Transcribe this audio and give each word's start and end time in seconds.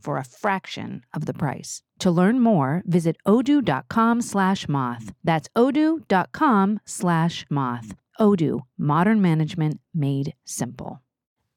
for 0.00 0.16
a 0.16 0.24
fraction 0.24 1.04
of 1.14 1.26
the 1.26 1.34
price. 1.34 1.82
To 2.00 2.10
learn 2.10 2.40
more, 2.40 2.82
visit 2.86 3.16
odoo.com 3.26 4.22
slash 4.22 4.68
moth. 4.68 5.12
That's 5.24 5.48
odoo.com 5.56 6.80
slash 6.84 7.46
moth. 7.50 7.94
Odoo, 8.20 8.60
modern 8.76 9.20
management 9.20 9.80
made 9.94 10.34
simple. 10.44 11.02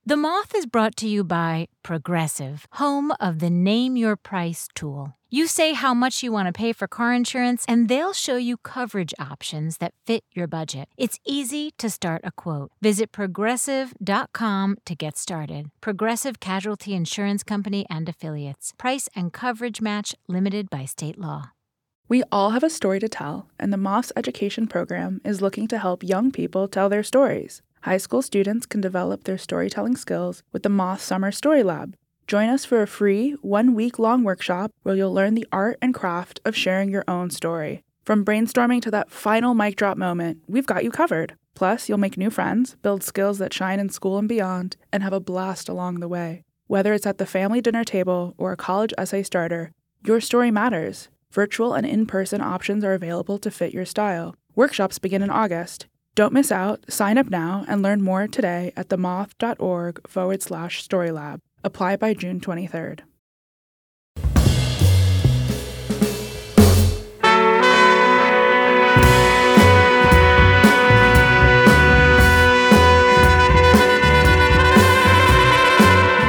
The 0.04 0.18
Moth 0.18 0.56
is 0.56 0.66
brought 0.66 0.96
to 0.98 1.08
you 1.08 1.24
by 1.24 1.68
Progressive, 1.84 2.68
home 2.74 3.14
of 3.20 3.38
the 3.38 3.52
Name 3.52 3.96
Your 3.96 4.16
Price 4.16 4.68
tool. 4.74 5.14
You 5.34 5.48
say 5.48 5.72
how 5.72 5.94
much 5.94 6.24
you 6.24 6.30
want 6.30 6.48
to 6.48 6.52
pay 6.52 6.74
for 6.74 6.90
car 6.90 7.14
insurance, 7.14 7.64
and 7.66 7.88
they'll 7.88 8.12
show 8.12 8.36
you 8.36 8.58
coverage 8.58 9.14
options 9.18 9.78
that 9.78 9.94
fit 10.06 10.26
your 10.34 10.46
budget. 10.46 10.90
It's 10.98 11.20
easy 11.26 11.72
to 11.78 11.90
start 11.90 12.20
a 12.26 12.32
quote. 12.32 12.72
Visit 12.82 13.14
progressive.com 13.14 14.78
to 14.84 14.94
get 14.94 15.18
started. 15.18 15.70
Progressive 15.80 16.42
Casualty 16.42 16.94
Insurance 16.94 17.44
Company 17.44 17.86
and 17.90 18.10
Affiliates. 18.10 18.74
Price 18.78 19.08
and 19.16 19.32
coverage 19.32 19.80
match 19.80 20.14
limited 20.28 20.70
by 20.70 20.84
state 20.84 21.18
law. 21.18 21.52
We 22.10 22.24
all 22.30 22.50
have 22.50 22.64
a 22.64 22.70
story 22.70 23.00
to 23.00 23.08
tell, 23.08 23.48
and 23.58 23.72
the 23.72 23.78
Moth's 23.78 24.12
education 24.18 24.68
program 24.68 25.22
is 25.24 25.42
looking 25.42 25.70
to 25.70 25.78
help 25.78 26.04
young 26.04 26.34
people 26.34 26.68
tell 26.68 26.90
their 26.90 27.04
stories. 27.04 27.62
High 27.84 28.00
school 28.00 28.22
students 28.22 28.66
can 28.66 28.82
develop 28.82 29.24
their 29.24 29.38
storytelling 29.38 29.96
skills 29.96 30.44
with 30.52 30.64
the 30.64 30.70
Moth 30.70 31.00
Summer 31.00 31.32
Story 31.32 31.64
Lab. 31.64 31.96
Join 32.28 32.50
us 32.50 32.66
for 32.66 32.82
a 32.82 32.88
free, 32.88 33.32
one 33.42 33.74
week 33.76 34.00
long 34.00 34.24
workshop 34.24 34.72
where 34.84 34.96
you'll 34.96 35.14
learn 35.14 35.36
the 35.36 35.48
art 35.52 35.78
and 35.82 35.94
craft 35.94 36.40
of 36.46 36.56
sharing 36.56 36.90
your 36.90 37.04
own 37.08 37.30
story. 37.30 37.84
From 38.06 38.26
brainstorming 38.26 38.82
to 38.84 38.92
that 38.92 39.12
final 39.12 39.54
mic 39.54 39.76
drop 39.76 39.98
moment, 39.98 40.40
we've 40.48 40.66
got 40.66 40.84
you 40.84 40.92
covered. 40.92 41.36
Plus, 41.54 41.88
you'll 41.90 41.98
make 41.98 42.18
new 42.18 42.30
friends, 42.30 42.76
build 42.82 43.04
skills 43.04 43.38
that 43.38 43.54
shine 43.54 43.80
in 43.80 43.90
school 43.90 44.18
and 44.18 44.30
beyond, 44.30 44.78
and 44.92 45.04
have 45.04 45.14
a 45.14 45.20
blast 45.20 45.70
along 45.70 46.00
the 46.00 46.08
way. 46.08 46.44
Whether 46.68 46.94
it's 46.94 47.06
at 47.06 47.18
the 47.18 47.26
family 47.26 47.62
dinner 47.62 47.84
table 47.84 48.34
or 48.38 48.52
a 48.52 48.58
college 48.58 48.94
essay 48.98 49.24
starter, 49.24 49.72
your 50.06 50.22
story 50.22 50.52
matters. 50.52 51.10
Virtual 51.32 51.74
and 51.74 51.86
in 51.86 52.06
person 52.06 52.42
options 52.42 52.84
are 52.84 52.94
available 52.94 53.38
to 53.40 53.52
fit 53.52 53.74
your 53.74 53.86
style. 53.86 54.36
Workshops 54.56 55.00
begin 55.00 55.22
in 55.22 55.30
August. 55.30 55.88
Don't 56.16 56.34
miss 56.34 56.52
out. 56.52 56.84
Sign 56.90 57.18
up 57.18 57.30
now 57.30 57.66
and 57.68 57.82
learn 57.82 58.02
more 58.02 58.28
today 58.28 58.74
at 58.76 58.90
themoth.org 58.90 60.10
forward 60.10 60.42
slash 60.42 60.86
storylab. 60.86 61.40
Apply 61.64 61.96
by 61.96 62.14
June 62.14 62.40
23rd. 62.40 63.02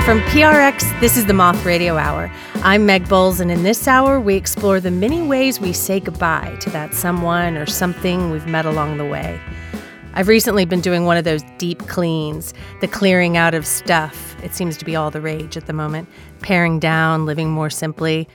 From 0.05 0.21
PRX, 0.23 1.01
this 1.01 1.17
is 1.17 1.25
the 1.25 1.33
Moth 1.33 1.65
Radio 1.65 1.97
Hour. 1.97 2.31
I'm 2.57 2.85
Meg 2.85 3.09
Bowles, 3.09 3.41
and 3.41 3.51
in 3.51 3.63
this 3.63 3.89
hour, 3.89 4.21
we 4.21 4.35
explore 4.35 4.79
the 4.79 4.91
many 4.91 5.23
ways 5.23 5.59
we 5.59 5.73
say 5.73 6.01
goodbye 6.01 6.55
to 6.61 6.69
that 6.71 6.93
someone 6.93 7.57
or 7.57 7.65
something 7.65 8.31
we've 8.31 8.47
met 8.47 8.67
along 8.67 8.99
the 8.99 9.07
way. 9.07 9.41
I've 10.15 10.29
recently 10.29 10.67
been 10.67 10.83
doing 10.83 11.07
one 11.07 11.17
of 11.17 11.25
those 11.25 11.43
deep 11.57 11.79
cleans, 11.89 12.53
the 12.83 12.89
clearing 12.89 13.37
out 13.37 13.55
of 13.55 13.67
stuff. 13.67 14.37
It 14.43 14.55
seems 14.55 14.77
to 14.77 14.85
be 14.85 14.95
all 14.95 15.11
the 15.11 15.23
rage 15.23 15.57
at 15.57 15.67
the 15.67 15.73
moment. 15.73 16.09
Paring 16.41 16.79
down, 16.79 17.25
living 17.25 17.51
more 17.51 17.71
simply. 17.71 18.29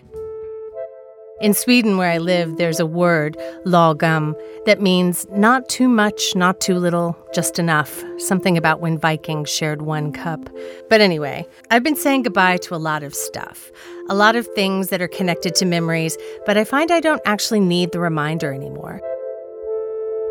In 1.39 1.53
Sweden, 1.53 1.97
where 1.97 2.09
I 2.09 2.17
live, 2.17 2.57
there's 2.57 2.79
a 2.79 2.85
word, 2.87 3.37
lagom, 3.63 4.33
that 4.65 4.81
means 4.81 5.27
not 5.29 5.69
too 5.69 5.87
much, 5.87 6.35
not 6.35 6.59
too 6.59 6.79
little, 6.79 7.15
just 7.31 7.59
enough. 7.59 8.03
Something 8.17 8.57
about 8.57 8.81
when 8.81 8.97
Vikings 8.97 9.47
shared 9.47 9.83
one 9.83 10.11
cup. 10.11 10.49
But 10.89 10.99
anyway, 10.99 11.45
I've 11.69 11.83
been 11.83 11.95
saying 11.95 12.23
goodbye 12.23 12.57
to 12.57 12.73
a 12.73 12.77
lot 12.77 13.03
of 13.03 13.13
stuff, 13.13 13.71
a 14.09 14.15
lot 14.15 14.35
of 14.35 14.47
things 14.55 14.89
that 14.89 14.99
are 14.99 15.07
connected 15.07 15.53
to 15.55 15.65
memories, 15.65 16.17
but 16.47 16.57
I 16.57 16.63
find 16.63 16.89
I 16.89 17.01
don't 17.01 17.21
actually 17.23 17.59
need 17.59 17.91
the 17.91 17.99
reminder 17.99 18.51
anymore. 18.51 18.99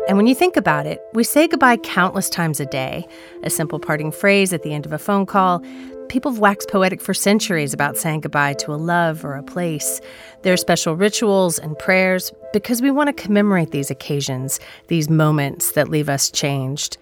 And 0.07 0.15
when 0.15 0.25
you 0.25 0.35
think 0.35 0.55
about 0.55 0.85
it, 0.85 1.01
we 1.13 1.25
say 1.25 1.49
goodbye 1.49 1.75
countless 1.77 2.29
times 2.29 2.61
a 2.61 2.65
day. 2.65 3.05
A 3.43 3.49
simple 3.49 3.77
parting 3.77 4.11
phrase 4.11 4.53
at 4.53 4.63
the 4.63 4.73
end 4.73 4.85
of 4.85 4.93
a 4.93 4.97
phone 4.97 5.25
call. 5.25 5.61
People 6.07 6.31
have 6.31 6.39
waxed 6.39 6.69
poetic 6.69 7.01
for 7.01 7.13
centuries 7.13 7.73
about 7.73 7.97
saying 7.97 8.21
goodbye 8.21 8.53
to 8.53 8.73
a 8.73 8.75
love 8.75 9.25
or 9.25 9.33
a 9.33 9.43
place. 9.43 9.99
There 10.43 10.53
are 10.53 10.57
special 10.57 10.95
rituals 10.95 11.59
and 11.59 11.77
prayers 11.77 12.31
because 12.53 12.81
we 12.81 12.89
want 12.89 13.07
to 13.07 13.21
commemorate 13.21 13.71
these 13.71 13.91
occasions, 13.91 14.61
these 14.87 15.09
moments 15.09 15.73
that 15.73 15.89
leave 15.89 16.07
us 16.07 16.31
changed. 16.31 16.97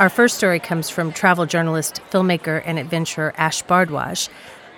Our 0.00 0.10
first 0.10 0.36
story 0.36 0.58
comes 0.58 0.90
from 0.90 1.12
travel 1.12 1.46
journalist, 1.46 2.00
filmmaker, 2.10 2.64
and 2.66 2.80
adventurer 2.80 3.32
Ash 3.36 3.62
Bhardwaj. 3.62 4.28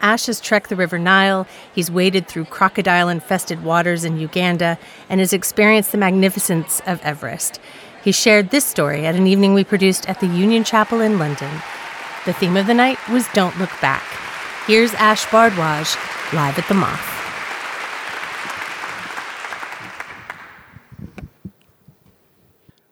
Ash 0.00 0.26
has 0.26 0.40
trekked 0.40 0.68
the 0.68 0.76
River 0.76 0.98
Nile, 0.98 1.46
he's 1.74 1.90
waded 1.90 2.28
through 2.28 2.46
crocodile 2.46 3.08
infested 3.08 3.64
waters 3.64 4.04
in 4.04 4.18
Uganda, 4.18 4.78
and 5.08 5.20
has 5.20 5.32
experienced 5.32 5.92
the 5.92 5.98
magnificence 5.98 6.80
of 6.86 7.00
Everest. 7.02 7.60
He 8.02 8.12
shared 8.12 8.50
this 8.50 8.64
story 8.64 9.06
at 9.06 9.14
an 9.14 9.26
evening 9.26 9.54
we 9.54 9.64
produced 9.64 10.08
at 10.08 10.20
the 10.20 10.26
Union 10.26 10.62
Chapel 10.64 11.00
in 11.00 11.18
London. 11.18 11.50
The 12.26 12.34
theme 12.34 12.56
of 12.56 12.66
the 12.66 12.74
night 12.74 12.98
was 13.08 13.26
Don't 13.32 13.58
Look 13.58 13.70
Back. 13.80 14.04
Here's 14.66 14.94
Ash 14.94 15.24
Bhardwaj 15.26 15.96
live 16.32 16.58
at 16.58 16.68
the 16.68 16.74
Moth. 16.74 17.10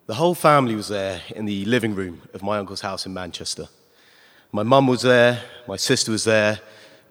The 0.07 0.15
whole 0.15 0.35
family 0.35 0.75
was 0.75 0.89
there 0.89 1.23
in 1.35 1.47
the 1.47 1.65
living 1.65 1.95
room 1.95 2.23
of 2.35 2.43
my 2.43 2.59
uncle's 2.59 2.83
house 2.83 3.07
in 3.07 3.15
Manchester. 3.15 3.69
My 4.51 4.63
mum 4.63 4.87
was 4.87 5.01
there, 5.01 5.43
my 5.67 5.77
sister 5.77 6.13
was 6.13 6.25
there, 6.25 6.61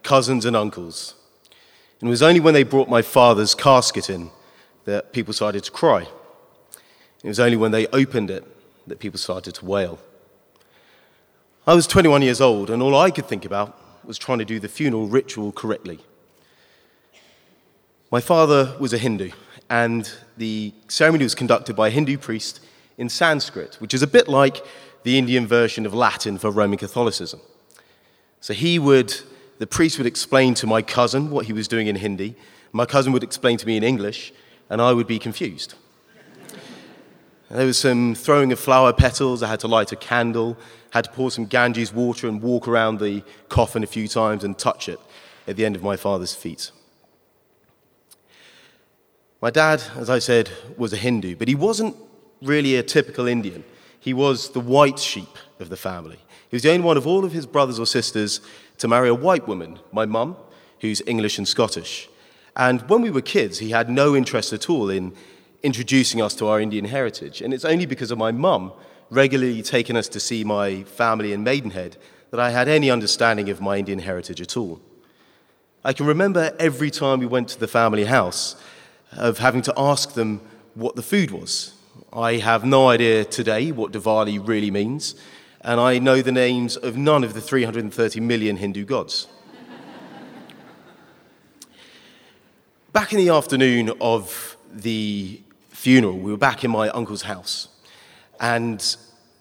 cousins 0.03 0.45
and 0.45 0.55
uncles. 0.55 1.15
And 1.99 2.09
it 2.09 2.11
was 2.11 2.23
only 2.23 2.39
when 2.39 2.53
they 2.53 2.63
brought 2.63 2.89
my 2.89 3.01
father's 3.01 3.53
casket 3.53 4.09
in 4.09 4.31
that 4.85 5.13
people 5.13 5.33
started 5.33 5.63
to 5.63 5.71
cry. 5.71 6.07
It 7.23 7.27
was 7.27 7.39
only 7.39 7.57
when 7.57 7.71
they 7.71 7.87
opened 7.87 8.31
it 8.31 8.43
that 8.87 8.99
people 8.99 9.19
started 9.19 9.53
to 9.55 9.65
wail. 9.65 9.99
I 11.67 11.75
was 11.75 11.85
21 11.85 12.23
years 12.23 12.41
old, 12.41 12.71
and 12.71 12.81
all 12.81 12.95
I 12.95 13.11
could 13.11 13.27
think 13.27 13.45
about 13.45 13.77
was 14.03 14.17
trying 14.17 14.39
to 14.39 14.45
do 14.45 14.59
the 14.59 14.67
funeral 14.67 15.07
ritual 15.07 15.51
correctly. 15.51 15.99
My 18.09 18.19
father 18.19 18.75
was 18.79 18.93
a 18.93 18.97
Hindu, 18.97 19.29
and 19.69 20.11
the 20.35 20.73
ceremony 20.87 21.23
was 21.23 21.35
conducted 21.35 21.75
by 21.75 21.89
a 21.89 21.91
Hindu 21.91 22.17
priest 22.17 22.59
in 22.97 23.09
Sanskrit, 23.09 23.75
which 23.75 23.93
is 23.93 24.01
a 24.01 24.07
bit 24.07 24.27
like 24.27 24.65
the 25.03 25.17
Indian 25.17 25.45
version 25.45 25.85
of 25.85 25.93
Latin 25.93 26.37
for 26.37 26.49
Roman 26.49 26.77
Catholicism. 26.77 27.39
So 28.39 28.53
he 28.53 28.79
would 28.79 29.15
the 29.61 29.67
priest 29.67 29.99
would 29.99 30.07
explain 30.07 30.55
to 30.55 30.65
my 30.65 30.81
cousin 30.81 31.29
what 31.29 31.45
he 31.45 31.53
was 31.53 31.67
doing 31.67 31.85
in 31.85 31.95
Hindi. 31.95 32.35
My 32.71 32.87
cousin 32.87 33.13
would 33.13 33.21
explain 33.21 33.59
to 33.59 33.67
me 33.67 33.77
in 33.77 33.83
English, 33.83 34.33
and 34.71 34.81
I 34.81 34.91
would 34.91 35.05
be 35.05 35.19
confused. 35.19 35.75
There 37.47 37.67
was 37.67 37.77
some 37.77 38.15
throwing 38.15 38.51
of 38.51 38.59
flower 38.59 38.91
petals. 38.91 39.43
I 39.43 39.49
had 39.49 39.59
to 39.59 39.67
light 39.67 39.91
a 39.91 39.95
candle, 39.95 40.57
had 40.89 41.03
to 41.03 41.11
pour 41.11 41.29
some 41.29 41.45
Ganges 41.45 41.93
water 41.93 42.27
and 42.27 42.41
walk 42.41 42.67
around 42.67 42.99
the 42.99 43.21
coffin 43.49 43.83
a 43.83 43.87
few 43.87 44.07
times 44.07 44.43
and 44.43 44.57
touch 44.57 44.89
it 44.89 44.99
at 45.47 45.57
the 45.57 45.65
end 45.65 45.75
of 45.75 45.83
my 45.83 45.95
father's 45.95 46.33
feet. 46.33 46.71
My 49.43 49.51
dad, 49.51 49.83
as 49.95 50.09
I 50.09 50.17
said, 50.17 50.49
was 50.75 50.91
a 50.91 50.97
Hindu, 50.97 51.35
but 51.35 51.47
he 51.47 51.53
wasn't 51.53 51.95
really 52.41 52.77
a 52.77 52.81
typical 52.81 53.27
Indian. 53.27 53.63
He 53.99 54.15
was 54.15 54.53
the 54.53 54.59
white 54.59 54.97
sheep 54.97 55.37
of 55.59 55.69
the 55.69 55.77
family. 55.77 56.17
He 56.51 56.55
was 56.55 56.63
the 56.63 56.71
only 56.71 56.83
one 56.83 56.97
of 56.97 57.07
all 57.07 57.23
of 57.23 57.31
his 57.31 57.47
brothers 57.47 57.79
or 57.79 57.85
sisters 57.85 58.41
to 58.77 58.87
marry 58.87 59.07
a 59.07 59.15
white 59.15 59.47
woman, 59.47 59.79
my 59.93 60.05
mum, 60.05 60.35
who's 60.81 61.01
English 61.07 61.37
and 61.37 61.47
Scottish. 61.47 62.09
And 62.57 62.81
when 62.89 63.01
we 63.01 63.09
were 63.09 63.21
kids, 63.21 63.59
he 63.59 63.69
had 63.69 63.89
no 63.89 64.15
interest 64.17 64.51
at 64.51 64.69
all 64.69 64.89
in 64.89 65.13
introducing 65.63 66.21
us 66.21 66.35
to 66.35 66.47
our 66.47 66.59
Indian 66.59 66.85
heritage. 66.85 67.41
And 67.41 67.53
it's 67.53 67.63
only 67.63 67.85
because 67.85 68.11
of 68.11 68.17
my 68.17 68.33
mum 68.33 68.73
regularly 69.09 69.61
taking 69.61 69.95
us 69.95 70.09
to 70.09 70.19
see 70.19 70.43
my 70.43 70.83
family 70.83 71.31
in 71.31 71.41
Maidenhead 71.43 71.95
that 72.31 72.39
I 72.39 72.49
had 72.49 72.67
any 72.67 72.91
understanding 72.91 73.49
of 73.49 73.61
my 73.61 73.77
Indian 73.77 73.99
heritage 73.99 74.41
at 74.41 74.57
all. 74.57 74.81
I 75.85 75.93
can 75.93 76.05
remember 76.05 76.53
every 76.59 76.91
time 76.91 77.19
we 77.19 77.25
went 77.25 77.47
to 77.49 77.59
the 77.59 77.67
family 77.67 78.05
house 78.05 78.55
of 79.13 79.37
having 79.37 79.61
to 79.63 79.73
ask 79.77 80.15
them 80.15 80.41
what 80.75 80.97
the 80.97 81.01
food 81.01 81.31
was. 81.31 81.75
I 82.11 82.35
have 82.35 82.65
no 82.65 82.89
idea 82.89 83.23
today 83.23 83.71
what 83.71 83.93
Diwali 83.93 84.45
really 84.45 84.69
means, 84.69 85.15
and 85.63 85.79
I 85.79 85.99
know 85.99 86.21
the 86.21 86.31
names 86.31 86.75
of 86.75 86.97
none 86.97 87.23
of 87.23 87.33
the 87.33 87.41
330 87.41 88.19
million 88.19 88.57
Hindu 88.57 88.83
gods. 88.85 89.27
Back 92.91 93.13
in 93.13 93.19
the 93.19 93.29
afternoon 93.29 93.91
of 94.01 94.57
the 94.73 95.39
funeral, 95.69 96.17
we 96.17 96.31
were 96.31 96.37
back 96.37 96.63
in 96.63 96.71
my 96.71 96.89
uncle's 96.89 97.21
house. 97.21 97.69
And 98.39 98.95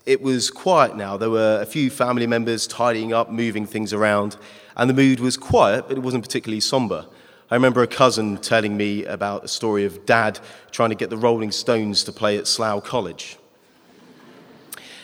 it 0.06 0.22
was 0.22 0.50
quiet 0.50 0.94
now. 0.94 1.17
There 1.17 1.31
were 1.31 1.58
a 1.61 1.67
few 1.67 1.90
family 1.90 2.26
members 2.26 2.67
tidying 2.67 3.12
up, 3.12 3.31
moving 3.31 3.67
things 3.67 3.93
around, 3.93 4.37
and 4.76 4.88
the 4.88 4.94
mood 4.94 5.20
was 5.20 5.37
quiet, 5.37 5.88
but 5.88 5.96
it 5.96 6.00
wasn't 6.00 6.22
particularly 6.22 6.61
somber. 6.61 7.06
I 7.50 7.55
remember 7.55 7.82
a 7.82 7.88
cousin 7.88 8.37
telling 8.37 8.76
me 8.76 9.05
about 9.06 9.44
a 9.44 9.49
story 9.49 9.84
of 9.84 10.06
dad 10.06 10.38
trying 10.70 10.90
to 10.90 10.94
get 10.94 11.11
the 11.11 11.17
Rolling 11.17 11.50
Stones 11.50 12.05
to 12.05 12.12
play 12.12 12.38
at 12.38 12.46
Slough 12.46 12.84
College. 12.84 13.37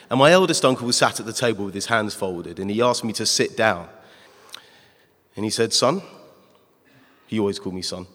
And 0.08 0.19
my 0.19 0.31
eldest 0.31 0.64
uncle 0.64 0.87
was 0.87 0.97
sat 0.97 1.19
at 1.19 1.26
the 1.26 1.32
table 1.32 1.64
with 1.64 1.75
his 1.75 1.87
hands 1.87 2.14
folded, 2.14 2.58
and 2.58 2.70
he 2.70 2.81
asked 2.81 3.05
me 3.05 3.12
to 3.14 3.26
sit 3.26 3.56
down. 3.56 3.88
And 5.35 5.44
he 5.44 5.50
said, 5.50 5.73
Son, 5.73 6.03
he 7.26 7.38
always 7.38 7.58
called 7.58 7.75
me 7.75 7.82
son. 7.82 8.06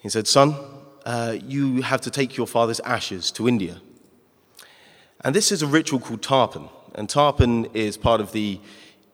He 0.00 0.08
said, 0.08 0.28
Son, 0.28 0.54
uh, 1.04 1.36
you 1.44 1.82
have 1.82 2.00
to 2.02 2.10
take 2.10 2.36
your 2.36 2.46
father's 2.46 2.80
ashes 2.80 3.30
to 3.32 3.48
India. 3.48 3.80
And 5.24 5.34
this 5.34 5.50
is 5.50 5.62
a 5.62 5.66
ritual 5.66 6.00
called 6.00 6.22
tarpan. 6.22 6.68
And 6.94 7.08
tarpan 7.08 7.74
is 7.74 7.96
part 7.96 8.20
of 8.20 8.32
the 8.32 8.60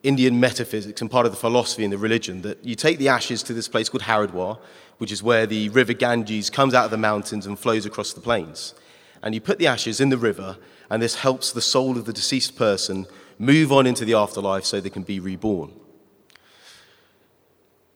Indian 0.03 0.39
metaphysics 0.39 1.01
and 1.01 1.09
part 1.11 1.25
of 1.25 1.31
the 1.31 1.37
philosophy 1.37 1.83
and 1.83 1.93
the 1.93 1.97
religion 1.97 2.41
that 2.41 2.63
you 2.63 2.75
take 2.75 2.99
the 2.99 3.09
ashes 3.09 3.43
to 3.43 3.53
this 3.53 3.67
place 3.67 3.89
called 3.89 4.03
Haridwar, 4.03 4.57
which 4.97 5.11
is 5.11 5.21
where 5.21 5.45
the 5.45 5.69
river 5.69 5.93
Ganges 5.93 6.49
comes 6.49 6.73
out 6.73 6.85
of 6.85 6.91
the 6.91 6.97
mountains 6.97 7.45
and 7.45 7.57
flows 7.57 7.85
across 7.85 8.13
the 8.13 8.21
plains. 8.21 8.73
And 9.21 9.35
you 9.35 9.41
put 9.41 9.59
the 9.59 9.67
ashes 9.67 9.99
in 9.99 10.09
the 10.09 10.17
river, 10.17 10.57
and 10.89 11.01
this 11.01 11.15
helps 11.15 11.51
the 11.51 11.61
soul 11.61 11.97
of 11.97 12.05
the 12.05 12.13
deceased 12.13 12.55
person 12.55 13.05
move 13.37 13.71
on 13.71 13.87
into 13.87 14.05
the 14.05 14.13
afterlife 14.13 14.65
so 14.65 14.81
they 14.81 14.89
can 14.89 15.03
be 15.03 15.19
reborn. 15.19 15.71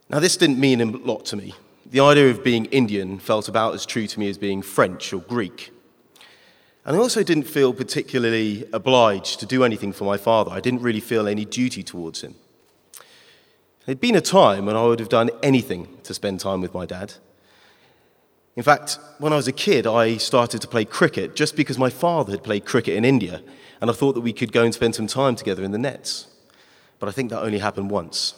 Now, 0.09 0.19
this 0.19 0.37
didn't 0.37 0.59
mean 0.59 0.79
a 0.79 0.85
lot 0.85 1.25
to 1.25 1.35
me. 1.35 1.53
The 1.89 1.99
idea 1.99 2.29
of 2.29 2.43
being 2.43 2.65
Indian 2.65 3.19
felt 3.19 3.47
about 3.47 3.73
as 3.73 3.85
true 3.85 4.07
to 4.07 4.19
me 4.19 4.29
as 4.29 4.37
being 4.37 4.61
French 4.61 5.11
or 5.11 5.21
Greek. 5.21 5.71
And 6.85 6.95
I 6.95 6.99
also 6.99 7.23
didn't 7.23 7.43
feel 7.43 7.73
particularly 7.73 8.65
obliged 8.73 9.39
to 9.39 9.45
do 9.45 9.63
anything 9.63 9.93
for 9.93 10.03
my 10.03 10.17
father. 10.17 10.51
I 10.51 10.59
didn't 10.59 10.81
really 10.81 10.99
feel 10.99 11.27
any 11.27 11.45
duty 11.45 11.81
towards 11.81 12.21
him. 12.21 12.35
There'd 13.85 14.01
been 14.01 14.15
a 14.15 14.21
time 14.21 14.65
when 14.65 14.75
I 14.75 14.83
would 14.83 14.99
have 14.99 15.09
done 15.09 15.29
anything 15.41 15.87
to 16.03 16.13
spend 16.13 16.39
time 16.39 16.61
with 16.61 16.73
my 16.73 16.85
dad. 16.85 17.13
In 18.55 18.63
fact, 18.63 19.00
when 19.17 19.33
I 19.33 19.38
was 19.38 19.47
a 19.47 19.51
kid, 19.51 19.88
I 19.88 20.17
started 20.17 20.61
to 20.61 20.67
play 20.67 20.85
cricket 20.85 21.35
just 21.35 21.55
because 21.55 21.79
my 21.79 21.89
father 21.89 22.31
had 22.31 22.44
played 22.44 22.65
cricket 22.65 22.95
in 22.95 23.03
India, 23.03 23.41
and 23.81 23.89
I 23.89 23.94
thought 23.94 24.13
that 24.13 24.21
we 24.21 24.33
could 24.33 24.51
go 24.51 24.63
and 24.63 24.73
spend 24.73 24.94
some 24.94 25.07
time 25.07 25.35
together 25.35 25.63
in 25.63 25.71
the 25.71 25.79
nets. 25.79 26.27
But 27.00 27.09
I 27.09 27.11
think 27.11 27.31
that 27.31 27.41
only 27.41 27.59
happened 27.59 27.89
once. 27.89 28.35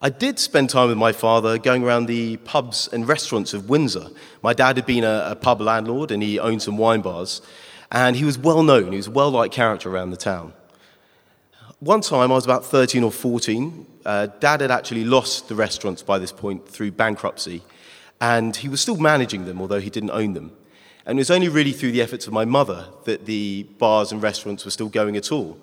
I 0.00 0.10
did 0.10 0.38
spend 0.38 0.70
time 0.70 0.88
with 0.88 0.98
my 0.98 1.12
father 1.12 1.58
going 1.58 1.82
around 1.82 2.06
the 2.06 2.36
pubs 2.38 2.88
and 2.92 3.08
restaurants 3.08 3.54
of 3.54 3.68
Windsor. 3.68 4.08
My 4.42 4.52
dad 4.52 4.76
had 4.76 4.86
been 4.86 5.02
a, 5.02 5.28
a 5.30 5.36
pub 5.36 5.60
landlord 5.60 6.10
and 6.10 6.22
he 6.22 6.38
owned 6.38 6.62
some 6.62 6.76
wine 6.76 7.00
bars, 7.00 7.42
and 7.90 8.14
he 8.14 8.24
was 8.24 8.38
well 8.38 8.62
known, 8.62 8.92
he 8.92 8.98
was 8.98 9.08
a 9.08 9.10
well 9.10 9.30
liked 9.30 9.54
character 9.54 9.90
around 9.90 10.10
the 10.10 10.16
town. 10.16 10.52
One 11.80 12.00
time, 12.00 12.30
I 12.30 12.34
was 12.34 12.44
about 12.44 12.64
13 12.64 13.02
or 13.02 13.10
14. 13.10 13.86
Uh, 14.04 14.26
dad 14.38 14.60
had 14.60 14.70
actually 14.70 15.04
lost 15.04 15.48
the 15.48 15.54
restaurants 15.54 16.02
by 16.02 16.18
this 16.18 16.32
point 16.32 16.68
through 16.68 16.92
bankruptcy, 16.92 17.62
and 18.20 18.56
he 18.56 18.68
was 18.68 18.80
still 18.80 18.96
managing 18.96 19.44
them, 19.44 19.60
although 19.60 19.80
he 19.80 19.90
didn't 19.90 20.10
own 20.10 20.34
them. 20.34 20.52
And 21.06 21.18
it 21.18 21.20
was 21.20 21.30
only 21.30 21.48
really 21.48 21.72
through 21.72 21.92
the 21.92 22.00
efforts 22.00 22.26
of 22.26 22.32
my 22.32 22.44
mother 22.44 22.86
that 23.04 23.26
the 23.26 23.64
bars 23.78 24.12
and 24.12 24.22
restaurants 24.22 24.64
were 24.64 24.70
still 24.70 24.88
going 24.88 25.16
at 25.16 25.30
all. 25.30 25.58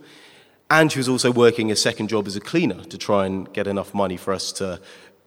And 0.69 0.91
she 0.91 0.99
was 0.99 1.09
also 1.09 1.31
working 1.31 1.71
a 1.71 1.75
second 1.75 2.09
job 2.09 2.27
as 2.27 2.35
a 2.35 2.39
cleaner 2.39 2.83
to 2.85 2.97
try 2.97 3.25
and 3.25 3.51
get 3.51 3.67
enough 3.67 3.93
money 3.93 4.17
for 4.17 4.33
us 4.33 4.51
to 4.53 4.79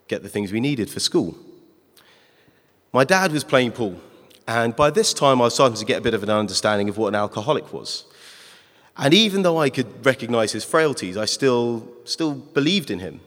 get 0.09 0.23
the 0.23 0.29
things 0.29 0.53
we 0.53 0.61
needed 0.61 0.89
for 0.89 1.01
school. 1.01 1.37
My 2.93 3.05
dad 3.05 3.33
was 3.33 3.43
playing 3.43 3.73
pool, 3.73 4.01
and 4.47 4.77
by 4.77 4.91
this 4.91 5.13
time 5.13 5.41
I 5.41 5.47
was 5.47 5.55
starting 5.55 5.77
to 5.77 5.85
get 5.85 5.99
a 5.99 6.01
bit 6.01 6.15
of 6.15 6.23
an 6.23 6.31
understanding 6.31 6.89
of 6.89 6.97
what 6.97 7.09
an 7.09 7.15
alcoholic 7.17 7.73
was. 7.73 8.05
And 8.97 9.13
even 9.13 9.43
though 9.43 9.59
I 9.59 9.71
could 9.71 10.07
recognize 10.07 10.53
his 10.53 10.65
frailties, 10.65 11.17
I 11.17 11.25
still, 11.25 11.89
still 12.05 12.35
believed 12.35 12.91
in 12.91 13.01
him. 13.01 13.21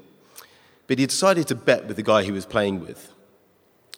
But 0.88 1.00
he 1.00 1.06
decided 1.06 1.48
to 1.50 1.56
bet 1.56 1.86
with 1.86 1.98
the 1.98 2.04
guy 2.04 2.24
he 2.24 2.32
was 2.32 2.46
playing 2.46 2.80
with. 2.80 3.12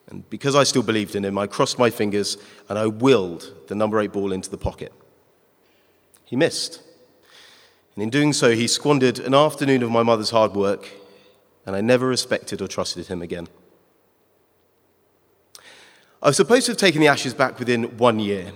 And 0.09 0.27
because 0.29 0.56
I 0.56 0.63
still 0.63 0.83
believed 0.83 1.15
in 1.15 1.23
him, 1.23 1.38
I 1.38 1.47
crossed 1.47 1.77
my 1.77 1.89
fingers 1.89 2.38
and 2.67 2.79
I 2.79 2.88
willed 2.88 3.53
the 3.67 3.75
number 3.75 4.00
eight 4.00 4.11
ball 4.11 4.31
into 4.31 4.50
the 4.50 4.57
pocket. 4.57 4.91
He 6.25 6.35
missed. 6.35 6.81
And 7.95 8.03
in 8.03 8.09
doing 8.09 8.33
so, 8.33 8.51
he 8.51 8.67
squandered 8.67 9.19
an 9.19 9.33
afternoon 9.33 9.83
of 9.83 9.91
my 9.91 10.03
mother's 10.03 10.29
hard 10.29 10.53
work, 10.53 10.89
and 11.65 11.75
I 11.75 11.81
never 11.81 12.07
respected 12.07 12.61
or 12.61 12.67
trusted 12.67 13.07
him 13.07 13.21
again. 13.21 13.47
I 16.21 16.27
was 16.27 16.38
supposed 16.38 16.65
to 16.65 16.71
have 16.71 16.77
taken 16.77 17.01
the 17.01 17.07
ashes 17.07 17.33
back 17.33 17.59
within 17.59 17.97
one 17.97 18.19
year, 18.19 18.51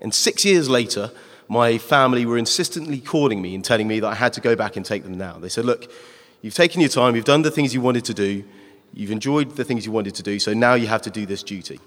and 0.00 0.14
six 0.14 0.44
years 0.44 0.68
later, 0.68 1.10
my 1.48 1.78
family 1.78 2.26
were 2.26 2.38
insistently 2.38 3.00
calling 3.00 3.40
me 3.40 3.54
and 3.54 3.64
telling 3.64 3.88
me 3.88 4.00
that 4.00 4.08
I 4.08 4.14
had 4.14 4.32
to 4.34 4.40
go 4.40 4.54
back 4.54 4.76
and 4.76 4.84
take 4.84 5.04
them 5.04 5.16
now. 5.16 5.38
They 5.38 5.48
said, 5.48 5.64
Look, 5.64 5.90
you've 6.42 6.54
taken 6.54 6.80
your 6.80 6.90
time, 6.90 7.16
you've 7.16 7.24
done 7.24 7.42
the 7.42 7.50
things 7.50 7.72
you 7.72 7.80
wanted 7.80 8.04
to 8.06 8.14
do, 8.14 8.44
you've 8.92 9.10
enjoyed 9.10 9.56
the 9.56 9.64
things 9.64 9.86
you 9.86 9.92
wanted 9.92 10.14
to 10.16 10.22
do, 10.22 10.38
so 10.38 10.52
now 10.52 10.74
you 10.74 10.86
have 10.86 11.02
to 11.02 11.10
do 11.10 11.26
this 11.26 11.42
duty. 11.42 11.80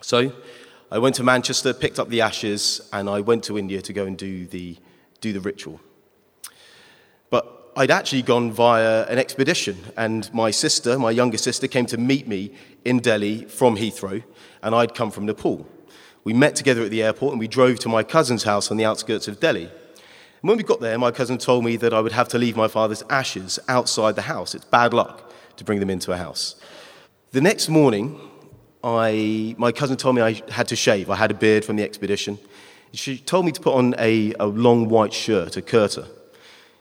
So 0.00 0.32
I 0.90 0.98
went 0.98 1.14
to 1.16 1.22
Manchester, 1.22 1.72
picked 1.72 1.98
up 1.98 2.08
the 2.08 2.20
ashes, 2.20 2.88
and 2.92 3.08
I 3.08 3.20
went 3.20 3.44
to 3.44 3.58
India 3.58 3.80
to 3.82 3.92
go 3.92 4.04
and 4.04 4.16
do 4.16 4.46
the, 4.46 4.76
do 5.20 5.32
the 5.32 5.40
ritual. 5.40 5.80
But 7.30 7.72
I'd 7.76 7.90
actually 7.90 8.22
gone 8.22 8.52
via 8.52 9.04
an 9.06 9.18
expedition, 9.18 9.78
and 9.96 10.32
my 10.34 10.50
sister, 10.50 10.98
my 10.98 11.10
younger 11.10 11.38
sister, 11.38 11.66
came 11.66 11.86
to 11.86 11.96
meet 11.96 12.28
me 12.28 12.52
in 12.84 12.98
Delhi 12.98 13.44
from 13.44 13.76
Heathrow, 13.76 14.22
and 14.62 14.74
I'd 14.74 14.94
come 14.94 15.10
from 15.10 15.26
Nepal. 15.26 15.66
We 16.24 16.32
met 16.32 16.54
together 16.54 16.82
at 16.82 16.90
the 16.90 17.02
airport 17.02 17.32
and 17.32 17.40
we 17.40 17.48
drove 17.48 17.80
to 17.80 17.88
my 17.88 18.02
cousin's 18.02 18.44
house 18.44 18.70
on 18.70 18.76
the 18.76 18.84
outskirts 18.84 19.26
of 19.26 19.40
Delhi. 19.40 19.64
And 19.64 20.48
when 20.48 20.56
we 20.56 20.62
got 20.62 20.80
there, 20.80 20.96
my 20.96 21.10
cousin 21.10 21.36
told 21.38 21.64
me 21.64 21.76
that 21.76 21.92
I 21.92 22.00
would 22.00 22.12
have 22.12 22.28
to 22.28 22.38
leave 22.38 22.56
my 22.56 22.68
father's 22.68 23.02
ashes 23.10 23.58
outside 23.66 24.14
the 24.14 24.22
house. 24.22 24.54
It's 24.54 24.64
bad 24.64 24.94
luck 24.94 25.31
to 25.56 25.64
bring 25.64 25.80
them 25.80 25.90
into 25.90 26.12
a 26.12 26.16
house. 26.16 26.56
The 27.32 27.40
next 27.40 27.68
morning, 27.68 28.20
I, 28.84 29.54
my 29.58 29.72
cousin 29.72 29.96
told 29.96 30.16
me 30.16 30.22
I 30.22 30.42
had 30.50 30.68
to 30.68 30.76
shave. 30.76 31.08
I 31.10 31.16
had 31.16 31.30
a 31.30 31.34
beard 31.34 31.64
from 31.64 31.76
the 31.76 31.82
expedition. 31.82 32.38
She 32.92 33.18
told 33.18 33.46
me 33.46 33.52
to 33.52 33.60
put 33.60 33.74
on 33.74 33.94
a, 33.98 34.34
a 34.38 34.46
long 34.46 34.88
white 34.88 35.12
shirt, 35.12 35.56
a 35.56 35.62
kurta. 35.62 36.08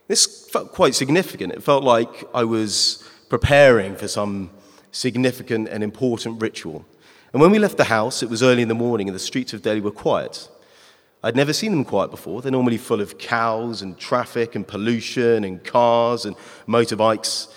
This 0.08 0.50
felt 0.50 0.74
quite 0.74 0.94
significant. 0.94 1.54
It 1.54 1.64
felt 1.64 1.84
like 1.84 2.26
I 2.34 2.44
was 2.44 3.08
preparing 3.30 3.96
for 3.96 4.10
some 4.10 4.50
significant 4.92 5.70
and 5.70 5.84
important 5.84 6.42
ritual. 6.42 6.86
And 7.32 7.42
when 7.42 7.52
we 7.52 7.60
left 7.60 7.78
the 7.78 7.86
house, 7.86 8.22
it 8.22 8.30
was 8.30 8.44
early 8.44 8.62
in 8.62 8.68
the 8.68 8.76
morning 8.76 9.08
and 9.08 9.16
the 9.16 9.20
streets 9.20 9.54
of 9.54 9.62
Delhi 9.62 9.80
were 9.80 9.92
quiet. 9.92 10.50
I'd 11.24 11.36
never 11.36 11.54
seen 11.54 11.72
them 11.72 11.86
quiet 11.86 12.12
before. 12.12 12.42
They're 12.42 12.52
normally 12.52 12.78
full 12.78 13.00
of 13.00 13.18
cows 13.18 13.82
and 13.82 13.98
traffic 13.98 14.56
and 14.56 14.68
pollution 14.68 15.44
and 15.44 15.64
cars 15.64 16.26
and 16.26 16.36
motorbikes. 16.68 17.54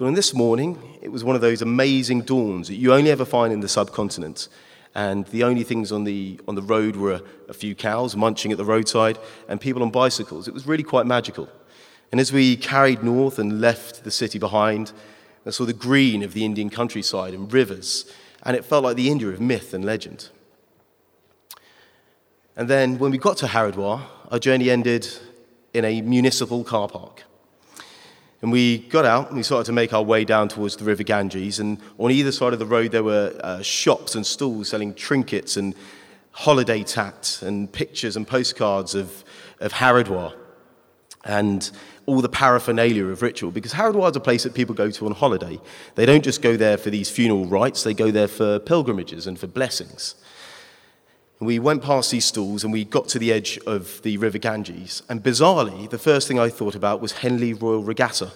But 0.00 0.06
on 0.06 0.14
this 0.14 0.32
morning, 0.32 0.98
it 1.02 1.10
was 1.12 1.24
one 1.24 1.36
of 1.36 1.42
those 1.42 1.60
amazing 1.60 2.22
dawns 2.22 2.68
that 2.68 2.76
you 2.76 2.94
only 2.94 3.10
ever 3.10 3.26
find 3.26 3.52
in 3.52 3.60
the 3.60 3.68
subcontinent. 3.68 4.48
And 4.94 5.26
the 5.26 5.44
only 5.44 5.62
things 5.62 5.92
on 5.92 6.04
the, 6.04 6.40
on 6.48 6.54
the 6.54 6.62
road 6.62 6.96
were 6.96 7.12
a, 7.12 7.22
a 7.50 7.52
few 7.52 7.74
cows 7.74 8.16
munching 8.16 8.50
at 8.50 8.56
the 8.56 8.64
roadside 8.64 9.18
and 9.46 9.60
people 9.60 9.82
on 9.82 9.90
bicycles. 9.90 10.48
It 10.48 10.54
was 10.54 10.66
really 10.66 10.84
quite 10.84 11.04
magical. 11.04 11.50
And 12.10 12.18
as 12.18 12.32
we 12.32 12.56
carried 12.56 13.02
north 13.02 13.38
and 13.38 13.60
left 13.60 14.02
the 14.02 14.10
city 14.10 14.38
behind, 14.38 14.92
I 15.44 15.50
saw 15.50 15.66
the 15.66 15.74
green 15.74 16.22
of 16.22 16.32
the 16.32 16.46
Indian 16.46 16.70
countryside 16.70 17.34
and 17.34 17.52
rivers, 17.52 18.10
and 18.42 18.56
it 18.56 18.64
felt 18.64 18.84
like 18.84 18.96
the 18.96 19.10
India 19.10 19.28
of 19.28 19.38
myth 19.38 19.74
and 19.74 19.84
legend. 19.84 20.30
And 22.56 22.68
then 22.68 22.98
when 22.98 23.10
we 23.10 23.18
got 23.18 23.36
to 23.36 23.48
Haridwar, 23.48 24.00
our 24.30 24.38
journey 24.38 24.70
ended 24.70 25.06
in 25.74 25.84
a 25.84 26.00
municipal 26.00 26.64
car 26.64 26.88
park. 26.88 27.24
And 28.42 28.50
we 28.50 28.78
got 28.78 29.04
out 29.04 29.28
and 29.28 29.36
we 29.36 29.42
started 29.42 29.66
to 29.66 29.72
make 29.72 29.92
our 29.92 30.02
way 30.02 30.24
down 30.24 30.48
towards 30.48 30.76
the 30.76 30.84
River 30.84 31.02
Ganges. 31.02 31.60
And 31.60 31.78
on 31.98 32.10
either 32.10 32.32
side 32.32 32.52
of 32.52 32.58
the 32.58 32.66
road, 32.66 32.90
there 32.90 33.04
were 33.04 33.38
uh, 33.42 33.60
shops 33.62 34.14
and 34.14 34.24
stalls 34.24 34.70
selling 34.70 34.94
trinkets 34.94 35.56
and 35.56 35.74
holiday 36.32 36.82
tat 36.82 37.38
and 37.42 37.70
pictures 37.70 38.16
and 38.16 38.26
postcards 38.26 38.94
of, 38.94 39.24
of 39.60 39.72
Haridwar. 39.72 40.34
And 41.24 41.70
all 42.06 42.20
the 42.20 42.28
paraphernalia 42.28 43.04
of 43.04 43.22
ritual 43.22 43.50
because 43.50 43.72
Haridwar 43.72 44.10
is 44.10 44.16
a 44.16 44.20
place 44.20 44.42
that 44.42 44.54
people 44.54 44.74
go 44.74 44.90
to 44.90 45.06
on 45.06 45.12
holiday. 45.12 45.60
They 45.94 46.06
don't 46.06 46.24
just 46.24 46.42
go 46.42 46.56
there 46.56 46.76
for 46.76 46.90
these 46.90 47.08
funeral 47.08 47.46
rites, 47.46 47.84
they 47.84 47.94
go 47.94 48.10
there 48.10 48.26
for 48.26 48.58
pilgrimages 48.58 49.26
and 49.26 49.38
for 49.38 49.46
blessings. 49.46 50.16
And 51.40 51.46
we 51.46 51.58
went 51.58 51.82
past 51.82 52.10
these 52.10 52.26
stalls 52.26 52.62
and 52.64 52.72
we 52.72 52.84
got 52.84 53.08
to 53.08 53.18
the 53.18 53.32
edge 53.32 53.58
of 53.66 54.00
the 54.02 54.18
River 54.18 54.38
Ganges. 54.38 55.02
And 55.08 55.22
bizarrely, 55.22 55.88
the 55.88 55.98
first 55.98 56.28
thing 56.28 56.38
I 56.38 56.50
thought 56.50 56.74
about 56.74 57.00
was 57.00 57.12
Henley 57.12 57.54
Royal 57.54 57.82
Regatta. 57.82 58.30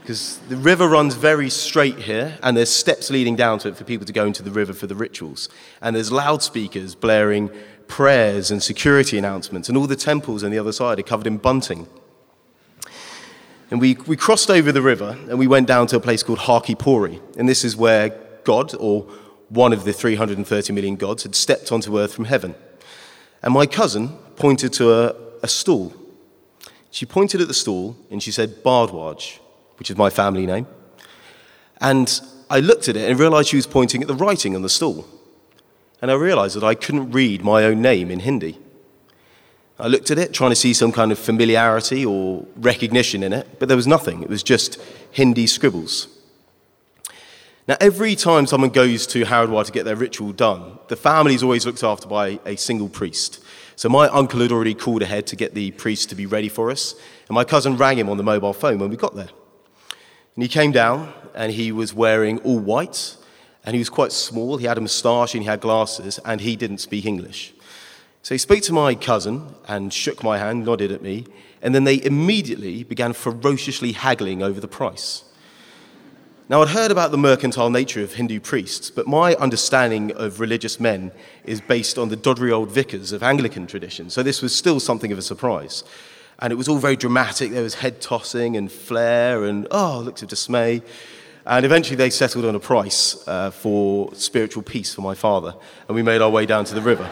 Because 0.00 0.38
the 0.48 0.56
river 0.56 0.88
runs 0.88 1.14
very 1.14 1.48
straight 1.48 1.96
here, 1.96 2.36
and 2.42 2.54
there's 2.54 2.68
steps 2.68 3.08
leading 3.08 3.36
down 3.36 3.58
to 3.60 3.68
it 3.68 3.76
for 3.76 3.84
people 3.84 4.04
to 4.04 4.12
go 4.12 4.26
into 4.26 4.42
the 4.42 4.50
river 4.50 4.74
for 4.74 4.86
the 4.86 4.94
rituals. 4.94 5.48
And 5.80 5.96
there's 5.96 6.12
loudspeakers 6.12 6.94
blaring 6.94 7.50
prayers 7.88 8.50
and 8.50 8.62
security 8.62 9.16
announcements, 9.16 9.70
and 9.70 9.78
all 9.78 9.86
the 9.86 9.96
temples 9.96 10.44
on 10.44 10.50
the 10.50 10.58
other 10.58 10.72
side 10.72 10.98
are 10.98 11.02
covered 11.02 11.26
in 11.26 11.38
bunting. 11.38 11.86
And 13.70 13.80
we, 13.80 13.94
we 14.06 14.16
crossed 14.16 14.50
over 14.50 14.70
the 14.72 14.82
river 14.82 15.16
and 15.28 15.38
we 15.38 15.46
went 15.46 15.66
down 15.66 15.86
to 15.88 15.96
a 15.96 16.00
place 16.00 16.22
called 16.22 16.40
Har 16.40 16.60
Ki 16.60 16.74
Pauri. 16.74 17.20
And 17.38 17.48
this 17.48 17.64
is 17.64 17.74
where 17.74 18.10
God, 18.44 18.74
or 18.78 19.06
one 19.48 19.72
of 19.72 19.84
the 19.84 19.92
330 19.92 20.72
million 20.72 20.96
gods, 20.96 21.22
had 21.22 21.34
stepped 21.34 21.70
onto 21.70 21.98
earth 21.98 22.14
from 22.14 22.24
heaven. 22.24 22.54
And 23.42 23.52
my 23.52 23.66
cousin 23.66 24.08
pointed 24.36 24.72
to 24.74 24.92
a, 24.92 25.14
a 25.42 25.48
stool. 25.48 25.92
She 26.90 27.06
pointed 27.06 27.40
at 27.40 27.48
the 27.48 27.54
stool 27.54 27.96
and 28.10 28.22
she 28.22 28.30
said, 28.30 28.62
Bhardwaj, 28.62 29.38
which 29.78 29.90
is 29.90 29.96
my 29.96 30.10
family 30.10 30.46
name. 30.46 30.66
And 31.80 32.20
I 32.48 32.60
looked 32.60 32.88
at 32.88 32.96
it 32.96 33.10
and 33.10 33.18
realized 33.18 33.48
she 33.48 33.56
was 33.56 33.66
pointing 33.66 34.00
at 34.00 34.08
the 34.08 34.14
writing 34.14 34.54
on 34.54 34.62
the 34.62 34.68
stool. 34.68 35.06
And 36.00 36.10
I 36.10 36.14
realized 36.14 36.56
that 36.56 36.64
I 36.64 36.74
couldn't 36.74 37.10
read 37.12 37.42
my 37.42 37.64
own 37.64 37.82
name 37.82 38.10
in 38.10 38.20
Hindi. 38.20 38.58
I 39.78 39.88
looked 39.88 40.10
at 40.10 40.18
it, 40.18 40.32
trying 40.32 40.50
to 40.50 40.56
see 40.56 40.72
some 40.72 40.92
kind 40.92 41.10
of 41.10 41.18
familiarity 41.18 42.06
or 42.06 42.46
recognition 42.56 43.22
in 43.22 43.32
it, 43.32 43.58
but 43.58 43.66
there 43.68 43.76
was 43.76 43.86
nothing. 43.86 44.22
It 44.22 44.28
was 44.28 44.42
just 44.42 44.80
Hindi 45.10 45.46
scribbles. 45.46 46.06
Now, 47.66 47.78
every 47.80 48.14
time 48.14 48.46
someone 48.46 48.68
goes 48.68 49.06
to 49.06 49.24
Haridwar 49.24 49.64
to 49.64 49.72
get 49.72 49.86
their 49.86 49.96
ritual 49.96 50.32
done, 50.32 50.78
the 50.88 50.96
family 50.96 51.34
is 51.34 51.42
always 51.42 51.64
looked 51.64 51.82
after 51.82 52.06
by 52.06 52.38
a 52.44 52.56
single 52.56 52.90
priest. 52.90 53.42
So 53.76 53.88
my 53.88 54.06
uncle 54.08 54.40
had 54.40 54.52
already 54.52 54.74
called 54.74 55.00
ahead 55.00 55.26
to 55.28 55.36
get 55.36 55.54
the 55.54 55.70
priest 55.70 56.10
to 56.10 56.14
be 56.14 56.26
ready 56.26 56.50
for 56.50 56.70
us, 56.70 56.94
and 57.26 57.34
my 57.34 57.44
cousin 57.44 57.78
rang 57.78 57.98
him 57.98 58.10
on 58.10 58.18
the 58.18 58.22
mobile 58.22 58.52
phone 58.52 58.78
when 58.78 58.90
we 58.90 58.96
got 58.96 59.16
there. 59.16 59.30
And 60.34 60.42
he 60.42 60.48
came 60.48 60.72
down, 60.72 61.14
and 61.34 61.52
he 61.52 61.72
was 61.72 61.94
wearing 61.94 62.38
all 62.40 62.58
white, 62.58 63.16
and 63.64 63.74
he 63.74 63.78
was 63.78 63.88
quite 63.88 64.12
small. 64.12 64.58
He 64.58 64.66
had 64.66 64.76
a 64.76 64.82
moustache 64.82 65.34
and 65.34 65.42
he 65.42 65.48
had 65.48 65.60
glasses, 65.62 66.20
and 66.22 66.42
he 66.42 66.56
didn't 66.56 66.78
speak 66.78 67.06
English. 67.06 67.54
So 68.22 68.34
he 68.34 68.38
spoke 68.38 68.60
to 68.64 68.74
my 68.74 68.94
cousin 68.94 69.54
and 69.66 69.90
shook 69.90 70.22
my 70.22 70.36
hand, 70.36 70.66
nodded 70.66 70.92
at 70.92 71.00
me, 71.00 71.24
and 71.62 71.74
then 71.74 71.84
they 71.84 72.02
immediately 72.04 72.84
began 72.84 73.14
ferociously 73.14 73.92
haggling 73.92 74.42
over 74.42 74.60
the 74.60 74.68
price. 74.68 75.24
Now, 76.46 76.60
I'd 76.60 76.68
heard 76.68 76.90
about 76.90 77.10
the 77.10 77.16
mercantile 77.16 77.70
nature 77.70 78.02
of 78.02 78.12
Hindu 78.12 78.38
priests, 78.38 78.90
but 78.90 79.06
my 79.06 79.34
understanding 79.36 80.12
of 80.12 80.40
religious 80.40 80.78
men 80.78 81.10
is 81.44 81.62
based 81.62 81.96
on 81.96 82.10
the 82.10 82.18
doddery 82.18 82.52
old 82.52 82.70
vicars 82.70 83.12
of 83.12 83.22
Anglican 83.22 83.66
tradition, 83.66 84.10
so 84.10 84.22
this 84.22 84.42
was 84.42 84.54
still 84.54 84.78
something 84.78 85.10
of 85.10 85.16
a 85.16 85.22
surprise. 85.22 85.84
And 86.40 86.52
it 86.52 86.56
was 86.56 86.68
all 86.68 86.76
very 86.76 86.96
dramatic. 86.96 87.50
There 87.50 87.62
was 87.62 87.76
head 87.76 88.02
tossing 88.02 88.58
and 88.58 88.70
flair 88.70 89.44
and, 89.44 89.66
oh, 89.70 90.02
looks 90.04 90.20
of 90.20 90.28
dismay. 90.28 90.82
And 91.46 91.64
eventually 91.64 91.96
they 91.96 92.10
settled 92.10 92.44
on 92.44 92.54
a 92.54 92.60
price 92.60 93.26
uh, 93.26 93.50
for 93.50 94.14
spiritual 94.14 94.64
peace 94.64 94.92
for 94.92 95.00
my 95.00 95.14
father, 95.14 95.54
and 95.88 95.94
we 95.94 96.02
made 96.02 96.20
our 96.20 96.30
way 96.30 96.44
down 96.44 96.66
to 96.66 96.74
the 96.74 96.82
river. 96.82 97.08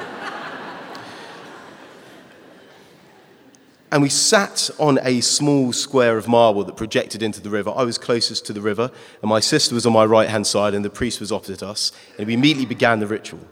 And 3.92 4.00
we 4.00 4.08
sat 4.08 4.70
on 4.78 4.98
a 5.02 5.20
small 5.20 5.70
square 5.70 6.16
of 6.16 6.26
marble 6.26 6.64
that 6.64 6.78
projected 6.78 7.22
into 7.22 7.42
the 7.42 7.50
river. 7.50 7.70
I 7.76 7.84
was 7.84 7.98
closest 7.98 8.46
to 8.46 8.54
the 8.54 8.62
river, 8.62 8.90
and 9.20 9.28
my 9.28 9.38
sister 9.38 9.74
was 9.74 9.84
on 9.84 9.92
my 9.92 10.06
right 10.06 10.30
hand 10.30 10.46
side, 10.46 10.72
and 10.72 10.82
the 10.82 10.88
priest 10.88 11.20
was 11.20 11.30
opposite 11.30 11.62
us. 11.62 11.92
And 12.16 12.26
we 12.26 12.32
immediately 12.32 12.64
began 12.64 13.00
the 13.00 13.06
ritual. 13.06 13.46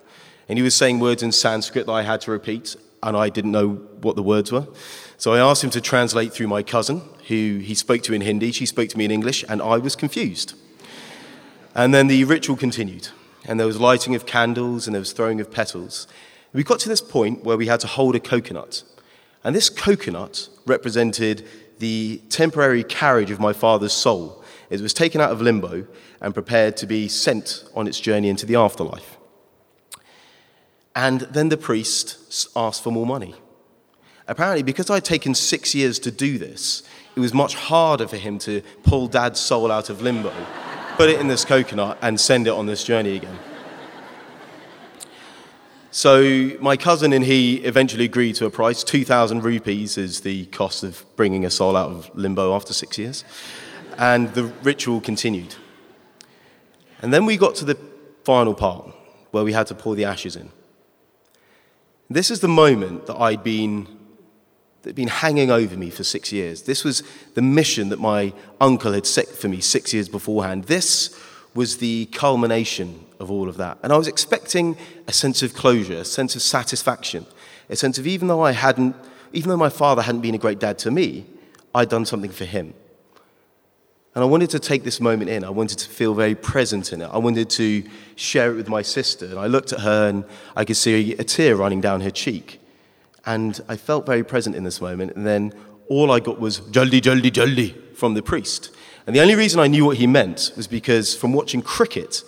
And 0.49 0.59
he 0.59 0.63
was 0.63 0.75
saying 0.75 0.99
words 0.99 1.23
in 1.23 1.31
Sanskrit 1.31 1.85
that 1.85 1.93
I 1.93 2.03
had 2.03 2.23
to 2.23 2.31
repeat, 2.31 2.75
and 3.03 3.19
I 3.19 3.29
didn't 3.29 3.53
know 3.53 3.69
what 4.01 4.17
the 4.17 4.23
words 4.23 4.51
were. 4.51 4.67
So 5.19 5.35
I 5.35 5.41
asked 5.41 5.63
him 5.63 5.71
to 5.71 5.81
translate 5.81 6.33
through 6.33 6.49
my 6.49 6.63
cousin, 6.63 7.03
who 7.29 7.59
he 7.59 7.75
spoke 7.75 8.01
to 8.05 8.15
in 8.15 8.23
Hindi. 8.23 8.51
She 8.51 8.65
spoke 8.65 8.89
to 8.89 8.97
me 8.97 9.05
in 9.05 9.11
English, 9.11 9.45
and 9.47 9.61
I 9.61 9.77
was 9.77 9.95
confused. 9.95 10.55
And 11.75 11.93
then 11.93 12.07
the 12.07 12.25
ritual 12.25 12.57
continued, 12.57 13.09
and 13.45 13.61
there 13.61 13.67
was 13.67 13.79
lighting 13.79 14.15
of 14.15 14.25
candles 14.25 14.87
and 14.87 14.95
there 14.95 15.01
was 15.01 15.13
throwing 15.13 15.39
of 15.39 15.51
petals. 15.51 16.09
We 16.55 16.65
got 16.65 16.81
to 16.81 16.89
this 16.89 17.03
point 17.03 17.45
where 17.45 17.59
we 17.59 17.67
had 17.67 17.81
to 17.81 17.87
hold 17.87 18.17
a 18.17 18.21
coconut. 18.21 18.83
And 19.43 19.55
this 19.55 19.71
coconut 19.71 20.49
represented 20.67 21.47
the 21.79 22.21
temporary 22.29 22.85
carriage 22.85 23.31
of 23.31 23.41
my 23.41 23.53
father's 23.53 23.93
soul. 23.93 24.45
It 24.69 24.81
was 24.81 24.93
taken 24.93 25.21
out 25.21 25.33
of 25.33 25.41
limbo 25.41 25.87
and 26.21 26.35
prepared 26.35 26.77
to 26.79 26.87
be 26.87 27.09
sent 27.09 27.65
on 27.75 27.87
its 27.87 27.99
journey 27.99 28.29
into 28.29 28.47
the 28.47 28.57
afterlife. 28.57 29.17
And 30.95 31.23
then 31.23 31.49
the 31.49 31.57
priest 31.57 32.49
asked 32.55 32.83
for 32.83 32.91
more 32.91 33.07
money. 33.07 33.35
Apparently, 34.29 34.63
because 34.63 34.91
I'd 34.91 35.05
taken 35.05 35.35
six 35.35 35.75
years 35.75 35.99
to 36.01 36.11
do 36.11 36.39
this, 36.39 36.83
it 37.17 37.21
was 37.21 37.35
much 37.35 37.55
harder 37.55 38.07
for 38.07 38.17
him 38.17 38.39
to 38.41 38.63
pull 38.83 39.09
dad's 39.09 39.41
soul 39.41 39.73
out 39.73 39.91
of 39.91 40.03
limbo 40.03 40.33
put 41.01 41.09
it 41.09 41.19
in 41.19 41.29
this 41.29 41.47
coconut, 41.47 41.97
and 42.03 42.21
send 42.21 42.47
it 42.47 42.51
on 42.51 42.67
this 42.67 42.85
journey 42.85 43.17
again. 43.17 43.39
So 45.93 46.53
my 46.61 46.77
cousin 46.77 47.13
and 47.13 47.25
he 47.25 47.57
eventually 47.57 48.05
agreed 48.05 48.37
to 48.37 48.47
a 48.47 48.51
price. 48.51 48.85
2,000 48.85 49.43
rupees 49.43 49.99
is 49.99 50.21
the 50.21 50.47
cost 50.47 50.85
of 50.85 51.05
bringing 51.17 51.45
a 51.45 51.51
soul 51.51 51.77
out 51.77 51.91
of 51.91 52.11
limbo 52.15 52.55
after 52.55 52.73
six 52.73 52.97
years. 52.97 53.25
And 53.99 54.33
the 54.35 54.45
ritual 54.45 55.01
continued. 55.01 55.57
And 57.03 57.13
then 57.13 57.27
we 57.27 57.37
got 57.37 57.57
to 57.57 57.65
the 57.65 57.77
final 58.25 58.55
part 58.55 58.89
where 59.33 59.43
we 59.43 59.53
had 59.53 59.67
to 59.67 59.75
pour 59.75 59.97
the 59.97 60.05
ashes 60.05 60.37
in. 60.37 60.51
This 62.09 62.31
is 62.31 62.41
the 62.41 62.49
moment 62.49 63.07
that 63.07 63.17
I'd 63.17 63.43
been 63.43 63.89
that 64.83 64.91
had 64.91 64.97
been 64.97 65.09
hanging 65.09 65.51
over 65.51 65.77
me 65.77 65.91
for 65.91 66.05
six 66.05 66.33
years. 66.33 66.63
This 66.63 66.85
was 66.85 67.03
the 67.35 67.43
mission 67.43 67.91
that 67.91 67.99
my 67.99 68.33
uncle 68.61 68.93
had 68.93 69.07
set 69.07 69.29
for 69.29 69.47
me 69.47 69.61
six 69.61 69.93
years 69.93 70.09
beforehand. 70.09 70.65
This 70.65 71.15
was 71.55 71.79
the 71.79 72.07
culmination 72.07 73.05
of 73.21 73.31
all 73.31 73.49
of 73.49 73.57
that. 73.59 73.79
And 73.83 73.93
I 73.93 73.97
was 73.97 74.09
expecting 74.09 74.77
a 75.07 75.13
sense 75.13 75.43
of 75.43 75.55
closure, 75.55 75.99
a 75.99 76.05
sense 76.05 76.35
of 76.35 76.43
satisfaction, 76.43 77.27
a 77.69 77.77
sense 77.77 77.99
of 77.99 78.07
even 78.07 78.27
though 78.27 78.41
I 78.41 78.53
hadn't, 78.53 78.97
even 79.33 79.51
though 79.51 79.57
my 79.57 79.69
father 79.69 80.03
hadn't 80.03 80.23
been 80.23 80.35
a 80.35 80.39
great 80.39 80.59
dad 80.59 80.79
to 80.81 80.91
me, 80.91 81.27
I'd 81.75 81.89
done 81.89 82.07
something 82.07 82.31
for 82.31 82.47
him. 82.47 82.75
And 84.15 84.25
I 84.25 84.27
wanted 84.27 84.51
to 84.51 84.59
take 84.59 84.83
this 84.83 85.01
moment 85.01 85.31
in. 85.31 85.45
I 85.45 85.51
wanted 85.51 85.79
to 85.79 85.89
feel 85.89 86.15
very 86.15 86.35
present 86.35 86.93
in 86.93 87.01
it. 87.01 87.11
I 87.13 87.19
wanted 87.19 87.49
to 87.51 87.85
share 88.17 88.51
it 88.51 88.57
with 88.57 88.69
my 88.69 88.83
sister. 88.83 89.27
And 89.27 89.39
I 89.39 89.47
looked 89.47 89.73
at 89.73 89.81
her 89.81 90.09
and 90.09 90.25
I 90.57 90.65
could 90.65 90.77
see 90.77 91.13
a 91.15 91.23
tear 91.23 91.55
running 91.55 91.81
down 91.81 92.01
her 92.01 92.11
cheek. 92.11 92.61
And 93.25 93.61
I 93.69 93.77
felt 93.77 94.07
very 94.07 94.25
present 94.25 94.57
in 94.57 94.65
this 94.65 94.81
moment. 94.81 95.15
And 95.15 95.25
then 95.25 95.53
all 95.89 96.11
I 96.11 96.19
got 96.19 96.41
was 96.41 96.61
jaldi, 96.61 97.01
jaldi, 97.01 97.31
jaldi 97.31 97.95
from 97.95 98.15
the 98.15 98.23
priest. 98.23 98.75
And 99.07 99.15
the 99.15 99.21
only 99.21 99.37
reason 99.37 99.61
I 99.61 99.69
knew 99.69 99.85
what 99.85 99.99
he 99.99 100.09
meant 100.09 100.53
was 100.57 100.67
because 100.67 101.15
from 101.15 101.33
watching 101.33 101.63
cricket, 101.63 102.25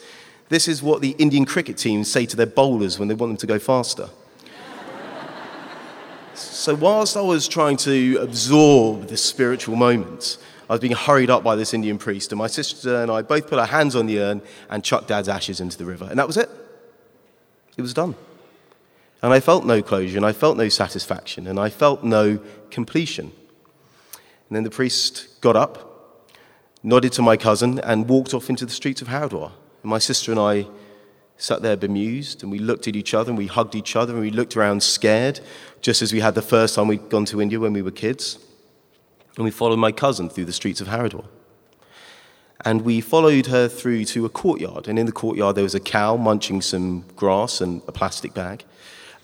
this 0.53 0.69
is 0.69 0.83
what 0.83 1.01
the 1.01 1.17
Indian 1.19 1.47
cricket 1.47 1.79
teams 1.79 2.11
say 2.11 2.27
to 2.27 2.37
their 2.37 2.47
bowlers 2.47 2.99
when 2.99 3.09
they 3.09 3.15
want 3.15 3.31
them 3.31 3.37
to 3.39 3.47
go 3.47 3.59
faster. 3.59 4.11
so, 6.35 6.75
whilst 6.75 7.17
I 7.17 7.23
was 7.23 7.49
trying 7.49 7.79
to 7.79 8.19
absorb 8.21 9.09
this 9.09 9.25
spiritual 9.25 9.77
moment, 9.77 10.37
I 10.69 10.75
was 10.75 10.81
being 10.81 10.93
hurried 10.93 11.31
up 11.31 11.43
by 11.43 11.57
this 11.57 11.73
Indian 11.73 11.97
priest, 11.97 12.33
and 12.33 12.39
my 12.39 12.49
sister 12.49 13.03
and 13.03 13.11
I 13.11 13.23
both 13.23 13.49
put 13.49 13.59
our 13.59 13.67
hands 13.67 13.97
on 13.97 14.05
the 14.05 14.21
urn 14.21 14.43
and 14.69 14.85
chucked 14.85 15.09
dad's 15.09 15.29
ashes 15.29 15.59
into 15.59 15.79
the 15.79 15.87
river. 15.87 16.07
And 16.11 16.19
that 16.19 16.27
was 16.27 16.37
it. 16.37 16.51
It 17.79 17.83
was 17.83 17.95
done. 17.95 18.15
And 19.23 19.33
I 19.33 19.41
felt 19.41 19.65
no 19.65 19.81
closure, 19.83 20.19
and 20.19 20.27
I 20.27 20.33
felt 20.33 20.59
no 20.59 20.69
satisfaction, 20.69 21.47
and 21.47 21.59
I 21.59 21.71
felt 21.71 22.05
no 22.05 22.41
completion. 22.71 23.33
And 24.49 24.57
then 24.57 24.65
the 24.65 24.71
priest 24.71 25.41
got 25.41 25.57
up, 25.57 26.29
nodded 26.83 27.13
to 27.13 27.23
my 27.23 27.39
cousin, 27.39 27.79
and 27.79 28.07
walked 28.07 28.35
off 28.35 28.51
into 28.51 28.67
the 28.67 28.73
streets 28.73 29.01
of 29.01 29.09
Haridwar. 29.09 29.53
And 29.83 29.91
my 29.91 29.99
sister 29.99 30.31
and 30.31 30.41
I 30.41 30.67
sat 31.37 31.63
there 31.63 31.77
bemused, 31.77 32.43
and 32.43 32.53
we 32.53 32.59
looked 32.59 32.87
at 32.89 32.97
each 32.97 33.15
other, 33.15 33.31
and 33.31 33.39
we 33.39 33.47
hugged 33.47 33.75
each 33.75 33.97
other, 33.97 34.13
and 34.13 34.23
we 34.23 34.31
looked 34.31 34.57
around 34.57 34.83
scared, 34.83 35.41
just 35.81 36.03
as 36.03 36.13
we 36.13 36.21
had 36.21 36.35
the 36.35 36.43
first 36.43 36.75
time 36.75 36.89
we'd 36.89 37.09
gone 37.09 37.25
to 37.27 37.43
India 37.43 37.59
when 37.59 37.73
we 37.73 37.83
were 37.83 37.91
kids. 37.91 38.39
And 39.37 39.45
we 39.45 39.51
followed 39.51 39.79
my 39.79 39.93
cousin 39.93 40.29
through 40.29 40.45
the 40.45 40.53
streets 40.53 40.81
of 40.81 40.89
Haridwar. 40.89 41.27
And 42.65 42.83
we 42.83 43.01
followed 43.01 43.47
her 43.47 43.67
through 43.67 44.05
to 44.07 44.25
a 44.25 44.29
courtyard, 44.29 44.87
and 44.87 44.99
in 44.99 45.07
the 45.07 45.13
courtyard 45.13 45.57
there 45.57 45.65
was 45.65 45.75
a 45.75 45.81
cow 45.81 46.17
munching 46.17 46.63
some 46.63 47.05
grass 47.17 47.61
and 47.61 47.83
a 47.89 47.93
plastic 47.93 48.35
bag 48.35 48.65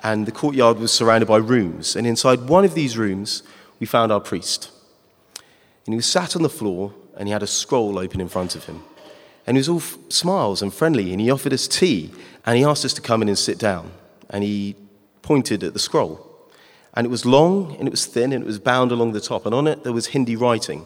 and 0.02 0.26
the 0.26 0.32
courtyard 0.32 0.78
was 0.78 0.92
surrounded 0.92 1.26
by 1.26 1.38
rooms. 1.38 1.96
And 1.96 2.06
inside 2.06 2.48
one 2.48 2.64
of 2.64 2.74
these 2.74 2.96
rooms, 2.96 3.42
we 3.80 3.86
found 3.86 4.12
our 4.12 4.20
priest. 4.20 4.70
And 5.86 5.94
he 5.94 5.96
was 5.96 6.06
sat 6.06 6.36
on 6.36 6.42
the 6.42 6.48
floor, 6.48 6.94
and 7.16 7.26
he 7.26 7.32
had 7.32 7.42
a 7.42 7.46
scroll 7.46 7.98
open 7.98 8.20
in 8.20 8.28
front 8.28 8.54
of 8.54 8.64
him. 8.64 8.82
And 9.48 9.56
he 9.56 9.60
was 9.60 9.68
all 9.70 9.78
f- 9.78 9.96
smiles 10.10 10.60
and 10.60 10.74
friendly, 10.74 11.10
and 11.10 11.22
he 11.22 11.30
offered 11.30 11.54
us 11.54 11.66
tea, 11.66 12.12
and 12.44 12.58
he 12.58 12.64
asked 12.64 12.84
us 12.84 12.92
to 12.92 13.00
come 13.00 13.22
in 13.22 13.28
and 13.28 13.38
sit 13.38 13.58
down. 13.58 13.92
And 14.28 14.44
he 14.44 14.76
pointed 15.22 15.64
at 15.64 15.72
the 15.72 15.78
scroll. 15.78 16.20
And 16.92 17.06
it 17.06 17.10
was 17.10 17.24
long, 17.24 17.74
and 17.78 17.88
it 17.88 17.90
was 17.90 18.04
thin, 18.04 18.34
and 18.34 18.44
it 18.44 18.46
was 18.46 18.58
bound 18.58 18.92
along 18.92 19.12
the 19.12 19.22
top, 19.22 19.46
and 19.46 19.54
on 19.54 19.66
it 19.66 19.84
there 19.84 19.94
was 19.94 20.08
Hindi 20.08 20.36
writing. 20.36 20.84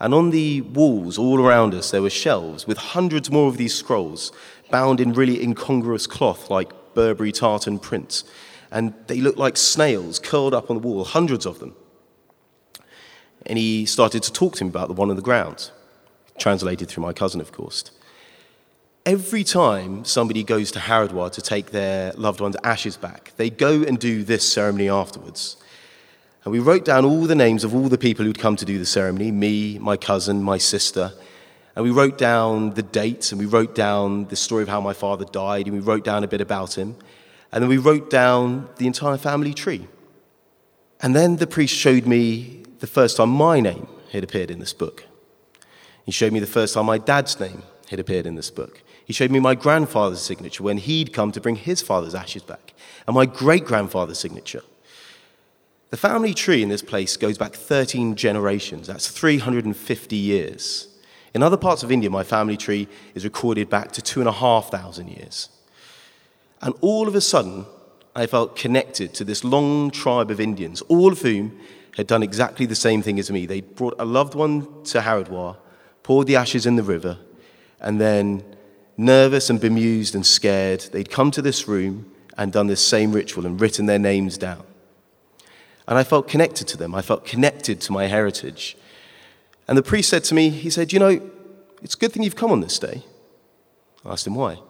And 0.00 0.12
on 0.12 0.30
the 0.30 0.62
walls 0.62 1.18
all 1.18 1.38
around 1.38 1.72
us, 1.72 1.92
there 1.92 2.02
were 2.02 2.10
shelves 2.10 2.66
with 2.66 2.78
hundreds 2.78 3.30
more 3.30 3.46
of 3.46 3.58
these 3.58 3.76
scrolls, 3.76 4.32
bound 4.72 5.00
in 5.00 5.12
really 5.12 5.40
incongruous 5.40 6.08
cloth 6.08 6.50
like 6.50 6.72
Burberry 6.94 7.30
tartan 7.30 7.78
prints. 7.78 8.24
And 8.72 8.92
they 9.06 9.20
looked 9.20 9.38
like 9.38 9.56
snails 9.56 10.18
curled 10.18 10.52
up 10.52 10.68
on 10.68 10.80
the 10.80 10.82
wall, 10.82 11.04
hundreds 11.04 11.46
of 11.46 11.60
them. 11.60 11.76
And 13.46 13.56
he 13.56 13.86
started 13.86 14.24
to 14.24 14.32
talk 14.32 14.56
to 14.56 14.64
him 14.64 14.68
about 14.68 14.88
the 14.88 14.94
one 14.94 15.10
on 15.10 15.16
the 15.16 15.22
ground, 15.22 15.70
translated 16.38 16.88
through 16.88 17.02
my 17.02 17.12
cousin, 17.12 17.40
of 17.40 17.52
course. 17.52 17.90
Every 19.06 19.44
time 19.44 20.04
somebody 20.04 20.44
goes 20.44 20.70
to 20.72 20.78
Haridwar 20.80 21.32
to 21.32 21.40
take 21.40 21.70
their 21.70 22.12
loved 22.12 22.40
one's 22.40 22.56
ashes 22.62 22.96
back, 22.96 23.32
they 23.36 23.48
go 23.48 23.82
and 23.82 23.98
do 23.98 24.22
this 24.22 24.50
ceremony 24.50 24.88
afterwards. 24.88 25.56
And 26.44 26.52
we 26.52 26.58
wrote 26.58 26.84
down 26.84 27.04
all 27.04 27.22
the 27.22 27.34
names 27.34 27.64
of 27.64 27.74
all 27.74 27.88
the 27.88 27.98
people 27.98 28.24
who'd 28.24 28.38
come 28.38 28.56
to 28.56 28.64
do 28.64 28.78
the 28.78 28.86
ceremony 28.86 29.30
me, 29.30 29.78
my 29.78 29.96
cousin, 29.96 30.42
my 30.42 30.58
sister. 30.58 31.12
And 31.74 31.84
we 31.84 31.90
wrote 31.90 32.18
down 32.18 32.74
the 32.74 32.82
dates 32.82 33.32
and 33.32 33.38
we 33.38 33.46
wrote 33.46 33.74
down 33.74 34.26
the 34.26 34.36
story 34.36 34.62
of 34.62 34.68
how 34.68 34.80
my 34.80 34.92
father 34.92 35.24
died 35.24 35.66
and 35.66 35.74
we 35.74 35.80
wrote 35.80 36.04
down 36.04 36.24
a 36.24 36.28
bit 36.28 36.40
about 36.40 36.76
him. 36.76 36.96
And 37.52 37.62
then 37.62 37.68
we 37.68 37.78
wrote 37.78 38.10
down 38.10 38.68
the 38.76 38.86
entire 38.86 39.16
family 39.16 39.54
tree. 39.54 39.88
And 41.00 41.14
then 41.14 41.36
the 41.36 41.46
priest 41.46 41.74
showed 41.74 42.06
me 42.06 42.62
the 42.80 42.86
first 42.86 43.16
time 43.16 43.30
my 43.30 43.60
name 43.60 43.86
had 44.12 44.24
appeared 44.24 44.50
in 44.50 44.58
this 44.58 44.72
book. 44.72 45.04
He 46.08 46.12
showed 46.12 46.32
me 46.32 46.40
the 46.40 46.46
first 46.46 46.72
time 46.72 46.86
my 46.86 46.96
dad's 46.96 47.38
name 47.38 47.62
had 47.90 48.00
appeared 48.00 48.24
in 48.24 48.34
this 48.34 48.50
book. 48.50 48.80
He 49.04 49.12
showed 49.12 49.30
me 49.30 49.40
my 49.40 49.54
grandfather's 49.54 50.22
signature 50.22 50.62
when 50.62 50.78
he'd 50.78 51.12
come 51.12 51.32
to 51.32 51.40
bring 51.40 51.56
his 51.56 51.82
father's 51.82 52.14
ashes 52.14 52.42
back, 52.42 52.72
and 53.06 53.14
my 53.14 53.26
great 53.26 53.66
grandfather's 53.66 54.18
signature. 54.18 54.62
The 55.90 55.98
family 55.98 56.32
tree 56.32 56.62
in 56.62 56.70
this 56.70 56.80
place 56.80 57.18
goes 57.18 57.36
back 57.36 57.52
13 57.52 58.14
generations. 58.14 58.86
That's 58.86 59.08
350 59.08 60.16
years. 60.16 60.88
In 61.34 61.42
other 61.42 61.58
parts 61.58 61.82
of 61.82 61.92
India, 61.92 62.08
my 62.08 62.24
family 62.24 62.56
tree 62.56 62.88
is 63.14 63.24
recorded 63.24 63.68
back 63.68 63.92
to 63.92 64.00
two 64.00 64.20
and 64.20 64.30
a 64.30 64.32
half 64.32 64.70
thousand 64.70 65.08
years. 65.08 65.50
And 66.62 66.72
all 66.80 67.06
of 67.06 67.16
a 67.16 67.20
sudden, 67.20 67.66
I 68.16 68.24
felt 68.24 68.56
connected 68.56 69.12
to 69.12 69.24
this 69.24 69.44
long 69.44 69.90
tribe 69.90 70.30
of 70.30 70.40
Indians, 70.40 70.80
all 70.88 71.12
of 71.12 71.20
whom 71.20 71.60
had 71.98 72.06
done 72.06 72.22
exactly 72.22 72.64
the 72.64 72.74
same 72.74 73.02
thing 73.02 73.18
as 73.18 73.30
me. 73.30 73.44
They 73.44 73.60
brought 73.60 73.96
a 73.98 74.06
loved 74.06 74.34
one 74.34 74.84
to 74.84 75.00
Haridwar, 75.00 75.58
poured 76.08 76.26
the 76.26 76.36
ashes 76.36 76.64
in 76.64 76.76
the 76.76 76.82
river, 76.82 77.18
and 77.80 78.00
then, 78.00 78.42
nervous 78.96 79.50
and 79.50 79.60
bemused 79.60 80.14
and 80.14 80.24
scared, 80.24 80.80
they'd 80.90 81.10
come 81.10 81.30
to 81.30 81.42
this 81.42 81.68
room 81.68 82.10
and 82.38 82.50
done 82.50 82.66
this 82.66 82.80
same 82.80 83.12
ritual 83.12 83.44
and 83.44 83.60
written 83.60 83.84
their 83.84 83.98
names 83.98 84.38
down. 84.38 84.64
And 85.86 85.98
I 85.98 86.04
felt 86.04 86.26
connected 86.26 86.66
to 86.68 86.78
them. 86.78 86.94
I 86.94 87.02
felt 87.02 87.26
connected 87.26 87.82
to 87.82 87.92
my 87.92 88.06
heritage. 88.06 88.74
And 89.68 89.76
the 89.76 89.82
priest 89.82 90.08
said 90.08 90.24
to 90.24 90.34
me, 90.34 90.48
he 90.48 90.70
said, 90.70 90.94
You 90.94 90.98
know, 90.98 91.30
it's 91.82 91.94
a 91.94 91.98
good 91.98 92.12
thing 92.12 92.22
you've 92.22 92.36
come 92.36 92.52
on 92.52 92.62
this 92.62 92.78
day. 92.78 93.02
I 94.02 94.12
asked 94.12 94.26
him 94.26 94.34
why. 94.34 94.60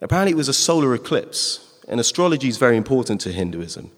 Apparently, 0.00 0.30
it 0.30 0.36
was 0.36 0.48
a 0.48 0.54
solar 0.54 0.94
eclipse, 0.94 1.76
and 1.88 1.98
astrology 1.98 2.46
is 2.46 2.56
very 2.56 2.76
important 2.76 3.20
to 3.22 3.32
Hinduism. 3.32 3.90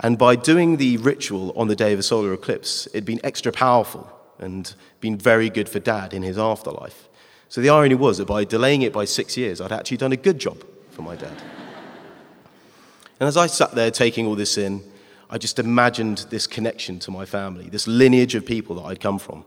And 0.00 0.18
by 0.18 0.34
doing 0.34 0.78
the 0.78 0.96
ritual 0.96 1.52
on 1.56 1.68
the 1.68 1.76
day 1.76 1.92
of 1.92 2.00
a 2.00 2.02
solar 2.02 2.32
eclipse, 2.32 2.88
it'd 2.88 3.04
been 3.04 3.20
extra 3.22 3.52
powerful 3.52 4.12
and 4.38 4.74
been 5.00 5.16
very 5.16 5.50
good 5.50 5.68
for 5.68 5.78
dad 5.78 6.12
in 6.12 6.22
his 6.22 6.38
afterlife. 6.38 7.08
So 7.48 7.60
the 7.60 7.70
irony 7.70 7.94
was 7.94 8.18
that 8.18 8.26
by 8.26 8.44
delaying 8.44 8.82
it 8.82 8.92
by 8.92 9.04
six 9.04 9.36
years, 9.36 9.60
I'd 9.60 9.72
actually 9.72 9.96
done 9.98 10.12
a 10.12 10.16
good 10.16 10.38
job 10.38 10.64
for 10.90 11.02
my 11.02 11.14
dad. 11.14 11.32
and 13.20 13.28
as 13.28 13.36
I 13.36 13.46
sat 13.46 13.72
there 13.72 13.90
taking 13.90 14.26
all 14.26 14.34
this 14.34 14.58
in, 14.58 14.82
I 15.28 15.38
just 15.38 15.58
imagined 15.58 16.26
this 16.30 16.46
connection 16.46 16.98
to 17.00 17.10
my 17.10 17.24
family, 17.24 17.68
this 17.68 17.86
lineage 17.86 18.34
of 18.34 18.46
people 18.46 18.76
that 18.76 18.82
I'd 18.82 19.00
come 19.00 19.18
from. 19.18 19.44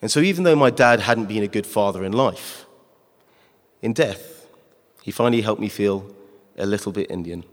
And 0.00 0.10
so, 0.10 0.20
even 0.20 0.44
though 0.44 0.56
my 0.56 0.70
dad 0.70 1.00
hadn't 1.00 1.26
been 1.26 1.42
a 1.42 1.48
good 1.48 1.66
father 1.66 2.04
in 2.04 2.12
life, 2.12 2.66
in 3.82 3.92
death, 3.92 4.46
he 5.02 5.10
finally 5.10 5.42
helped 5.42 5.60
me 5.60 5.68
feel 5.68 6.14
a 6.56 6.66
little 6.66 6.92
bit 6.92 7.10
Indian. 7.10 7.44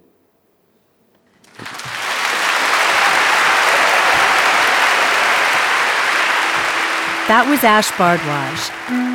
That 7.27 7.49
was 7.49 7.63
Ash 7.63 7.89
Bhardwaj. 7.93 8.69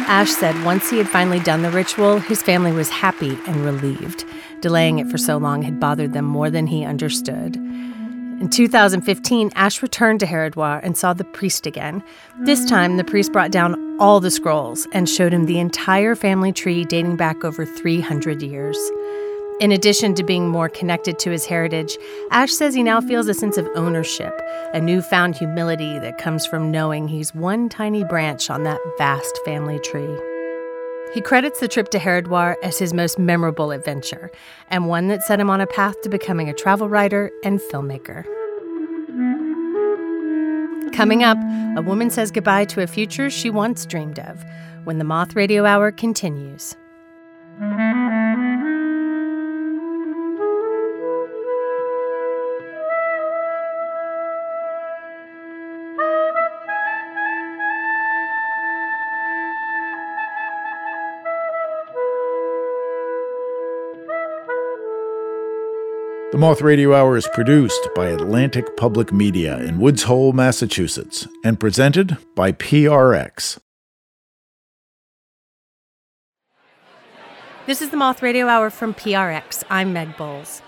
Ash 0.09 0.33
said 0.33 0.65
once 0.65 0.91
he 0.91 0.99
had 0.99 1.09
finally 1.09 1.39
done 1.39 1.63
the 1.63 1.71
ritual, 1.71 2.19
his 2.19 2.43
family 2.43 2.73
was 2.73 2.89
happy 2.89 3.39
and 3.47 3.65
relieved. 3.65 4.25
Delaying 4.61 4.99
it 4.99 5.09
for 5.09 5.17
so 5.17 5.37
long 5.37 5.63
had 5.63 5.79
bothered 5.79 6.13
them 6.13 6.25
more 6.25 6.51
than 6.51 6.67
he 6.67 6.85
understood. 6.85 7.55
In 7.55 8.49
2015, 8.51 9.53
Ash 9.55 9.81
returned 9.81 10.19
to 10.19 10.27
Haridwar 10.27 10.81
and 10.83 10.97
saw 10.97 11.13
the 11.13 11.23
priest 11.23 11.67
again. 11.67 12.03
This 12.41 12.65
time, 12.65 12.97
the 12.97 13.05
priest 13.05 13.33
brought 13.33 13.53
down 13.53 13.77
all 14.01 14.19
the 14.19 14.33
scrolls 14.33 14.89
and 14.93 15.09
showed 15.09 15.33
him 15.33 15.47
the 15.47 15.61
entire 15.61 16.17
family 16.17 16.53
tree 16.53 16.85
dating 16.85 17.15
back 17.15 17.45
over 17.45 17.65
300 17.65 18.43
years. 18.43 18.77
In 19.61 19.73
addition 19.73 20.15
to 20.15 20.25
being 20.25 20.49
more 20.49 20.71
connected 20.71 21.19
to 21.19 21.31
his 21.31 21.45
heritage, 21.45 21.99
Ash 22.31 22.51
says 22.51 22.73
he 22.73 22.83
now 22.83 23.03
feels 23.03 23.29
a 23.29 23.35
sense 23.35 23.59
of 23.59 23.69
ownership, 23.75 24.33
a 24.73 24.81
newfound 24.81 25.37
humility 25.37 25.99
that 25.99 26.17
comes 26.17 26.47
from 26.47 26.71
knowing 26.71 27.09
he's 27.09 27.35
one 27.35 27.69
tiny 27.69 28.03
branch 28.03 28.49
on 28.49 28.63
that 28.63 28.81
vast 28.97 29.39
family 29.45 29.79
tree. 29.81 30.17
He 31.13 31.21
credits 31.21 31.61
the 31.61 31.69
trip 31.69 31.91
to 31.91 31.99
Haridwar 31.99 32.55
as 32.63 32.79
his 32.79 32.95
most 32.95 33.19
memorable 33.19 33.71
adventure, 33.71 34.31
and 34.71 34.89
one 34.89 35.09
that 35.09 35.23
set 35.25 35.39
him 35.39 35.51
on 35.51 35.61
a 35.61 35.67
path 35.67 36.01
to 36.03 36.09
becoming 36.09 36.49
a 36.49 36.55
travel 36.55 36.89
writer 36.89 37.31
and 37.45 37.61
filmmaker. 37.61 38.25
Coming 40.95 41.23
up, 41.23 41.37
a 41.77 41.83
woman 41.83 42.09
says 42.09 42.31
goodbye 42.31 42.65
to 42.65 42.83
a 42.83 42.87
future 42.87 43.29
she 43.29 43.51
once 43.51 43.85
dreamed 43.85 44.21
of 44.21 44.43
when 44.85 44.97
the 44.97 45.05
Moth 45.05 45.37
Radio 45.37 45.67
Hour 45.67 45.93
continues. 45.93 46.77
Moth 66.41 66.63
Radio 66.63 66.95
Hour 66.95 67.19
is 67.19 67.29
produced 67.35 67.87
by 67.95 68.07
Atlantic 68.07 68.75
Public 68.79 69.13
Media 69.13 69.59
in 69.59 69.79
Woods 69.79 70.05
Hole, 70.05 70.33
Massachusetts, 70.33 71.29
and 71.45 71.61
presented 71.61 72.17
by 72.35 72.51
PRX. 72.53 73.59
This 77.67 77.83
is 77.83 77.91
the 77.91 77.99
Moth 77.99 78.23
Radio 78.23 78.47
Hour 78.47 78.71
from 78.71 78.95
PRX. 78.95 79.65
I'm 79.69 79.93
Meg 79.93 80.17
Bowles. 80.17 80.61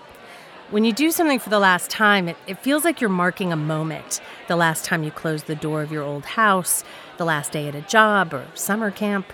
When 0.69 0.85
you 0.85 0.93
do 0.93 1.09
something 1.09 1.39
for 1.39 1.49
the 1.49 1.57
last 1.57 1.89
time, 1.89 2.29
it, 2.29 2.37
it 2.45 2.59
feels 2.59 2.85
like 2.85 3.01
you're 3.01 3.09
marking 3.09 3.51
a 3.51 3.55
moment. 3.55 4.21
The 4.47 4.55
last 4.55 4.85
time 4.85 5.03
you 5.03 5.09
closed 5.09 5.47
the 5.47 5.55
door 5.55 5.81
of 5.81 5.91
your 5.91 6.03
old 6.03 6.25
house, 6.25 6.83
the 7.17 7.25
last 7.25 7.51
day 7.51 7.67
at 7.67 7.73
a 7.73 7.81
job 7.81 8.31
or 8.31 8.45
summer 8.53 8.91
camp. 8.91 9.25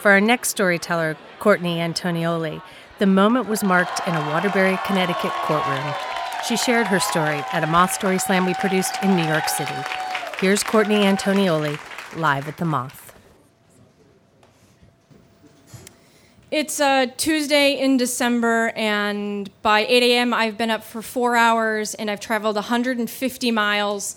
For 0.00 0.10
our 0.10 0.20
next 0.20 0.50
storyteller, 0.50 1.16
Courtney 1.38 1.78
Antonioli, 1.78 2.60
the 2.98 3.06
moment 3.06 3.48
was 3.48 3.62
marked 3.62 4.06
in 4.08 4.14
a 4.14 4.20
Waterbury, 4.30 4.78
Connecticut 4.84 5.32
courtroom. 5.42 5.94
She 6.46 6.56
shared 6.56 6.88
her 6.88 6.98
story 6.98 7.44
at 7.52 7.62
a 7.62 7.66
Moth 7.66 7.92
Story 7.92 8.18
Slam 8.18 8.44
we 8.44 8.54
produced 8.54 8.94
in 9.02 9.14
New 9.14 9.24
York 9.24 9.48
City. 9.48 9.74
Here's 10.40 10.64
Courtney 10.64 11.02
Antonioli 11.02 11.78
live 12.16 12.48
at 12.48 12.56
the 12.56 12.64
Moth. 12.64 13.14
It's 16.50 16.80
a 16.80 17.06
Tuesday 17.16 17.78
in 17.78 17.98
December, 17.98 18.72
and 18.74 19.50
by 19.62 19.80
8 19.80 20.02
a.m., 20.02 20.32
I've 20.32 20.56
been 20.56 20.70
up 20.70 20.82
for 20.82 21.02
four 21.02 21.36
hours 21.36 21.94
and 21.94 22.10
I've 22.10 22.20
traveled 22.20 22.56
150 22.56 23.50
miles 23.50 24.16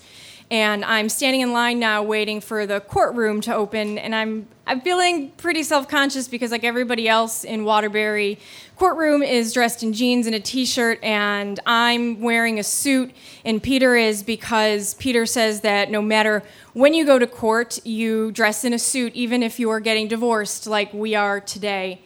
and 0.52 0.84
I'm 0.84 1.08
standing 1.08 1.40
in 1.40 1.54
line 1.54 1.80
now 1.80 2.04
waiting 2.04 2.42
for 2.42 2.68
the 2.68 2.82
courtroom 2.82 3.40
to 3.42 3.56
open 3.56 3.98
and 3.98 4.14
I'm 4.14 4.48
I'm 4.68 4.82
feeling 4.82 5.32
pretty 5.32 5.64
self-conscious 5.64 6.28
because 6.28 6.52
like 6.52 6.64
everybody 6.64 7.08
else 7.08 7.44
in 7.44 7.64
Waterbury 7.64 8.38
courtroom 8.78 9.24
is 9.24 9.54
dressed 9.54 9.82
in 9.82 9.94
jeans 9.94 10.28
and 10.28 10.36
a 10.36 10.40
t-shirt 10.40 11.02
and 11.02 11.60
I'm 11.66 12.20
wearing 12.20 12.60
a 12.60 12.64
suit 12.64 13.12
and 13.46 13.64
Peter 13.64 13.96
is 13.96 14.24
because 14.24 14.94
Peter 14.96 15.26
says 15.26 15.62
that 15.62 15.90
no 15.90 16.02
matter 16.02 16.44
when 16.74 16.94
you 16.94 17.06
go 17.06 17.18
to 17.18 17.26
court 17.26 17.84
you 17.86 18.32
dress 18.32 18.66
in 18.66 18.74
a 18.74 18.80
suit 18.80 19.14
even 19.16 19.42
if 19.42 19.58
you 19.58 19.70
are 19.70 19.80
getting 19.80 20.08
divorced 20.08 20.68
like 20.68 20.94
we 20.94 21.16
are 21.16 21.40
today. 21.40 22.02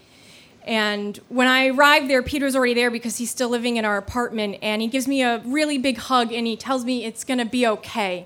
And 0.67 1.19
when 1.29 1.45
I 1.45 1.67
arrived 1.67 2.09
there, 2.09 2.23
Peter 2.23 2.45
Peter's 2.45 2.55
already 2.55 2.73
there 2.73 2.89
because 2.89 3.17
he's 3.17 3.29
still 3.29 3.49
living 3.49 3.77
in 3.77 3.85
our 3.85 3.97
apartment. 3.97 4.57
And 4.63 4.81
he 4.81 4.87
gives 4.87 5.07
me 5.07 5.21
a 5.21 5.37
really 5.45 5.77
big 5.77 5.97
hug 5.97 6.33
and 6.33 6.47
he 6.47 6.57
tells 6.57 6.83
me 6.83 7.05
it's 7.05 7.23
going 7.23 7.37
to 7.37 7.45
be 7.45 7.67
okay. 7.67 8.25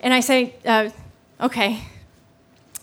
And 0.00 0.12
I 0.12 0.20
say, 0.20 0.54
uh, 0.64 0.90
okay. 1.40 1.82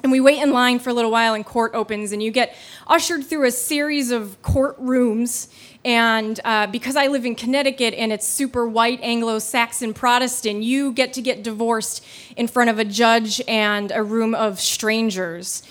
And 0.03 0.11
we 0.11 0.19
wait 0.19 0.41
in 0.41 0.51
line 0.51 0.79
for 0.79 0.89
a 0.89 0.93
little 0.93 1.11
while, 1.11 1.33
and 1.33 1.45
court 1.45 1.73
opens, 1.73 2.11
and 2.11 2.21
you 2.21 2.29
get 2.29 2.53
ushered 2.87 3.23
through 3.23 3.47
a 3.47 3.51
series 3.51 4.11
of 4.11 4.41
courtrooms. 4.41 5.47
And 5.85 6.39
uh, 6.43 6.67
because 6.67 6.97
I 6.97 7.07
live 7.07 7.25
in 7.25 7.35
Connecticut 7.35 7.93
and 7.93 8.11
it's 8.11 8.27
super 8.27 8.67
white 8.67 8.99
Anglo 9.01 9.39
Saxon 9.39 9.93
Protestant, 9.93 10.63
you 10.63 10.91
get 10.93 11.13
to 11.13 11.21
get 11.21 11.43
divorced 11.43 12.05
in 12.35 12.47
front 12.47 12.69
of 12.69 12.79
a 12.79 12.85
judge 12.85 13.41
and 13.47 13.91
a 13.91 14.03
room 14.03 14.35
of 14.35 14.59
strangers. 14.59 15.63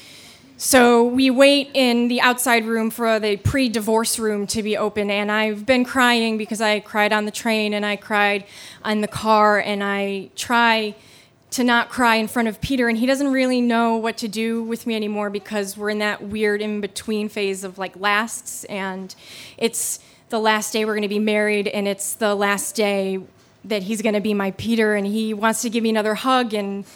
So 0.58 1.02
we 1.04 1.28
wait 1.28 1.70
in 1.74 2.08
the 2.08 2.20
outside 2.20 2.66
room 2.66 2.90
for 2.90 3.18
the 3.18 3.36
pre 3.36 3.68
divorce 3.68 4.18
room 4.18 4.46
to 4.48 4.62
be 4.62 4.76
open. 4.76 5.10
And 5.10 5.32
I've 5.32 5.66
been 5.66 5.84
crying 5.84 6.38
because 6.38 6.60
I 6.60 6.80
cried 6.80 7.12
on 7.12 7.24
the 7.24 7.30
train 7.30 7.74
and 7.74 7.84
I 7.84 7.96
cried 7.96 8.44
in 8.84 9.00
the 9.00 9.08
car, 9.08 9.58
and 9.58 9.82
I 9.82 10.30
try 10.36 10.94
to 11.52 11.62
not 11.62 11.90
cry 11.90 12.16
in 12.16 12.26
front 12.28 12.48
of 12.48 12.60
Peter, 12.60 12.88
and 12.88 12.98
he 12.98 13.06
doesn't 13.06 13.30
really 13.30 13.60
know 13.60 13.96
what 13.96 14.16
to 14.16 14.28
do 14.28 14.62
with 14.62 14.86
me 14.86 14.96
anymore 14.96 15.28
because 15.30 15.76
we're 15.76 15.90
in 15.90 15.98
that 15.98 16.22
weird 16.22 16.62
in 16.62 16.80
between 16.80 17.28
phase 17.28 17.62
of 17.62 17.78
like 17.78 17.94
lasts, 17.96 18.64
and 18.64 19.14
it's 19.58 20.00
the 20.30 20.40
last 20.40 20.72
day 20.72 20.84
we're 20.84 20.94
going 20.94 21.02
to 21.02 21.08
be 21.08 21.18
married, 21.18 21.68
and 21.68 21.86
it's 21.86 22.14
the 22.14 22.34
last 22.34 22.74
day 22.74 23.20
that 23.64 23.82
he's 23.84 24.00
going 24.00 24.14
to 24.14 24.20
be 24.20 24.32
my 24.32 24.50
Peter, 24.52 24.94
and 24.94 25.06
he 25.06 25.34
wants 25.34 25.60
to 25.62 25.68
give 25.68 25.82
me 25.82 25.90
another 25.90 26.14
hug, 26.14 26.54
and 26.54 26.86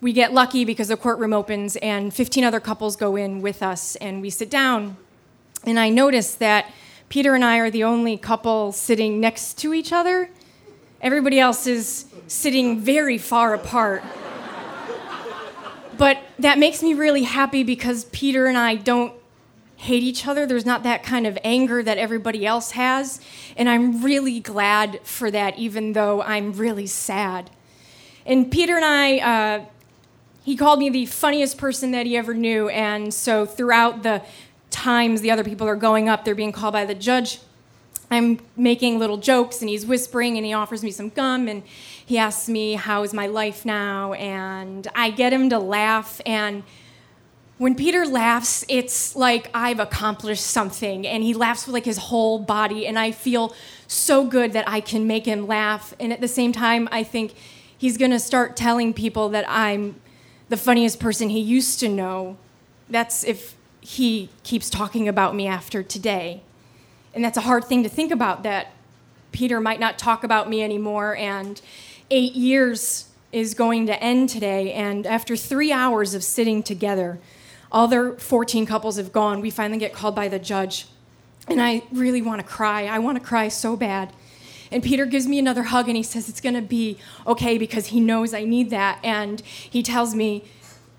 we 0.00 0.12
get 0.12 0.34
lucky 0.34 0.64
because 0.64 0.88
the 0.88 0.96
courtroom 0.96 1.32
opens 1.32 1.76
and 1.76 2.12
15 2.12 2.44
other 2.44 2.60
couples 2.60 2.96
go 2.96 3.14
in 3.14 3.40
with 3.40 3.62
us, 3.62 3.94
and 3.96 4.20
we 4.20 4.30
sit 4.30 4.50
down. 4.50 4.96
And 5.64 5.78
I 5.78 5.90
notice 5.90 6.34
that 6.34 6.70
Peter 7.08 7.34
and 7.34 7.44
I 7.44 7.58
are 7.58 7.70
the 7.70 7.84
only 7.84 8.18
couple 8.18 8.72
sitting 8.72 9.20
next 9.20 9.56
to 9.58 9.72
each 9.72 9.92
other. 9.92 10.28
Everybody 11.04 11.38
else 11.38 11.66
is 11.66 12.06
sitting 12.28 12.80
very 12.80 13.18
far 13.18 13.52
apart. 13.52 14.02
but 15.98 16.18
that 16.38 16.58
makes 16.58 16.82
me 16.82 16.94
really 16.94 17.24
happy 17.24 17.62
because 17.62 18.06
Peter 18.06 18.46
and 18.46 18.56
I 18.56 18.76
don't 18.76 19.12
hate 19.76 20.02
each 20.02 20.26
other. 20.26 20.46
There's 20.46 20.64
not 20.64 20.82
that 20.84 21.02
kind 21.02 21.26
of 21.26 21.36
anger 21.44 21.82
that 21.82 21.98
everybody 21.98 22.46
else 22.46 22.70
has. 22.70 23.20
And 23.54 23.68
I'm 23.68 24.02
really 24.02 24.40
glad 24.40 24.98
for 25.04 25.30
that, 25.30 25.58
even 25.58 25.92
though 25.92 26.22
I'm 26.22 26.54
really 26.54 26.86
sad. 26.86 27.50
And 28.24 28.50
Peter 28.50 28.74
and 28.74 28.84
I, 28.86 29.18
uh, 29.18 29.64
he 30.42 30.56
called 30.56 30.78
me 30.78 30.88
the 30.88 31.04
funniest 31.04 31.58
person 31.58 31.90
that 31.90 32.06
he 32.06 32.16
ever 32.16 32.32
knew. 32.32 32.70
And 32.70 33.12
so 33.12 33.44
throughout 33.44 34.04
the 34.04 34.22
times 34.70 35.20
the 35.20 35.30
other 35.30 35.44
people 35.44 35.68
are 35.68 35.76
going 35.76 36.08
up, 36.08 36.24
they're 36.24 36.34
being 36.34 36.50
called 36.50 36.72
by 36.72 36.86
the 36.86 36.94
judge. 36.94 37.40
I'm 38.10 38.40
making 38.56 38.98
little 38.98 39.16
jokes 39.16 39.60
and 39.60 39.68
he's 39.68 39.86
whispering 39.86 40.36
and 40.36 40.44
he 40.46 40.52
offers 40.52 40.82
me 40.82 40.90
some 40.90 41.08
gum 41.08 41.48
and 41.48 41.62
he 42.04 42.18
asks 42.18 42.48
me, 42.48 42.74
How 42.74 43.02
is 43.02 43.12
my 43.14 43.26
life 43.26 43.64
now? 43.64 44.12
And 44.14 44.86
I 44.94 45.10
get 45.10 45.32
him 45.32 45.50
to 45.50 45.58
laugh. 45.58 46.20
And 46.26 46.62
when 47.58 47.74
Peter 47.74 48.04
laughs, 48.04 48.64
it's 48.68 49.16
like 49.16 49.48
I've 49.54 49.80
accomplished 49.80 50.44
something. 50.44 51.06
And 51.06 51.22
he 51.22 51.34
laughs 51.34 51.66
with 51.66 51.74
like 51.74 51.84
his 51.84 51.98
whole 51.98 52.38
body. 52.38 52.86
And 52.86 52.98
I 52.98 53.12
feel 53.12 53.54
so 53.86 54.26
good 54.26 54.52
that 54.52 54.68
I 54.68 54.80
can 54.80 55.06
make 55.06 55.26
him 55.26 55.46
laugh. 55.46 55.94
And 55.98 56.12
at 56.12 56.20
the 56.20 56.28
same 56.28 56.52
time, 56.52 56.88
I 56.92 57.02
think 57.02 57.34
he's 57.76 57.96
going 57.96 58.10
to 58.10 58.20
start 58.20 58.56
telling 58.56 58.92
people 58.92 59.28
that 59.30 59.44
I'm 59.48 60.00
the 60.48 60.56
funniest 60.56 61.00
person 61.00 61.30
he 61.30 61.40
used 61.40 61.80
to 61.80 61.88
know. 61.88 62.36
That's 62.88 63.24
if 63.24 63.54
he 63.80 64.30
keeps 64.42 64.68
talking 64.68 65.08
about 65.08 65.34
me 65.34 65.46
after 65.46 65.82
today. 65.82 66.42
And 67.14 67.24
that's 67.24 67.36
a 67.36 67.42
hard 67.42 67.64
thing 67.64 67.82
to 67.84 67.88
think 67.88 68.10
about 68.10 68.42
that 68.42 68.72
Peter 69.32 69.60
might 69.60 69.80
not 69.80 69.98
talk 69.98 70.24
about 70.24 70.48
me 70.48 70.62
anymore. 70.62 71.16
And 71.16 71.60
eight 72.10 72.34
years 72.34 73.08
is 73.32 73.54
going 73.54 73.86
to 73.86 74.02
end 74.02 74.28
today. 74.28 74.72
And 74.72 75.06
after 75.06 75.36
three 75.36 75.72
hours 75.72 76.14
of 76.14 76.22
sitting 76.22 76.62
together, 76.62 77.18
all 77.72 77.88
their 77.88 78.12
14 78.12 78.66
couples 78.66 78.96
have 78.96 79.12
gone. 79.12 79.40
We 79.40 79.50
finally 79.50 79.78
get 79.78 79.92
called 79.92 80.14
by 80.14 80.28
the 80.28 80.38
judge. 80.38 80.86
And 81.48 81.60
I 81.60 81.82
really 81.92 82.22
want 82.22 82.40
to 82.40 82.46
cry. 82.46 82.86
I 82.86 82.98
want 83.00 83.18
to 83.18 83.24
cry 83.24 83.48
so 83.48 83.76
bad. 83.76 84.12
And 84.70 84.82
Peter 84.82 85.06
gives 85.06 85.26
me 85.26 85.38
another 85.38 85.64
hug 85.64 85.88
and 85.88 85.96
he 85.96 86.02
says 86.02 86.28
it's 86.28 86.40
going 86.40 86.54
to 86.54 86.62
be 86.62 86.98
okay 87.26 87.58
because 87.58 87.86
he 87.86 88.00
knows 88.00 88.34
I 88.34 88.44
need 88.44 88.70
that. 88.70 88.98
And 89.04 89.40
he 89.40 89.82
tells 89.82 90.14
me, 90.14 90.44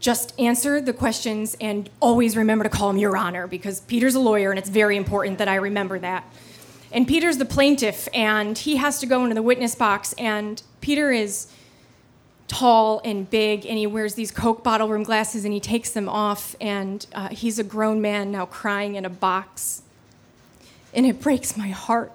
just 0.06 0.40
answer 0.40 0.80
the 0.80 0.94
questions 0.94 1.58
and 1.60 1.90
always 2.00 2.38
remember 2.38 2.64
to 2.64 2.70
call 2.70 2.92
him 2.92 2.98
Your 2.98 3.18
Honor 3.18 3.48
because 3.48 3.80
Peter's 3.82 4.14
a 4.14 4.20
lawyer 4.20 4.52
and 4.52 4.60
it's 4.60 4.70
very 4.70 4.98
important 4.98 5.40
that 5.40 5.48
I 5.48 5.56
remember 5.56 5.98
that. 5.98 6.32
And 6.92 7.08
Peter's 7.08 7.40
the 7.40 7.46
plaintiff 7.46 8.08
and 8.14 8.56
he 8.56 8.76
has 8.76 9.00
to 9.00 9.08
go 9.08 9.24
into 9.24 9.34
the 9.34 9.42
witness 9.42 9.74
box. 9.74 10.14
And 10.20 10.62
Peter 10.80 11.12
is 11.12 11.52
tall 12.48 13.02
and 13.04 13.28
big 13.28 13.66
and 13.66 13.80
he 13.80 13.88
wears 13.88 14.14
these 14.14 14.30
Coke 14.30 14.64
bottle 14.64 14.90
rim 14.90 15.02
glasses 15.02 15.44
and 15.44 15.52
he 15.52 15.60
takes 15.60 15.90
them 15.90 16.08
off. 16.08 16.56
And 16.62 17.04
uh, 17.14 17.30
he's 17.30 17.58
a 17.58 17.64
grown 17.64 18.00
man 18.00 18.32
now 18.32 18.46
crying 18.46 18.94
in 18.94 19.06
a 19.06 19.10
box. 19.10 19.82
And 20.94 21.08
it 21.08 21.20
breaks 21.20 21.58
my 21.58 21.70
heart. 21.70 22.12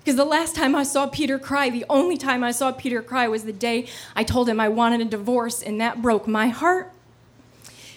Because 0.00 0.16
the 0.16 0.26
last 0.26 0.54
time 0.54 0.76
I 0.76 0.82
saw 0.82 1.06
Peter 1.06 1.38
cry, 1.38 1.70
the 1.70 1.86
only 1.88 2.18
time 2.18 2.44
I 2.44 2.50
saw 2.50 2.72
Peter 2.72 3.00
cry 3.00 3.26
was 3.26 3.44
the 3.44 3.54
day 3.54 3.88
I 4.14 4.22
told 4.22 4.50
him 4.50 4.60
I 4.60 4.68
wanted 4.68 5.00
a 5.00 5.06
divorce, 5.06 5.62
and 5.62 5.80
that 5.80 6.00
broke 6.00 6.28
my 6.28 6.48
heart. 6.48 6.92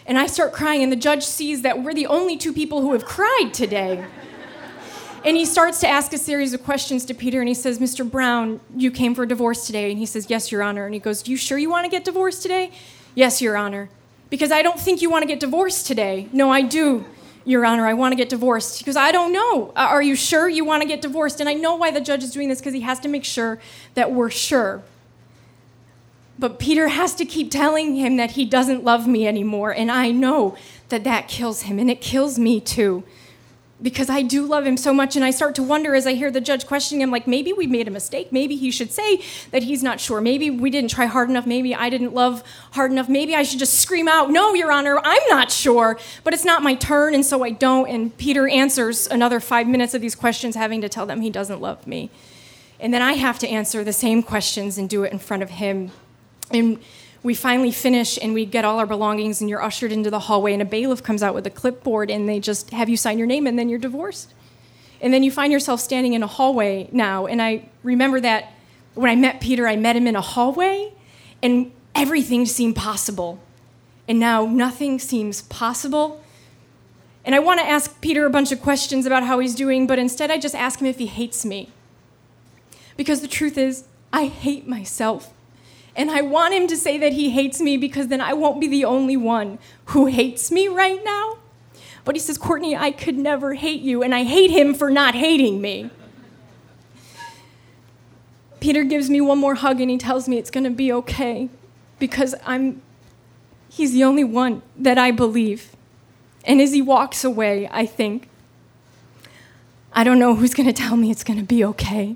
And 0.09 0.17
I 0.17 0.25
start 0.25 0.53
crying, 0.53 0.81
and 0.81 0.91
the 0.91 0.95
judge 0.95 1.23
sees 1.23 1.61
that 1.61 1.83
we're 1.83 1.93
the 1.93 2.07
only 2.07 2.35
two 2.35 2.51
people 2.51 2.81
who 2.81 2.93
have 2.93 3.05
cried 3.05 3.51
today. 3.53 4.03
And 5.23 5.37
he 5.37 5.45
starts 5.45 5.79
to 5.81 5.87
ask 5.87 6.11
a 6.13 6.17
series 6.17 6.51
of 6.51 6.63
questions 6.63 7.05
to 7.05 7.13
Peter, 7.13 7.39
and 7.41 7.47
he 7.47 7.53
says, 7.53 7.77
Mr. 7.77 8.09
Brown, 8.09 8.59
you 8.75 8.89
came 8.89 9.13
for 9.13 9.21
a 9.21 9.27
divorce 9.27 9.67
today. 9.67 9.91
And 9.91 9.99
he 9.99 10.07
says, 10.07 10.27
Yes, 10.27 10.51
Your 10.51 10.63
Honor. 10.63 10.85
And 10.85 10.95
he 10.95 10.99
goes, 10.99 11.27
you 11.27 11.37
sure 11.37 11.59
you 11.59 11.69
want 11.69 11.85
to 11.85 11.91
get 11.91 12.05
divorced 12.05 12.41
today? 12.41 12.71
Yes, 13.13 13.39
Your 13.39 13.55
Honor. 13.55 13.87
Because 14.31 14.51
I 14.51 14.63
don't 14.63 14.79
think 14.79 15.03
you 15.03 15.11
want 15.11 15.21
to 15.21 15.27
get 15.27 15.39
divorced 15.39 15.85
today. 15.85 16.27
No, 16.33 16.49
I 16.49 16.63
do, 16.63 17.05
Your 17.45 17.63
Honor. 17.63 17.85
I 17.85 17.93
want 17.93 18.11
to 18.11 18.15
get 18.15 18.29
divorced. 18.29 18.79
He 18.79 18.85
goes, 18.85 18.95
I 18.95 19.11
don't 19.11 19.31
know. 19.31 19.71
Are 19.75 20.01
you 20.01 20.15
sure 20.15 20.49
you 20.49 20.65
want 20.65 20.81
to 20.81 20.87
get 20.87 21.03
divorced? 21.03 21.39
And 21.39 21.47
I 21.47 21.53
know 21.53 21.75
why 21.75 21.91
the 21.91 22.01
judge 22.01 22.23
is 22.23 22.31
doing 22.31 22.49
this 22.49 22.59
because 22.59 22.73
he 22.73 22.81
has 22.81 22.99
to 23.01 23.09
make 23.09 23.25
sure 23.25 23.59
that 23.93 24.11
we're 24.11 24.31
sure. 24.31 24.81
But 26.39 26.57
Peter 26.57 26.87
has 26.87 27.13
to 27.15 27.25
keep 27.25 27.51
telling 27.51 27.95
him 27.95 28.15
that 28.15 28.31
he 28.31 28.45
doesn't 28.45 28.85
love 28.85 29.05
me 29.05 29.27
anymore. 29.27 29.71
And 29.73 29.91
I 29.91 30.11
know 30.11 30.55
that 30.87 31.03
that 31.03 31.27
kills 31.27 31.63
him, 31.63 31.77
and 31.79 31.91
it 31.91 31.99
kills 31.99 32.39
me 32.39 32.61
too. 32.61 33.03
Because 33.81 34.09
I 34.09 34.21
do 34.21 34.45
love 34.45 34.65
him 34.65 34.77
so 34.77 34.93
much, 34.93 35.17
and 35.17 35.25
I 35.25 35.31
start 35.31 35.53
to 35.55 35.63
wonder 35.63 35.95
as 35.95 36.07
I 36.07 36.13
hear 36.13 36.31
the 36.31 36.39
judge 36.39 36.65
questioning 36.65 37.01
him, 37.01 37.11
like, 37.11 37.27
maybe 37.27 37.51
we 37.51 37.67
made 37.67 37.89
a 37.89 37.91
mistake. 37.91 38.31
Maybe 38.31 38.55
he 38.55 38.71
should 38.71 38.93
say 38.93 39.21
that 39.51 39.63
he's 39.63 39.83
not 39.83 39.99
sure. 39.99 40.21
Maybe 40.21 40.49
we 40.49 40.69
didn't 40.69 40.91
try 40.91 41.07
hard 41.07 41.29
enough. 41.29 41.45
Maybe 41.45 41.75
I 41.75 41.89
didn't 41.89 42.13
love 42.13 42.41
hard 42.71 42.91
enough. 42.91 43.09
Maybe 43.09 43.35
I 43.35 43.43
should 43.43 43.59
just 43.59 43.79
scream 43.79 44.07
out, 44.07 44.31
No, 44.31 44.53
Your 44.53 44.71
Honor, 44.71 44.99
I'm 45.03 45.27
not 45.29 45.51
sure. 45.51 45.99
But 46.23 46.33
it's 46.33 46.45
not 46.45 46.63
my 46.63 46.75
turn, 46.75 47.13
and 47.13 47.25
so 47.25 47.43
I 47.43 47.51
don't. 47.51 47.87
And 47.89 48.17
Peter 48.17 48.47
answers 48.47 49.07
another 49.07 49.41
five 49.41 49.67
minutes 49.67 49.93
of 49.93 50.01
these 50.01 50.15
questions, 50.15 50.55
having 50.55 50.79
to 50.81 50.89
tell 50.89 51.05
them 51.05 51.19
he 51.19 51.29
doesn't 51.29 51.59
love 51.59 51.85
me. 51.85 52.09
And 52.79 52.93
then 52.93 53.01
I 53.01 53.13
have 53.13 53.39
to 53.39 53.47
answer 53.47 53.83
the 53.83 53.93
same 53.93 54.23
questions 54.23 54.77
and 54.77 54.89
do 54.89 55.03
it 55.03 55.11
in 55.11 55.19
front 55.19 55.43
of 55.43 55.49
him 55.51 55.91
and 56.51 56.79
we 57.21 57.33
finally 57.33 57.71
finish 57.71 58.17
and 58.21 58.33
we 58.33 58.45
get 58.45 58.63
all 58.63 58.79
our 58.79 58.85
belongings 58.85 59.41
and 59.41 59.49
you're 59.49 59.61
ushered 59.61 59.91
into 59.91 60.09
the 60.09 60.19
hallway 60.19 60.53
and 60.53 60.61
a 60.61 60.65
bailiff 60.65 61.03
comes 61.03 61.21
out 61.21 61.33
with 61.33 61.45
a 61.45 61.49
clipboard 61.49 62.09
and 62.09 62.29
they 62.29 62.39
just 62.39 62.69
have 62.69 62.87
you 62.87 62.95
sign 62.95 63.17
your 63.17 63.27
name 63.27 63.45
and 63.45 63.59
then 63.59 63.67
you're 63.67 63.79
divorced. 63.79 64.33
And 65.01 65.13
then 65.13 65.23
you 65.23 65.31
find 65.31 65.51
yourself 65.51 65.79
standing 65.79 66.13
in 66.13 66.23
a 66.23 66.27
hallway 66.27 66.89
now. 66.91 67.25
And 67.25 67.41
I 67.41 67.69
remember 67.83 68.19
that 68.21 68.53
when 68.95 69.09
I 69.09 69.15
met 69.15 69.41
Peter, 69.41 69.67
I 69.67 69.75
met 69.75 69.95
him 69.95 70.07
in 70.07 70.15
a 70.15 70.21
hallway 70.21 70.93
and 71.41 71.71
everything 71.93 72.45
seemed 72.45 72.75
possible. 72.75 73.39
And 74.07 74.19
now 74.19 74.45
nothing 74.45 74.99
seems 74.99 75.41
possible. 75.43 76.23
And 77.25 77.35
I 77.35 77.39
want 77.39 77.59
to 77.59 77.65
ask 77.65 77.99
Peter 78.01 78.25
a 78.25 78.29
bunch 78.29 78.51
of 78.51 78.61
questions 78.61 79.05
about 79.05 79.23
how 79.23 79.39
he's 79.39 79.55
doing, 79.55 79.87
but 79.87 79.99
instead 79.99 80.31
I 80.31 80.37
just 80.37 80.55
ask 80.55 80.79
him 80.79 80.87
if 80.87 80.97
he 80.97 81.05
hates 81.05 81.45
me. 81.45 81.69
Because 82.97 83.21
the 83.21 83.27
truth 83.27 83.57
is, 83.57 83.85
I 84.11 84.25
hate 84.25 84.67
myself. 84.67 85.33
And 85.99 86.09
I 86.09 86.21
want 86.21 86.53
him 86.53 86.65
to 86.67 86.77
say 86.77 86.97
that 86.97 87.11
he 87.11 87.31
hates 87.31 87.59
me 87.59 87.75
because 87.75 88.07
then 88.07 88.21
I 88.21 88.31
won't 88.31 88.61
be 88.61 88.67
the 88.67 88.85
only 88.85 89.17
one 89.17 89.59
who 89.87 90.05
hates 90.05 90.49
me 90.49 90.69
right 90.69 91.03
now. 91.03 91.39
But 92.05 92.15
he 92.15 92.21
says, 92.21 92.37
Courtney, 92.37 92.73
I 92.73 92.91
could 92.91 93.17
never 93.17 93.55
hate 93.55 93.81
you, 93.81 94.01
and 94.01 94.15
I 94.15 94.23
hate 94.23 94.49
him 94.49 94.73
for 94.73 94.89
not 94.89 95.13
hating 95.13 95.59
me. 95.59 95.89
Peter 98.61 98.85
gives 98.85 99.09
me 99.09 99.19
one 99.19 99.39
more 99.39 99.55
hug 99.55 99.81
and 99.81 99.91
he 99.91 99.97
tells 99.97 100.29
me 100.29 100.37
it's 100.37 100.49
going 100.49 100.63
to 100.63 100.69
be 100.69 100.89
okay 100.91 101.49
because 101.97 102.33
I'm 102.45 102.81
he's 103.67 103.91
the 103.91 104.05
only 104.05 104.23
one 104.23 104.61
that 104.77 104.97
I 104.97 105.11
believe. 105.11 105.75
And 106.45 106.61
as 106.61 106.71
he 106.71 106.81
walks 106.81 107.25
away, 107.25 107.67
I 107.71 107.85
think 107.85 108.29
I 109.91 110.05
don't 110.05 110.19
know 110.19 110.35
who's 110.35 110.53
going 110.53 110.67
to 110.67 110.73
tell 110.73 110.95
me 110.95 111.11
it's 111.11 111.25
going 111.25 111.39
to 111.39 111.45
be 111.45 111.63
okay. 111.65 112.15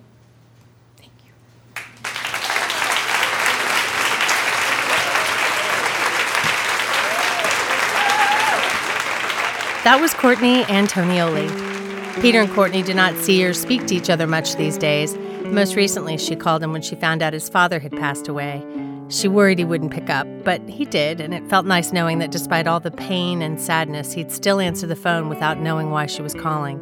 That 9.84 10.00
was 10.00 10.14
Courtney 10.14 10.64
Antonioli. 10.64 12.22
Peter 12.22 12.40
and 12.40 12.50
Courtney 12.50 12.84
do 12.84 12.94
not 12.94 13.18
see 13.18 13.44
or 13.44 13.54
speak 13.54 13.86
to 13.88 13.96
each 13.96 14.10
other 14.10 14.26
much 14.26 14.56
these 14.56 14.78
days. 14.78 15.18
Most 15.44 15.76
recently, 15.76 16.18
she 16.18 16.38
called 16.38 16.64
him 16.64 16.72
when 16.72 16.82
she 16.82 16.96
found 16.96 17.22
out 17.22 17.34
his 17.34 17.50
father 17.50 17.80
had 17.80 17.92
passed 17.92 18.30
away. 18.30 18.66
She 19.10 19.28
worried 19.28 19.60
he 19.60 19.66
wouldn't 19.66 19.92
pick 19.92 20.10
up, 20.10 20.26
but 20.46 20.62
he 20.70 20.86
did, 20.86 21.20
and 21.20 21.34
it 21.34 21.50
felt 21.50 21.66
nice 21.66 21.92
knowing 21.92 22.20
that 22.20 22.32
despite 22.32 22.66
all 22.66 22.80
the 22.80 22.92
pain 22.92 23.42
and 23.42 23.60
sadness, 23.60 24.14
he'd 24.14 24.32
still 24.32 24.62
answer 24.62 24.88
the 24.88 24.96
phone 24.96 25.28
without 25.28 25.60
knowing 25.60 25.90
why 25.92 26.06
she 26.06 26.22
was 26.22 26.34
calling. 26.34 26.82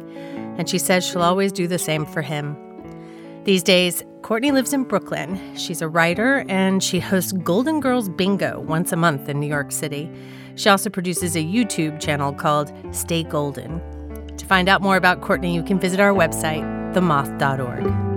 And 0.56 0.68
she 0.68 0.78
says 0.78 1.04
she'll 1.04 1.22
always 1.22 1.50
do 1.50 1.66
the 1.66 1.80
same 1.80 2.06
for 2.06 2.22
him. 2.22 2.56
These 3.42 3.64
days, 3.64 4.04
Courtney 4.22 4.52
lives 4.52 4.72
in 4.72 4.84
Brooklyn. 4.84 5.56
She's 5.56 5.82
a 5.82 5.88
writer 5.88 6.44
and 6.48 6.80
she 6.80 7.00
hosts 7.00 7.32
Golden 7.32 7.80
Girls 7.80 8.08
Bingo 8.08 8.60
once 8.60 8.92
a 8.92 8.96
month 8.96 9.28
in 9.28 9.40
New 9.40 9.48
York 9.48 9.72
City. 9.72 10.08
She 10.54 10.68
also 10.68 10.90
produces 10.90 11.36
a 11.36 11.42
YouTube 11.42 12.00
channel 12.00 12.32
called 12.32 12.72
Stay 12.92 13.22
Golden. 13.22 13.80
To 14.36 14.46
find 14.46 14.68
out 14.68 14.82
more 14.82 14.96
about 14.96 15.20
Courtney, 15.20 15.54
you 15.54 15.62
can 15.62 15.78
visit 15.78 16.00
our 16.00 16.12
website, 16.12 16.62
themoth.org. 16.94 18.12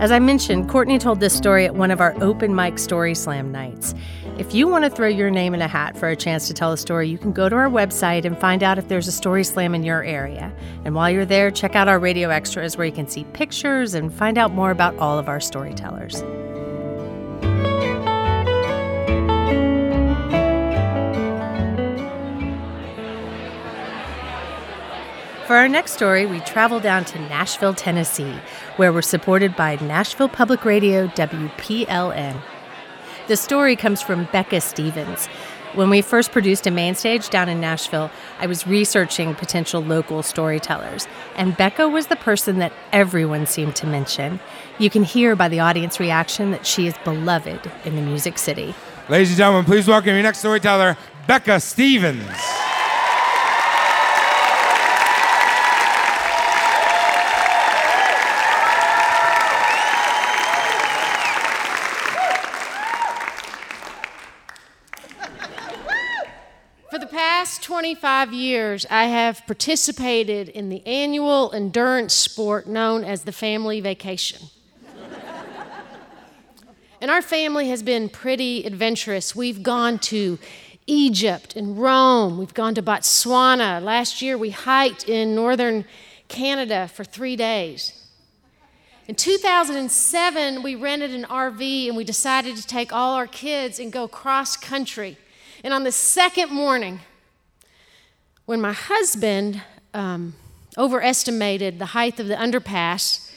As 0.00 0.12
I 0.12 0.20
mentioned, 0.20 0.68
Courtney 0.68 0.96
told 0.98 1.18
this 1.18 1.36
story 1.36 1.64
at 1.64 1.74
one 1.74 1.90
of 1.90 2.00
our 2.00 2.14
open 2.22 2.54
mic 2.54 2.78
Story 2.78 3.16
Slam 3.16 3.50
nights. 3.50 3.94
If 4.38 4.54
you 4.54 4.68
want 4.68 4.84
to 4.84 4.90
throw 4.90 5.08
your 5.08 5.28
name 5.28 5.54
in 5.54 5.60
a 5.60 5.66
hat 5.66 5.98
for 5.98 6.08
a 6.08 6.14
chance 6.14 6.46
to 6.46 6.54
tell 6.54 6.72
a 6.72 6.76
story, 6.76 7.08
you 7.08 7.18
can 7.18 7.32
go 7.32 7.48
to 7.48 7.56
our 7.56 7.68
website 7.68 8.24
and 8.24 8.38
find 8.38 8.62
out 8.62 8.78
if 8.78 8.86
there's 8.86 9.08
a 9.08 9.12
Story 9.12 9.42
Slam 9.42 9.74
in 9.74 9.82
your 9.82 10.04
area. 10.04 10.54
And 10.84 10.94
while 10.94 11.10
you're 11.10 11.24
there, 11.24 11.50
check 11.50 11.74
out 11.74 11.88
our 11.88 11.98
radio 11.98 12.28
extras 12.28 12.76
where 12.76 12.86
you 12.86 12.92
can 12.92 13.08
see 13.08 13.24
pictures 13.32 13.94
and 13.94 14.14
find 14.14 14.38
out 14.38 14.52
more 14.52 14.70
about 14.70 14.96
all 14.98 15.18
of 15.18 15.28
our 15.28 15.40
storytellers. 15.40 16.22
For 25.48 25.56
our 25.56 25.66
next 25.66 25.92
story, 25.92 26.26
we 26.26 26.40
travel 26.40 26.78
down 26.78 27.06
to 27.06 27.18
Nashville, 27.20 27.72
Tennessee, 27.72 28.36
where 28.76 28.92
we're 28.92 29.00
supported 29.00 29.56
by 29.56 29.76
Nashville 29.76 30.28
Public 30.28 30.62
Radio 30.62 31.06
WPLN. 31.06 32.38
The 33.28 33.36
story 33.38 33.74
comes 33.74 34.02
from 34.02 34.28
Becca 34.30 34.60
Stevens. 34.60 35.24
When 35.72 35.88
we 35.88 36.02
first 36.02 36.32
produced 36.32 36.66
a 36.66 36.70
main 36.70 36.94
stage 36.94 37.30
down 37.30 37.48
in 37.48 37.62
Nashville, 37.62 38.10
I 38.38 38.46
was 38.46 38.66
researching 38.66 39.34
potential 39.34 39.82
local 39.82 40.22
storytellers, 40.22 41.08
and 41.34 41.56
Becca 41.56 41.88
was 41.88 42.08
the 42.08 42.16
person 42.16 42.58
that 42.58 42.74
everyone 42.92 43.46
seemed 43.46 43.74
to 43.76 43.86
mention. 43.86 44.40
You 44.78 44.90
can 44.90 45.02
hear 45.02 45.34
by 45.34 45.48
the 45.48 45.60
audience 45.60 45.98
reaction 45.98 46.50
that 46.50 46.66
she 46.66 46.86
is 46.86 46.94
beloved 47.04 47.72
in 47.86 47.96
the 47.96 48.02
Music 48.02 48.36
City. 48.36 48.74
Ladies 49.08 49.30
and 49.30 49.38
gentlemen, 49.38 49.64
please 49.64 49.88
welcome 49.88 50.12
your 50.12 50.22
next 50.22 50.40
storyteller, 50.40 50.98
Becca 51.26 51.58
Stevens. 51.60 52.36
For 66.90 66.98
the 66.98 67.06
past 67.06 67.62
25 67.88 68.34
years, 68.34 68.86
I 68.90 69.04
have 69.04 69.46
participated 69.46 70.50
in 70.50 70.68
the 70.68 70.86
annual 70.86 71.50
endurance 71.54 72.12
sport 72.12 72.66
known 72.66 73.02
as 73.02 73.22
the 73.22 73.32
family 73.32 73.80
vacation. 73.80 74.48
and 77.00 77.10
our 77.10 77.22
family 77.22 77.70
has 77.70 77.82
been 77.82 78.10
pretty 78.10 78.66
adventurous. 78.66 79.34
We've 79.34 79.62
gone 79.62 79.98
to 80.00 80.38
Egypt 80.86 81.56
and 81.56 81.80
Rome, 81.80 82.36
we've 82.36 82.52
gone 82.52 82.74
to 82.74 82.82
Botswana. 82.82 83.82
Last 83.82 84.20
year, 84.20 84.36
we 84.36 84.50
hiked 84.50 85.08
in 85.08 85.34
northern 85.34 85.86
Canada 86.28 86.88
for 86.88 87.04
three 87.04 87.36
days. 87.36 88.06
In 89.06 89.14
2007, 89.14 90.62
we 90.62 90.74
rented 90.74 91.14
an 91.14 91.24
RV 91.24 91.88
and 91.88 91.96
we 91.96 92.04
decided 92.04 92.54
to 92.56 92.66
take 92.66 92.92
all 92.92 93.14
our 93.14 93.26
kids 93.26 93.78
and 93.78 93.90
go 93.90 94.06
cross 94.06 94.58
country. 94.58 95.16
And 95.64 95.72
on 95.72 95.84
the 95.84 95.92
second 95.92 96.52
morning, 96.52 97.00
when 98.48 98.62
my 98.62 98.72
husband 98.72 99.60
um, 99.92 100.32
overestimated 100.78 101.78
the 101.78 101.84
height 101.84 102.18
of 102.18 102.28
the 102.28 102.34
underpass 102.34 103.30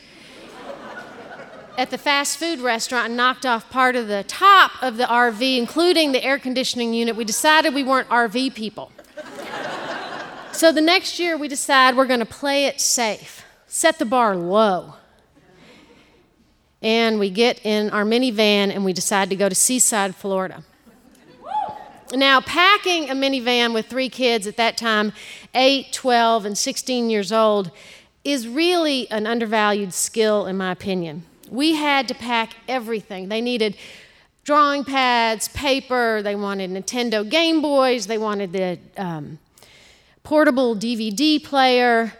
at 1.77 1.89
the 1.89 1.97
fast 1.97 2.37
food 2.37 2.61
restaurant 2.61 3.07
and 3.07 3.17
knocked 3.17 3.45
off 3.45 3.69
part 3.69 3.97
of 3.97 4.07
the 4.07 4.23
top 4.23 4.71
of 4.81 4.95
the 4.95 5.03
RV, 5.03 5.57
including 5.57 6.13
the 6.13 6.23
air 6.23 6.39
conditioning 6.39 6.93
unit, 6.93 7.17
we 7.17 7.25
decided 7.25 7.73
we 7.73 7.83
weren't 7.83 8.07
RV 8.07 8.55
people. 8.55 8.89
so 10.53 10.71
the 10.71 10.79
next 10.79 11.19
year, 11.19 11.37
we 11.37 11.49
decide 11.49 11.97
we're 11.97 12.05
going 12.05 12.21
to 12.21 12.25
play 12.25 12.67
it 12.67 12.79
safe, 12.79 13.43
set 13.67 13.99
the 13.99 14.05
bar 14.05 14.33
low. 14.37 14.93
And 16.81 17.19
we 17.19 17.29
get 17.29 17.59
in 17.65 17.89
our 17.89 18.05
minivan 18.05 18.73
and 18.73 18.85
we 18.85 18.93
decide 18.93 19.29
to 19.31 19.35
go 19.35 19.49
to 19.49 19.55
Seaside, 19.55 20.15
Florida. 20.15 20.63
Now, 22.13 22.41
packing 22.41 23.09
a 23.09 23.13
minivan 23.13 23.73
with 23.73 23.87
three 23.87 24.09
kids 24.09 24.45
at 24.45 24.57
that 24.57 24.75
time, 24.75 25.13
8, 25.55 25.93
12, 25.93 26.45
and 26.45 26.57
16 26.57 27.09
years 27.09 27.31
old, 27.31 27.71
is 28.23 28.47
really 28.47 29.09
an 29.09 29.25
undervalued 29.25 29.93
skill, 29.93 30.45
in 30.45 30.57
my 30.57 30.71
opinion. 30.71 31.23
We 31.49 31.75
had 31.75 32.07
to 32.09 32.13
pack 32.13 32.55
everything. 32.67 33.29
They 33.29 33.41
needed 33.41 33.77
drawing 34.43 34.83
pads, 34.83 35.47
paper, 35.49 36.21
they 36.21 36.35
wanted 36.35 36.71
Nintendo 36.71 37.27
Game 37.27 37.61
Boys, 37.61 38.07
they 38.07 38.17
wanted 38.17 38.51
the 38.51 38.79
um, 38.97 39.39
portable 40.23 40.75
DVD 40.75 41.41
player. 41.43 42.13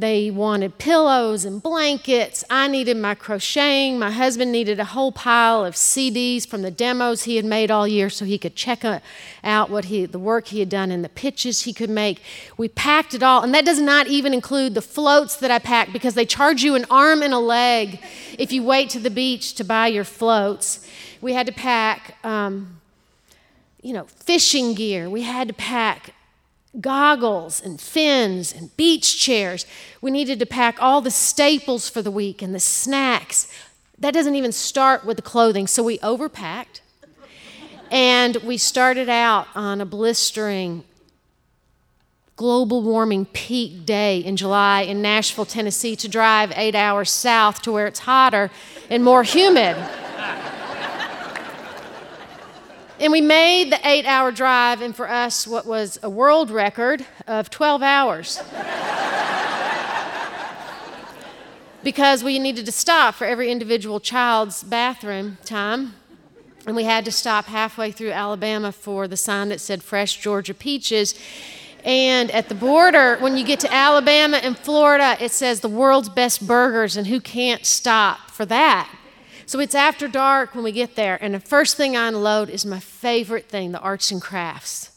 They 0.00 0.30
wanted 0.30 0.78
pillows 0.78 1.44
and 1.44 1.60
blankets. 1.60 2.44
I 2.48 2.68
needed 2.68 2.96
my 2.96 3.16
crocheting. 3.16 3.98
My 3.98 4.12
husband 4.12 4.52
needed 4.52 4.78
a 4.78 4.84
whole 4.84 5.10
pile 5.10 5.64
of 5.64 5.74
CDs 5.74 6.46
from 6.46 6.62
the 6.62 6.70
demos 6.70 7.24
he 7.24 7.34
had 7.34 7.44
made 7.44 7.68
all 7.72 7.88
year 7.88 8.08
so 8.08 8.24
he 8.24 8.38
could 8.38 8.54
check 8.54 8.84
out 9.42 9.70
what 9.70 9.86
he, 9.86 10.06
the 10.06 10.20
work 10.20 10.46
he 10.46 10.60
had 10.60 10.68
done 10.68 10.92
and 10.92 11.04
the 11.04 11.08
pitches 11.08 11.62
he 11.62 11.72
could 11.72 11.90
make. 11.90 12.22
We 12.56 12.68
packed 12.68 13.12
it 13.12 13.24
all, 13.24 13.42
and 13.42 13.52
that 13.54 13.64
does 13.64 13.80
not 13.80 14.06
even 14.06 14.32
include 14.32 14.74
the 14.74 14.82
floats 14.82 15.34
that 15.38 15.50
I 15.50 15.58
packed 15.58 15.92
because 15.92 16.14
they 16.14 16.26
charge 16.26 16.62
you 16.62 16.76
an 16.76 16.86
arm 16.88 17.20
and 17.20 17.34
a 17.34 17.40
leg 17.40 18.00
if 18.38 18.52
you 18.52 18.62
wait 18.62 18.90
to 18.90 19.00
the 19.00 19.10
beach 19.10 19.54
to 19.54 19.64
buy 19.64 19.88
your 19.88 20.04
floats. 20.04 20.88
We 21.20 21.32
had 21.32 21.46
to 21.48 21.52
pack, 21.52 22.24
um, 22.24 22.78
you 23.82 23.94
know, 23.94 24.04
fishing 24.04 24.74
gear. 24.74 25.10
We 25.10 25.22
had 25.22 25.48
to 25.48 25.54
pack 25.54 26.14
goggles 26.80 27.60
and 27.60 27.80
fins 27.80 28.54
and 28.54 28.76
beach 28.76 29.18
chairs. 29.18 29.66
We 30.00 30.10
needed 30.10 30.38
to 30.38 30.46
pack 30.46 30.80
all 30.80 31.00
the 31.00 31.10
staples 31.10 31.88
for 31.88 32.02
the 32.02 32.10
week 32.10 32.42
and 32.42 32.54
the 32.54 32.60
snacks. 32.60 33.52
That 33.98 34.14
doesn't 34.14 34.34
even 34.34 34.52
start 34.52 35.04
with 35.04 35.16
the 35.16 35.22
clothing. 35.22 35.66
So 35.66 35.82
we 35.82 35.98
overpacked. 35.98 36.80
And 37.90 38.36
we 38.36 38.58
started 38.58 39.08
out 39.08 39.48
on 39.54 39.80
a 39.80 39.86
blistering 39.86 40.84
global 42.36 42.82
warming 42.82 43.26
peak 43.26 43.84
day 43.84 44.18
in 44.20 44.36
July 44.36 44.82
in 44.82 45.02
Nashville, 45.02 45.44
Tennessee, 45.44 45.96
to 45.96 46.08
drive 46.08 46.52
eight 46.54 46.76
hours 46.76 47.10
south 47.10 47.62
to 47.62 47.72
where 47.72 47.88
it's 47.88 47.98
hotter 48.00 48.50
and 48.88 49.02
more 49.02 49.24
humid. 49.24 49.76
And 53.00 53.12
we 53.12 53.20
made 53.20 53.70
the 53.70 53.78
eight 53.88 54.06
hour 54.06 54.32
drive, 54.32 54.82
and 54.82 54.94
for 54.94 55.08
us, 55.08 55.46
what 55.46 55.66
was 55.66 56.00
a 56.02 56.10
world 56.10 56.50
record 56.50 57.06
of 57.28 57.48
12 57.48 57.80
hours. 57.80 58.42
because 61.84 62.24
we 62.24 62.40
needed 62.40 62.66
to 62.66 62.72
stop 62.72 63.14
for 63.14 63.24
every 63.24 63.52
individual 63.52 64.00
child's 64.00 64.64
bathroom 64.64 65.38
time. 65.44 65.94
And 66.66 66.74
we 66.74 66.84
had 66.84 67.04
to 67.04 67.12
stop 67.12 67.44
halfway 67.44 67.92
through 67.92 68.10
Alabama 68.10 68.72
for 68.72 69.06
the 69.06 69.16
sign 69.16 69.50
that 69.50 69.60
said 69.60 69.84
fresh 69.84 70.16
Georgia 70.16 70.52
peaches. 70.52 71.14
And 71.84 72.32
at 72.32 72.48
the 72.48 72.56
border, 72.56 73.16
when 73.18 73.36
you 73.36 73.44
get 73.44 73.60
to 73.60 73.72
Alabama 73.72 74.38
and 74.38 74.58
Florida, 74.58 75.16
it 75.20 75.30
says 75.30 75.60
the 75.60 75.68
world's 75.68 76.08
best 76.08 76.44
burgers, 76.48 76.96
and 76.96 77.06
who 77.06 77.20
can't 77.20 77.64
stop 77.64 78.32
for 78.32 78.44
that? 78.46 78.92
So 79.48 79.60
it's 79.60 79.74
after 79.74 80.08
dark 80.08 80.54
when 80.54 80.62
we 80.62 80.72
get 80.72 80.94
there, 80.94 81.16
and 81.22 81.32
the 81.32 81.40
first 81.40 81.78
thing 81.78 81.96
I 81.96 82.08
unload 82.08 82.50
is 82.50 82.66
my 82.66 82.80
favorite 82.80 83.48
thing 83.48 83.72
the 83.72 83.80
arts 83.80 84.10
and 84.10 84.20
crafts. 84.20 84.90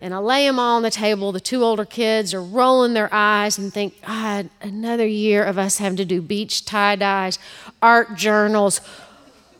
And 0.00 0.14
I 0.14 0.18
lay 0.18 0.46
them 0.46 0.60
all 0.60 0.76
on 0.76 0.84
the 0.84 0.90
table. 0.90 1.32
The 1.32 1.40
two 1.40 1.64
older 1.64 1.84
kids 1.84 2.32
are 2.32 2.40
rolling 2.40 2.94
their 2.94 3.12
eyes 3.12 3.58
and 3.58 3.74
think, 3.74 4.00
God, 4.06 4.50
another 4.62 5.04
year 5.04 5.42
of 5.42 5.58
us 5.58 5.78
having 5.78 5.96
to 5.96 6.04
do 6.04 6.22
beach 6.22 6.64
tie 6.64 6.94
dyes, 6.94 7.40
art 7.82 8.14
journals, 8.14 8.80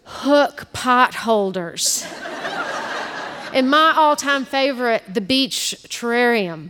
hook 0.05 0.73
pot 0.73 1.17
holders. 1.17 2.07
and 3.53 3.69
my 3.69 3.93
all 3.97 4.15
time 4.15 4.45
favorite, 4.45 5.03
the 5.13 5.21
beach 5.21 5.75
terrarium. 5.89 6.69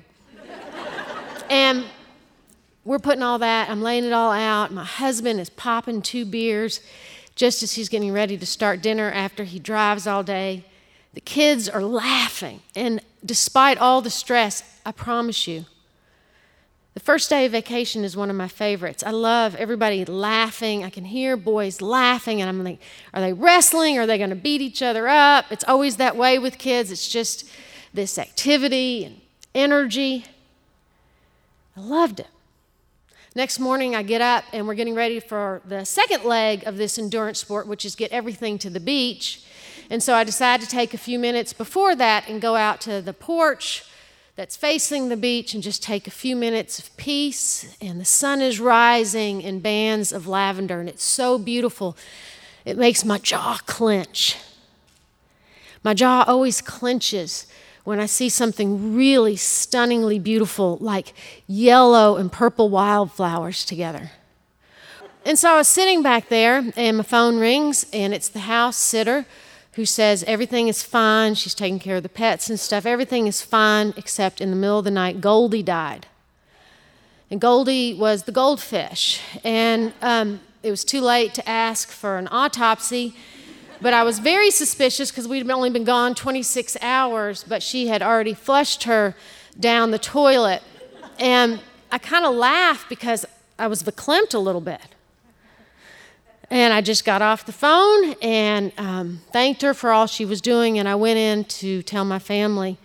And 1.50 1.84
we're 2.86 2.98
putting 2.98 3.22
all 3.22 3.40
that, 3.40 3.68
I'm 3.68 3.82
laying 3.82 4.04
it 4.04 4.14
all 4.14 4.32
out. 4.32 4.72
My 4.72 4.84
husband 4.84 5.38
is 5.38 5.50
popping 5.50 6.00
two 6.00 6.24
beers 6.24 6.80
just 7.36 7.62
as 7.62 7.74
he's 7.74 7.88
getting 7.88 8.12
ready 8.12 8.36
to 8.36 8.46
start 8.46 8.82
dinner 8.82 9.12
after 9.12 9.44
he 9.44 9.60
drives 9.60 10.06
all 10.06 10.24
day. 10.24 10.64
The 11.14 11.20
kids 11.20 11.68
are 11.68 11.82
laughing. 11.82 12.60
And 12.74 13.00
despite 13.24 13.78
all 13.78 14.00
the 14.02 14.10
stress, 14.10 14.62
I 14.84 14.92
promise 14.92 15.46
you, 15.46 15.66
the 16.94 17.00
first 17.00 17.28
day 17.28 17.44
of 17.44 17.52
vacation 17.52 18.04
is 18.04 18.16
one 18.16 18.30
of 18.30 18.36
my 18.36 18.48
favorites. 18.48 19.04
I 19.06 19.10
love 19.10 19.54
everybody 19.56 20.02
laughing. 20.06 20.82
I 20.82 20.88
can 20.88 21.04
hear 21.04 21.36
boys 21.36 21.82
laughing, 21.82 22.40
and 22.40 22.48
I'm 22.48 22.64
like, 22.64 22.80
are 23.12 23.20
they 23.20 23.34
wrestling? 23.34 23.98
Are 23.98 24.06
they 24.06 24.16
going 24.16 24.30
to 24.30 24.36
beat 24.36 24.62
each 24.62 24.80
other 24.80 25.06
up? 25.06 25.44
It's 25.50 25.64
always 25.64 25.96
that 25.96 26.16
way 26.16 26.38
with 26.38 26.56
kids. 26.56 26.90
It's 26.90 27.06
just 27.06 27.46
this 27.92 28.18
activity 28.18 29.04
and 29.04 29.20
energy. 29.54 30.24
I 31.76 31.80
loved 31.80 32.20
it. 32.20 32.28
Next 33.36 33.58
morning, 33.58 33.94
I 33.94 34.02
get 34.02 34.22
up 34.22 34.44
and 34.54 34.66
we're 34.66 34.72
getting 34.72 34.94
ready 34.94 35.20
for 35.20 35.60
the 35.66 35.84
second 35.84 36.24
leg 36.24 36.64
of 36.64 36.78
this 36.78 36.96
endurance 36.96 37.38
sport, 37.38 37.66
which 37.66 37.84
is 37.84 37.94
get 37.94 38.10
everything 38.10 38.56
to 38.60 38.70
the 38.70 38.80
beach. 38.80 39.44
And 39.90 40.02
so 40.02 40.14
I 40.14 40.24
decide 40.24 40.62
to 40.62 40.66
take 40.66 40.94
a 40.94 40.98
few 40.98 41.18
minutes 41.18 41.52
before 41.52 41.94
that 41.96 42.30
and 42.30 42.40
go 42.40 42.56
out 42.56 42.80
to 42.80 43.02
the 43.02 43.12
porch 43.12 43.84
that's 44.36 44.56
facing 44.56 45.10
the 45.10 45.18
beach 45.18 45.52
and 45.52 45.62
just 45.62 45.82
take 45.82 46.06
a 46.06 46.10
few 46.10 46.34
minutes 46.34 46.78
of 46.78 46.96
peace. 46.96 47.76
And 47.78 48.00
the 48.00 48.06
sun 48.06 48.40
is 48.40 48.58
rising 48.58 49.42
in 49.42 49.60
bands 49.60 50.12
of 50.12 50.26
lavender, 50.26 50.80
and 50.80 50.88
it's 50.88 51.04
so 51.04 51.36
beautiful. 51.36 51.94
It 52.64 52.78
makes 52.78 53.04
my 53.04 53.18
jaw 53.18 53.58
clench. 53.66 54.38
My 55.84 55.92
jaw 55.92 56.24
always 56.26 56.62
clenches 56.62 57.46
when 57.86 58.00
I 58.00 58.06
see 58.06 58.28
something 58.28 58.96
really 58.96 59.36
stunningly 59.36 60.18
beautiful, 60.18 60.76
like 60.80 61.14
yellow 61.46 62.16
and 62.16 62.32
purple 62.32 62.68
wildflowers 62.68 63.64
together. 63.64 64.10
And 65.24 65.38
so 65.38 65.54
I 65.54 65.56
was 65.56 65.68
sitting 65.68 66.02
back 66.02 66.28
there, 66.28 66.72
and 66.76 66.96
my 66.96 67.04
phone 67.04 67.38
rings, 67.38 67.86
and 67.92 68.12
it's 68.12 68.28
the 68.28 68.40
house 68.40 68.76
sitter 68.76 69.24
who 69.74 69.84
says 69.84 70.24
everything 70.24 70.66
is 70.66 70.82
fine. 70.82 71.36
She's 71.36 71.54
taking 71.54 71.78
care 71.78 71.96
of 71.96 72.02
the 72.02 72.08
pets 72.08 72.50
and 72.50 72.58
stuff. 72.58 72.86
Everything 72.86 73.28
is 73.28 73.40
fine, 73.40 73.94
except 73.96 74.40
in 74.40 74.50
the 74.50 74.56
middle 74.56 74.80
of 74.80 74.84
the 74.84 74.90
night, 74.90 75.20
Goldie 75.20 75.62
died. 75.62 76.06
And 77.30 77.40
Goldie 77.40 77.94
was 77.94 78.24
the 78.24 78.32
goldfish. 78.32 79.20
And 79.44 79.92
um, 80.02 80.40
it 80.64 80.72
was 80.72 80.84
too 80.84 81.00
late 81.00 81.34
to 81.34 81.48
ask 81.48 81.90
for 81.90 82.18
an 82.18 82.26
autopsy, 82.32 83.14
but 83.80 83.92
I 83.94 84.02
was 84.02 84.18
very 84.18 84.50
suspicious 84.50 85.10
because 85.10 85.28
we'd 85.28 85.48
only 85.50 85.70
been 85.70 85.84
gone 85.84 86.14
26 86.14 86.76
hours, 86.80 87.44
but 87.44 87.62
she 87.62 87.88
had 87.88 88.02
already 88.02 88.34
flushed 88.34 88.84
her 88.84 89.14
down 89.58 89.90
the 89.90 89.98
toilet. 89.98 90.62
And 91.18 91.60
I 91.90 91.98
kind 91.98 92.24
of 92.24 92.34
laughed 92.34 92.88
because 92.88 93.24
I 93.58 93.66
was 93.66 93.82
verklempt 93.82 94.34
a 94.34 94.38
little 94.38 94.60
bit. 94.60 94.80
And 96.50 96.72
I 96.72 96.80
just 96.80 97.04
got 97.04 97.22
off 97.22 97.44
the 97.44 97.52
phone 97.52 98.14
and 98.22 98.72
um, 98.78 99.20
thanked 99.32 99.62
her 99.62 99.74
for 99.74 99.90
all 99.90 100.06
she 100.06 100.24
was 100.24 100.40
doing. 100.40 100.78
And 100.78 100.88
I 100.88 100.94
went 100.94 101.18
in 101.18 101.44
to 101.44 101.82
tell 101.82 102.04
my 102.04 102.20
family. 102.20 102.78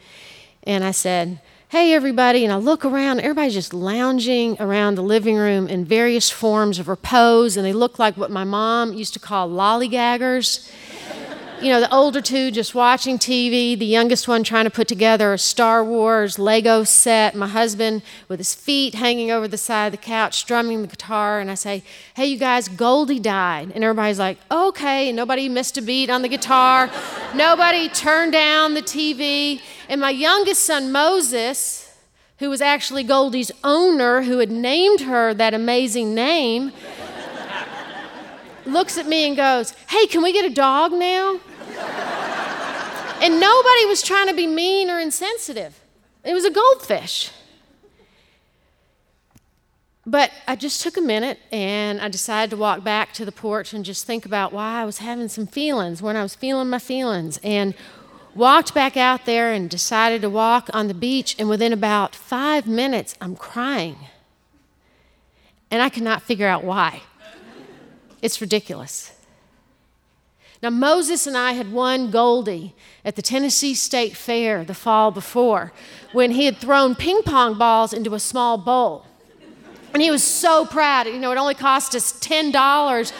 And 0.64 0.84
I 0.84 0.92
said, 0.92 1.40
Hey, 1.70 1.94
everybody. 1.94 2.44
And 2.44 2.52
I 2.52 2.58
look 2.58 2.84
around, 2.84 3.20
everybody's 3.20 3.54
just 3.54 3.74
lounging 3.74 4.58
around 4.60 4.96
the 4.96 5.04
living 5.04 5.38
room 5.38 5.70
in 5.70 5.86
various 5.86 6.30
forms 6.30 6.80
of 6.80 6.90
repose. 6.90 7.56
And 7.56 7.66
they 7.66 7.72
look 7.72 7.98
like 7.98 8.18
what 8.18 8.30
my 8.30 8.44
mom 8.44 8.94
used 8.94 9.14
to 9.14 9.20
call 9.20 9.50
lollygaggers 9.50 10.70
you 11.62 11.70
know, 11.70 11.80
the 11.80 11.94
older 11.94 12.22
two 12.22 12.50
just 12.50 12.74
watching 12.74 13.20
TV, 13.20 13.78
the 13.78 13.86
youngest 13.86 14.28
one 14.28 14.44
trying 14.44 14.66
to 14.66 14.72
put 14.72 14.88
together 14.88 15.32
a 15.32 15.38
Star 15.38 15.84
Wars 15.84 16.40
Lego 16.40 16.84
set, 16.84 17.36
my 17.36 17.48
husband 17.48 18.02
with 18.28 18.40
his 18.40 18.56
feet 18.56 18.96
hanging 18.96 19.30
over 19.30 19.48
the 19.48 19.60
side 19.60 19.88
of 19.88 19.92
the 19.92 19.98
couch 19.98 20.34
strumming 20.34 20.82
the 20.82 20.88
guitar. 20.88 21.40
And 21.40 21.52
I 21.52 21.56
say, 21.56 21.84
Hey, 22.16 22.26
you 22.26 22.40
guys, 22.40 22.68
Goldie 22.68 23.20
died. 23.20 23.72
And 23.76 23.84
everybody's 23.84 24.18
like, 24.18 24.40
Okay. 24.52 25.10
And 25.10 25.16
nobody 25.16 25.48
missed 25.50 25.78
a 25.78 25.84
beat 25.84 26.10
on 26.10 26.24
the 26.24 26.28
guitar, 26.28 26.90
nobody 27.36 27.90
turned 27.90 28.32
down 28.32 28.74
the 28.74 28.82
TV. 28.82 29.62
And 29.88 30.02
my 30.02 30.10
youngest 30.10 30.64
son, 30.64 30.92
Moses, 30.92 31.96
who 32.40 32.50
was 32.50 32.62
actually 32.62 33.04
Goldie's 33.04 33.52
owner, 33.64 34.24
who 34.24 34.40
had 34.40 34.50
named 34.50 35.02
her 35.02 35.32
that 35.36 35.54
amazing 35.54 36.16
name, 36.16 36.72
looks 38.66 38.98
at 38.98 39.06
me 39.06 39.28
and 39.28 39.38
goes, 39.38 39.76
Hey, 39.90 40.08
can 40.08 40.24
we 40.24 40.34
get 40.34 40.44
a 40.44 40.54
dog 40.54 40.92
now? 40.92 41.40
And 43.22 43.40
nobody 43.40 43.86
was 43.86 44.02
trying 44.02 44.28
to 44.28 44.34
be 44.34 44.48
mean 44.48 44.90
or 44.90 45.00
insensitive. 45.00 45.80
It 46.24 46.34
was 46.34 46.46
a 46.46 46.50
goldfish. 46.50 47.32
But 50.06 50.32
I 50.48 50.56
just 50.56 50.82
took 50.82 50.98
a 50.98 51.02
minute 51.02 51.40
and 51.52 52.02
I 52.02 52.08
decided 52.08 52.50
to 52.52 52.58
walk 52.58 52.84
back 52.84 53.14
to 53.14 53.26
the 53.26 53.32
porch 53.32 53.74
and 53.74 53.86
just 53.86 54.06
think 54.06 54.26
about 54.26 54.52
why 54.52 54.82
I 54.82 54.86
was 54.86 54.98
having 54.98 55.30
some 55.30 55.46
feelings, 55.46 56.02
when 56.02 56.16
I 56.16 56.24
was 56.24 56.34
feeling 56.34 56.70
my 56.70 56.80
feelings. 56.80 57.40
And 57.44 57.76
walked 58.34 58.74
back 58.74 58.98
out 58.98 59.26
there 59.26 59.54
and 59.54 59.70
decided 59.70 60.22
to 60.24 60.30
walk 60.30 60.70
on 60.74 60.88
the 60.88 60.94
beach. 60.96 61.36
And 61.38 61.48
within 61.48 61.74
about 61.74 62.16
five 62.16 62.66
minutes, 62.66 63.16
I'm 63.22 63.36
crying. 63.36 63.98
And 65.70 65.82
I 65.82 65.90
cannot 65.90 66.24
figure 66.24 66.48
out 66.48 66.64
why. 66.64 67.04
It's 68.22 68.42
ridiculous. 68.42 69.12
Now, 70.62 70.70
Moses 70.70 71.26
and 71.26 71.36
I 71.36 71.54
had 71.54 71.72
won 71.72 72.12
Goldie 72.12 72.76
at 73.04 73.16
the 73.16 73.24
Tennessee 73.24 73.74
State 73.74 74.16
Fair 74.16 74.64
the 74.64 74.76
fall 74.76 75.10
before 75.10 75.74
when 76.12 76.32
he 76.32 76.46
had 76.46 76.58
thrown 76.58 76.94
ping 76.94 77.24
pong 77.24 77.58
balls 77.58 77.94
into 77.94 78.14
a 78.14 78.20
small 78.20 78.60
bowl. 78.60 79.08
And 79.94 80.04
he 80.04 80.12
was 80.12 80.24
so 80.24 80.66
proud. 80.68 81.08
You 81.08 81.18
know, 81.18 81.32
it 81.32 81.38
only 81.40 81.56
cost 81.56 81.96
us 81.96 82.14
$10 82.20 83.12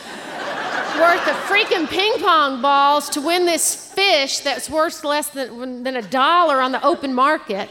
worth 1.00 1.28
of 1.28 1.36
freaking 1.48 1.90
ping 1.90 2.14
pong 2.20 2.62
balls 2.62 3.10
to 3.10 3.22
win 3.22 3.48
this 3.48 3.92
fish 3.92 4.42
that's 4.42 4.70
worth 4.70 5.04
less 5.04 5.30
than, 5.30 5.82
than 5.84 5.96
a 5.96 6.02
dollar 6.04 6.62
on 6.62 6.72
the 6.72 6.86
open 6.86 7.12
market. 7.12 7.70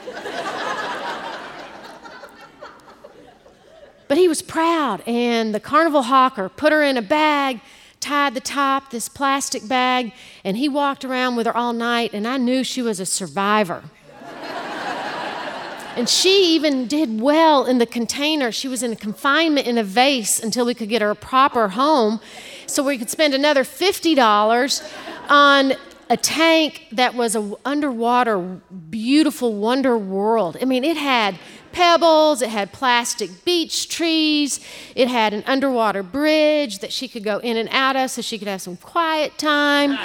but 4.09 4.19
he 4.19 4.27
was 4.27 4.43
proud, 4.43 5.01
and 5.07 5.55
the 5.55 5.61
carnival 5.61 6.03
hawker 6.03 6.49
put 6.49 6.73
her 6.73 6.83
in 6.83 6.97
a 6.97 7.03
bag 7.03 7.61
tied 8.01 8.35
the 8.35 8.41
top, 8.41 8.91
this 8.91 9.09
plastic 9.09 9.69
bag, 9.69 10.13
and 10.43 10.57
he 10.57 10.69
walked 10.69 11.05
around 11.05 11.37
with 11.37 11.47
her 11.47 11.57
all 11.57 11.73
night, 11.73 12.13
and 12.13 12.27
I 12.27 12.39
knew 12.39 12.65
she 12.65 12.83
was 12.83 12.99
a 12.99 13.07
survivor. 13.07 13.85
and 15.97 16.09
she 16.09 16.55
even 16.55 16.87
did 16.87 17.21
well 17.21 17.67
in 17.67 17.79
the 17.79 17.87
container. 17.87 18.51
She 18.51 18.69
was 18.69 18.83
in 18.83 18.97
confinement 18.97 19.67
in 19.67 19.77
a 19.77 19.85
vase 19.85 20.41
until 20.43 20.65
we 20.65 20.75
could 20.75 20.89
get 20.89 21.03
her 21.03 21.11
a 21.11 21.15
proper 21.15 21.69
home. 21.69 22.21
So 22.67 22.83
we 22.83 22.97
could 22.97 23.11
spend 23.11 23.35
another 23.35 23.65
$50 23.65 24.93
on 25.29 25.75
a 26.09 26.17
tank 26.17 26.89
that 26.91 27.15
was 27.15 27.37
an 27.37 27.55
underwater, 27.65 28.39
beautiful 28.39 29.55
wonder 29.55 29.97
world. 29.97 30.57
I 30.61 30.65
mean, 30.65 30.83
it 30.85 30.97
had 30.97 31.39
pebbles, 31.73 32.43
it 32.43 32.51
had 32.51 32.73
plastic 32.73 33.45
beach 33.45 33.89
trees, 33.89 34.61
it 34.95 35.09
had 35.09 35.33
an 35.33 35.43
underwater 35.47 36.03
bridge 36.03 36.79
that 36.81 36.93
she 36.93 37.09
could 37.09 37.25
go 37.25 37.39
in 37.39 37.57
and 37.57 37.69
out 37.71 37.97
of 37.97 38.11
so 38.11 38.23
she 38.23 38.39
could 38.39 38.49
have 38.49 38.63
some 38.63 38.77
quiet 38.77 39.39
time. 39.39 39.99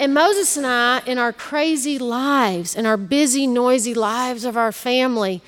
and 0.00 0.12
Moses 0.12 0.56
and 0.56 0.66
I, 0.66 1.02
in 1.06 1.18
our 1.18 1.32
crazy 1.32 1.98
lives, 1.98 2.74
in 2.74 2.86
our 2.86 2.96
busy, 2.96 3.46
noisy 3.46 3.94
lives 3.94 4.44
of 4.44 4.56
our 4.56 4.72
family, 4.72 5.42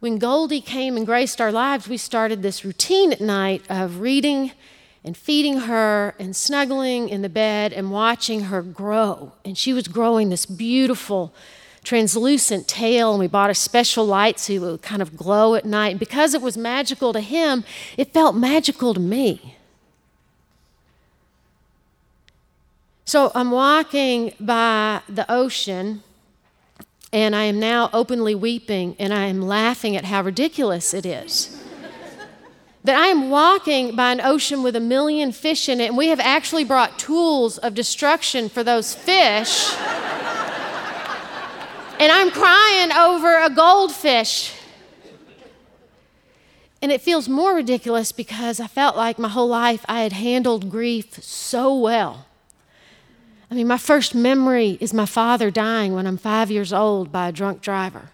when 0.00 0.18
Goldie 0.18 0.60
came 0.60 0.96
and 0.96 1.06
graced 1.06 1.40
our 1.40 1.52
lives, 1.52 1.86
we 1.86 1.96
started 1.96 2.42
this 2.42 2.64
routine 2.64 3.12
at 3.12 3.20
night 3.20 3.62
of 3.70 4.00
reading 4.00 4.50
and 5.04 5.16
feeding 5.16 5.60
her 5.60 6.14
and 6.18 6.34
snuggling 6.34 7.08
in 7.08 7.22
the 7.22 7.28
bed 7.28 7.72
and 7.72 7.92
watching 7.92 8.44
her 8.44 8.62
grow. 8.62 9.32
And 9.44 9.56
she 9.56 9.72
was 9.72 9.88
growing 9.88 10.28
this 10.28 10.46
beautiful, 10.46 11.32
translucent 11.84 12.68
tail, 12.68 13.10
and 13.10 13.18
we 13.18 13.26
bought 13.26 13.50
a 13.50 13.54
special 13.54 14.06
light 14.06 14.38
so 14.38 14.52
it 14.52 14.60
would 14.60 14.82
kind 14.82 15.02
of 15.02 15.16
glow 15.16 15.54
at 15.54 15.64
night. 15.64 15.90
And 15.90 16.00
because 16.00 16.34
it 16.34 16.40
was 16.40 16.56
magical 16.56 17.12
to 17.12 17.20
him, 17.20 17.64
it 17.96 18.12
felt 18.12 18.36
magical 18.36 18.94
to 18.94 19.00
me. 19.00 19.56
So 23.04 23.32
I'm 23.34 23.50
walking 23.50 24.32
by 24.38 25.02
the 25.08 25.30
ocean, 25.30 26.02
and 27.12 27.34
I 27.34 27.44
am 27.44 27.58
now 27.58 27.90
openly 27.92 28.34
weeping, 28.34 28.96
and 28.98 29.12
I 29.12 29.26
am 29.26 29.42
laughing 29.42 29.96
at 29.96 30.04
how 30.04 30.22
ridiculous 30.22 30.94
it 30.94 31.04
is. 31.04 31.60
that 32.84 32.96
I 32.96 33.08
am 33.08 33.28
walking 33.28 33.96
by 33.96 34.12
an 34.12 34.20
ocean 34.20 34.62
with 34.62 34.76
a 34.76 34.80
million 34.80 35.32
fish 35.32 35.68
in 35.68 35.80
it, 35.80 35.86
and 35.88 35.96
we 35.96 36.08
have 36.08 36.20
actually 36.20 36.64
brought 36.64 36.98
tools 36.98 37.58
of 37.58 37.74
destruction 37.74 38.48
for 38.48 38.62
those 38.62 38.94
fish 38.94 39.74
and 41.98 42.12
I'm 42.12 42.30
crying 42.30 42.92
over 42.92 43.42
a 43.42 43.50
goldfish. 43.50 44.54
And 46.80 46.90
it 46.90 47.00
feels 47.00 47.28
more 47.28 47.54
ridiculous 47.54 48.10
because 48.10 48.58
I 48.58 48.66
felt 48.66 48.96
like 48.96 49.18
my 49.18 49.28
whole 49.28 49.48
life 49.48 49.84
I 49.88 50.02
had 50.02 50.12
handled 50.12 50.68
grief 50.68 51.22
so 51.22 51.76
well. 51.76 52.26
I 53.50 53.54
mean, 53.54 53.68
my 53.68 53.78
first 53.78 54.14
memory 54.14 54.78
is 54.80 54.92
my 54.92 55.06
father 55.06 55.50
dying 55.50 55.94
when 55.94 56.06
I'm 56.06 56.16
five 56.16 56.50
years 56.50 56.72
old 56.72 57.12
by 57.12 57.28
a 57.28 57.32
drunk 57.32 57.60
driver. 57.60 58.10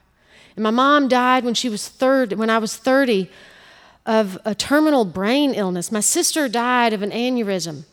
And 0.56 0.62
my 0.62 0.70
mom 0.70 1.08
died 1.08 1.44
when 1.44 1.54
she 1.54 1.68
was 1.68 1.88
third, 1.88 2.32
when 2.32 2.50
I 2.50 2.58
was 2.58 2.76
30 2.76 3.30
of 4.04 4.38
a 4.44 4.54
terminal 4.54 5.04
brain 5.04 5.54
illness. 5.54 5.92
My 5.92 6.00
sister 6.00 6.48
died 6.48 6.92
of 6.92 7.02
an 7.02 7.10
aneurysm. 7.10 7.84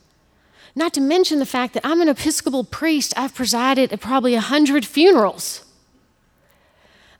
Not 0.74 0.92
to 0.94 1.00
mention 1.00 1.38
the 1.38 1.46
fact 1.46 1.74
that 1.74 1.86
I'm 1.86 2.00
an 2.00 2.08
Episcopal 2.08 2.64
priest. 2.64 3.14
I've 3.16 3.34
presided 3.34 3.92
at 3.92 4.00
probably 4.00 4.34
a 4.34 4.40
hundred 4.40 4.84
funerals. 4.84 5.65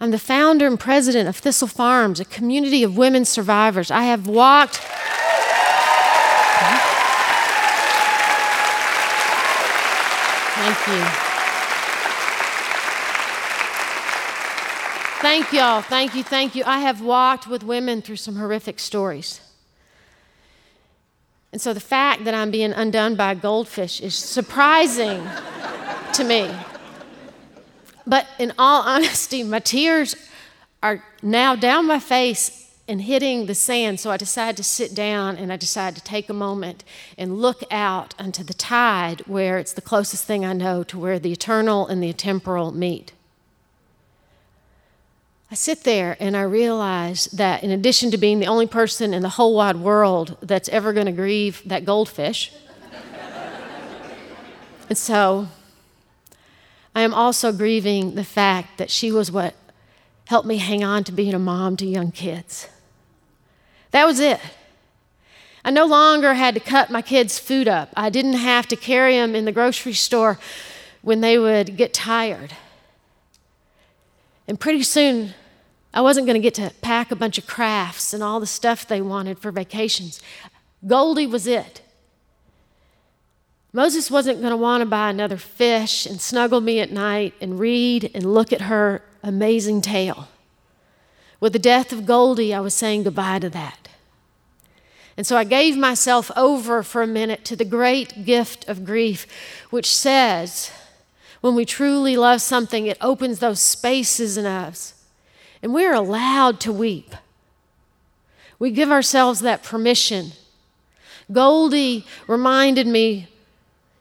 I'm 0.01 0.11
the 0.11 0.19
founder 0.19 0.67
and 0.67 0.79
president 0.79 1.29
of 1.29 1.37
Thistle 1.37 1.69
Farms, 1.69 2.21
a 2.21 2.25
community 2.25 2.83
of 2.83 2.97
women 2.97 3.25
survivors. 3.25 3.91
I 3.91 4.03
have 4.03 4.27
walked. 4.27 4.77
Thank 10.57 10.87
you. 10.87 11.27
Thank 15.21 15.53
y'all. 15.53 15.81
Thank 15.81 16.15
you. 16.15 16.23
Thank 16.23 16.55
you. 16.55 16.63
I 16.67 16.81
have 16.81 17.01
walked 17.01 17.47
with 17.47 17.63
women 17.63 18.03
through 18.03 18.17
some 18.17 18.37
horrific 18.37 18.79
stories. 18.79 19.41
And 21.53 21.61
so 21.61 21.73
the 21.73 21.81
fact 21.81 22.25
that 22.25 22.35
I'm 22.35 22.51
being 22.51 22.73
undone 22.73 23.17
by 23.17 23.33
a 23.33 23.35
goldfish 23.35 24.01
is 24.01 24.15
surprising 24.15 25.27
to 26.13 26.25
me. 26.25 26.55
But 28.07 28.27
in 28.39 28.53
all 28.59 28.83
honesty, 28.83 29.43
my 29.43 29.59
tears 29.59 30.15
are 30.83 31.03
now 31.23 31.57
down 31.57 31.87
my 31.87 31.99
face 31.99 32.63
and 32.89 33.03
hitting 33.03 33.47
the 33.47 33.55
sand. 33.55 33.99
So 33.99 34.11
I 34.11 34.17
decided 34.17 34.57
to 34.59 34.63
sit 34.63 34.95
down 34.95 35.37
and 35.37 35.53
I 35.53 35.57
decided 35.57 35.99
to 35.99 36.05
take 36.05 36.29
a 36.29 36.35
moment 36.35 36.85
and 37.19 37.39
look 37.39 37.65
out 37.71 38.15
onto 38.19 38.45
the 38.45 38.55
tide 38.55 39.23
where 39.27 39.59
it's 39.59 39.73
the 39.73 39.81
closest 39.81 40.25
thing 40.25 40.45
I 40.45 40.53
know 40.53 40.85
to 40.85 40.99
where 40.99 41.19
the 41.19 41.33
eternal 41.33 41.87
and 41.87 42.03
the 42.03 42.13
temporal 42.13 42.71
meet. 42.71 43.13
I 45.51 45.55
sit 45.55 45.85
there 45.85 46.17
and 46.19 46.37
I 46.37 46.43
realize 46.43 47.27
that 47.27 47.63
in 47.63 47.71
addition 47.71 48.11
to 48.11 48.19
being 48.19 48.41
the 48.41 48.47
only 48.47 48.67
person 48.67 49.15
in 49.15 49.23
the 49.23 49.31
whole 49.31 49.55
wide 49.55 49.77
world 49.77 50.37
that's 50.43 50.69
ever 50.71 50.93
going 50.93 51.07
to 51.07 51.13
grieve 51.13 51.63
that 51.67 51.85
goldfish, 51.85 52.53
and 54.89 54.99
so 54.99 55.47
I 56.97 57.03
am 57.03 57.13
also 57.13 57.53
grieving 57.53 58.15
the 58.15 58.25
fact 58.25 58.79
that 58.79 58.91
she 58.91 59.13
was 59.13 59.31
what 59.31 59.55
helped 60.29 60.49
me 60.49 60.57
hang 60.57 60.83
on 60.83 61.05
to 61.05 61.13
being 61.13 61.35
a 61.35 61.39
mom 61.39 61.77
to 61.77 61.87
young 61.87 62.11
kids. 62.11 62.69
That 63.91 64.07
was 64.07 64.19
it. 64.19 64.41
I 65.63 65.71
no 65.71 65.85
longer 65.85 66.33
had 66.33 66.55
to 66.55 66.61
cut 66.61 66.89
my 66.89 67.03
kids' 67.03 67.39
food 67.39 67.69
up. 67.69 67.91
I 67.95 68.09
didn't 68.09 68.33
have 68.33 68.67
to 68.69 68.77
carry 68.77 69.15
them 69.15 69.35
in 69.35 69.45
the 69.45 69.53
grocery 69.53 69.93
store 69.93 70.39
when 71.03 71.21
they 71.21 71.39
would 71.39 71.77
get 71.77 71.93
tired. 71.93 72.55
And 74.49 74.59
pretty 74.59 74.83
soon, 74.83 75.35
I 75.93 76.01
wasn't 76.01 76.27
going 76.27 76.41
to 76.41 76.43
get 76.43 76.55
to 76.55 76.73
pack 76.81 77.11
a 77.11 77.17
bunch 77.17 77.37
of 77.37 77.47
crafts 77.47 78.15
and 78.15 78.23
all 78.23 78.41
the 78.41 78.47
stuff 78.47 78.89
they 78.89 79.03
wanted 79.03 79.39
for 79.39 79.53
vacations. 79.53 80.23
Goldie 80.87 81.27
was 81.27 81.47
it. 81.47 81.83
Moses 83.77 84.11
wasn't 84.11 84.41
going 84.41 84.53
to 84.53 84.57
want 84.57 84.81
to 84.81 84.87
buy 84.87 85.11
another 85.11 85.37
fish 85.37 86.07
and 86.07 86.19
snuggle 86.19 86.63
me 86.63 86.81
at 86.81 86.91
night 86.91 87.35
and 87.43 87.61
read 87.61 88.11
and 88.15 88.33
look 88.33 88.51
at 88.51 88.63
her 88.63 89.03
amazing 89.23 89.83
tail. 89.83 90.29
With 91.41 91.53
the 91.53 91.59
death 91.59 91.93
of 91.93 92.07
Goldie, 92.07 92.55
I 92.55 92.61
was 92.61 92.73
saying 92.73 93.03
goodbye 93.03 93.41
to 93.41 93.51
that. 93.51 93.91
And 95.19 95.27
so 95.27 95.37
I 95.37 95.45
gave 95.45 95.77
myself 95.77 96.31
over 96.39 96.83
for 96.83 97.03
a 97.03 97.07
minute 97.07 97.45
to 97.45 97.55
the 97.55 97.67
great 97.67 98.25
gift 98.25 98.67
of 98.67 98.87
grief, 98.87 99.27
which 99.69 99.95
says, 99.95 100.71
when 101.43 101.55
we 101.55 101.67
truly 101.67 102.17
love 102.17 102.41
something, 102.41 102.87
it 102.87 102.97
opens 103.03 103.41
those 103.41 103.61
spaces 103.61 104.39
in 104.39 104.47
us. 104.47 104.95
And 105.63 105.75
we're 105.75 105.93
allowed 105.93 106.61
to 106.61 106.73
weep. 106.73 107.15
We 108.59 108.71
give 108.71 108.91
ourselves 108.91 109.41
that 109.41 109.63
permission. 109.63 110.33
Goldie 111.31 112.07
reminded 112.27 112.87
me 112.87 113.29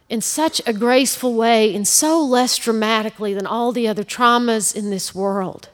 in 0.09 0.21
such 0.21 0.61
a 0.65 0.73
graceful 0.73 1.33
way 1.33 1.73
and 1.75 1.87
so 1.87 2.21
less 2.23 2.57
dramatically 2.57 3.33
than 3.33 3.47
all 3.47 3.71
the 3.71 3.87
other 3.87 4.03
traumas 4.03 4.75
in 4.75 4.89
this 4.89 5.15
world 5.15 5.69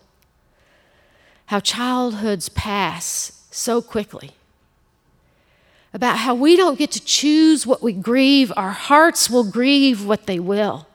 how 1.51 1.59
childhoods 1.59 2.47
pass 2.47 3.45
so 3.51 3.81
quickly 3.81 4.31
about 5.93 6.19
how 6.19 6.33
we 6.33 6.55
don't 6.55 6.79
get 6.79 6.91
to 6.91 7.03
choose 7.03 7.67
what 7.67 7.83
we 7.83 7.91
grieve, 7.91 8.53
our 8.55 8.71
hearts 8.71 9.29
will 9.29 9.43
grieve 9.43 10.05
what 10.05 10.27
they 10.27 10.39
will. 10.39 10.87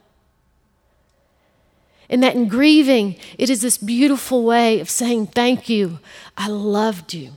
And 2.09 2.22
that 2.22 2.34
in 2.34 2.49
grieving, 2.49 3.16
it 3.37 3.51
is 3.51 3.61
this 3.61 3.76
beautiful 3.76 4.45
way 4.45 4.80
of 4.80 4.89
saying, 4.89 5.26
Thank 5.26 5.68
you, 5.68 5.99
I 6.39 6.49
loved 6.49 7.12
you. 7.12 7.32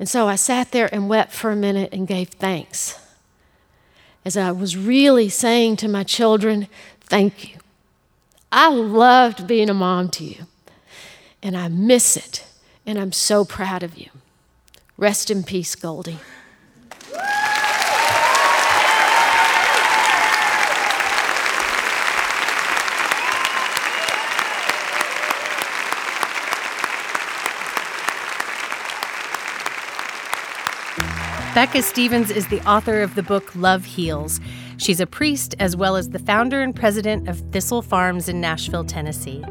And 0.00 0.08
so 0.08 0.26
I 0.26 0.34
sat 0.34 0.72
there 0.72 0.92
and 0.92 1.08
wept 1.08 1.32
for 1.32 1.52
a 1.52 1.56
minute 1.56 1.92
and 1.92 2.08
gave 2.08 2.30
thanks. 2.30 2.98
As 4.24 4.36
I 4.36 4.52
was 4.52 4.76
really 4.76 5.28
saying 5.28 5.76
to 5.76 5.88
my 5.88 6.04
children, 6.04 6.68
Thank 7.00 7.52
you. 7.52 7.58
I 8.50 8.70
loved 8.70 9.46
being 9.46 9.68
a 9.68 9.74
mom 9.74 10.08
to 10.10 10.24
you, 10.24 10.46
and 11.42 11.56
I 11.56 11.68
miss 11.68 12.16
it, 12.16 12.46
and 12.86 12.98
I'm 12.98 13.12
so 13.12 13.44
proud 13.44 13.82
of 13.82 13.98
you. 13.98 14.08
Rest 14.96 15.30
in 15.30 15.42
peace, 15.42 15.74
Goldie. 15.74 16.20
Becca 31.54 31.82
Stevens 31.82 32.30
is 32.30 32.48
the 32.48 32.66
author 32.66 33.02
of 33.02 33.14
the 33.14 33.22
book 33.22 33.54
Love 33.54 33.84
Heals. 33.84 34.40
She's 34.78 35.00
a 35.00 35.06
priest 35.06 35.54
as 35.58 35.76
well 35.76 35.96
as 35.96 36.08
the 36.08 36.18
founder 36.18 36.62
and 36.62 36.74
president 36.74 37.28
of 37.28 37.40
Thistle 37.52 37.82
Farms 37.82 38.26
in 38.26 38.40
Nashville, 38.40 38.84
Tennessee. 38.84 39.44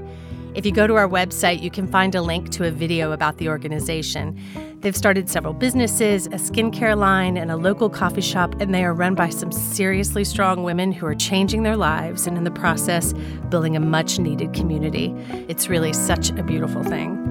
If 0.55 0.65
you 0.65 0.71
go 0.71 0.87
to 0.87 0.95
our 0.95 1.07
website, 1.07 1.61
you 1.61 1.69
can 1.69 1.85
find 1.85 2.15
a 2.15 2.23
link 2.23 2.49
to 2.53 2.65
a 2.65 2.71
video 2.71 3.11
about 3.11 3.37
the 3.37 3.49
organization. 3.49 4.35
They've 4.79 4.97
started 4.97 5.29
several 5.29 5.53
businesses, 5.53 6.25
a 6.25 6.39
skincare 6.39 6.97
line, 6.97 7.37
and 7.37 7.51
a 7.51 7.55
local 7.55 7.87
coffee 7.87 8.21
shop, 8.21 8.59
and 8.59 8.73
they 8.73 8.83
are 8.83 8.95
run 8.95 9.13
by 9.13 9.29
some 9.29 9.51
seriously 9.51 10.23
strong 10.23 10.63
women 10.63 10.91
who 10.91 11.05
are 11.05 11.13
changing 11.13 11.61
their 11.61 11.77
lives 11.77 12.25
and, 12.25 12.35
in 12.35 12.45
the 12.45 12.51
process, 12.51 13.13
building 13.49 13.75
a 13.75 13.79
much 13.79 14.17
needed 14.17 14.53
community. 14.53 15.13
It's 15.47 15.69
really 15.69 15.93
such 15.93 16.31
a 16.31 16.41
beautiful 16.41 16.83
thing. 16.83 17.30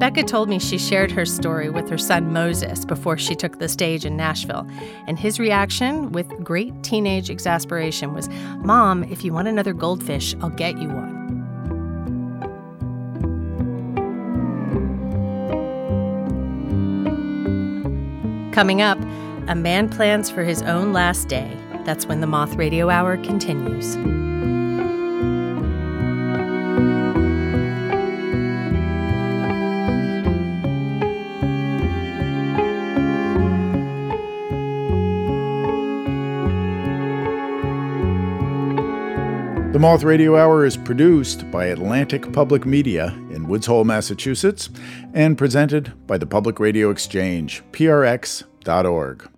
Becca 0.00 0.22
told 0.22 0.48
me 0.48 0.58
she 0.58 0.78
shared 0.78 1.10
her 1.10 1.26
story 1.26 1.68
with 1.68 1.90
her 1.90 1.98
son 1.98 2.32
Moses 2.32 2.86
before 2.86 3.18
she 3.18 3.34
took 3.34 3.58
the 3.58 3.68
stage 3.68 4.06
in 4.06 4.16
Nashville. 4.16 4.66
And 5.06 5.18
his 5.18 5.38
reaction, 5.38 6.10
with 6.12 6.42
great 6.42 6.82
teenage 6.82 7.28
exasperation, 7.28 8.14
was 8.14 8.30
Mom, 8.60 9.04
if 9.04 9.26
you 9.26 9.34
want 9.34 9.48
another 9.48 9.74
goldfish, 9.74 10.34
I'll 10.40 10.48
get 10.48 10.78
you 10.78 10.88
one. 10.88 11.20
Coming 18.52 18.80
up, 18.80 18.98
a 19.48 19.54
man 19.54 19.90
plans 19.90 20.30
for 20.30 20.44
his 20.44 20.62
own 20.62 20.94
last 20.94 21.28
day. 21.28 21.54
That's 21.84 22.06
when 22.06 22.22
the 22.22 22.26
Moth 22.26 22.54
Radio 22.54 22.88
Hour 22.88 23.18
continues. 23.18 23.98
The 39.72 39.78
Moth 39.78 40.02
Radio 40.02 40.36
Hour 40.36 40.66
is 40.66 40.76
produced 40.76 41.48
by 41.52 41.66
Atlantic 41.66 42.32
Public 42.32 42.66
Media 42.66 43.16
in 43.30 43.46
Woods 43.46 43.66
Hole, 43.66 43.84
Massachusetts, 43.84 44.68
and 45.14 45.38
presented 45.38 45.92
by 46.08 46.18
the 46.18 46.26
Public 46.26 46.58
Radio 46.58 46.90
Exchange, 46.90 47.62
prx.org. 47.70 49.30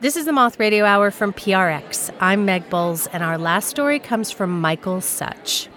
This 0.00 0.16
is 0.16 0.26
the 0.26 0.32
Moth 0.32 0.60
Radio 0.60 0.84
Hour 0.84 1.10
from 1.10 1.32
PRX. 1.32 2.14
I'm 2.20 2.44
Meg 2.44 2.68
Bowles, 2.68 3.06
and 3.06 3.22
our 3.22 3.38
last 3.38 3.68
story 3.70 3.98
comes 3.98 4.30
from 4.30 4.60
Michael 4.60 5.00
Such. 5.00 5.70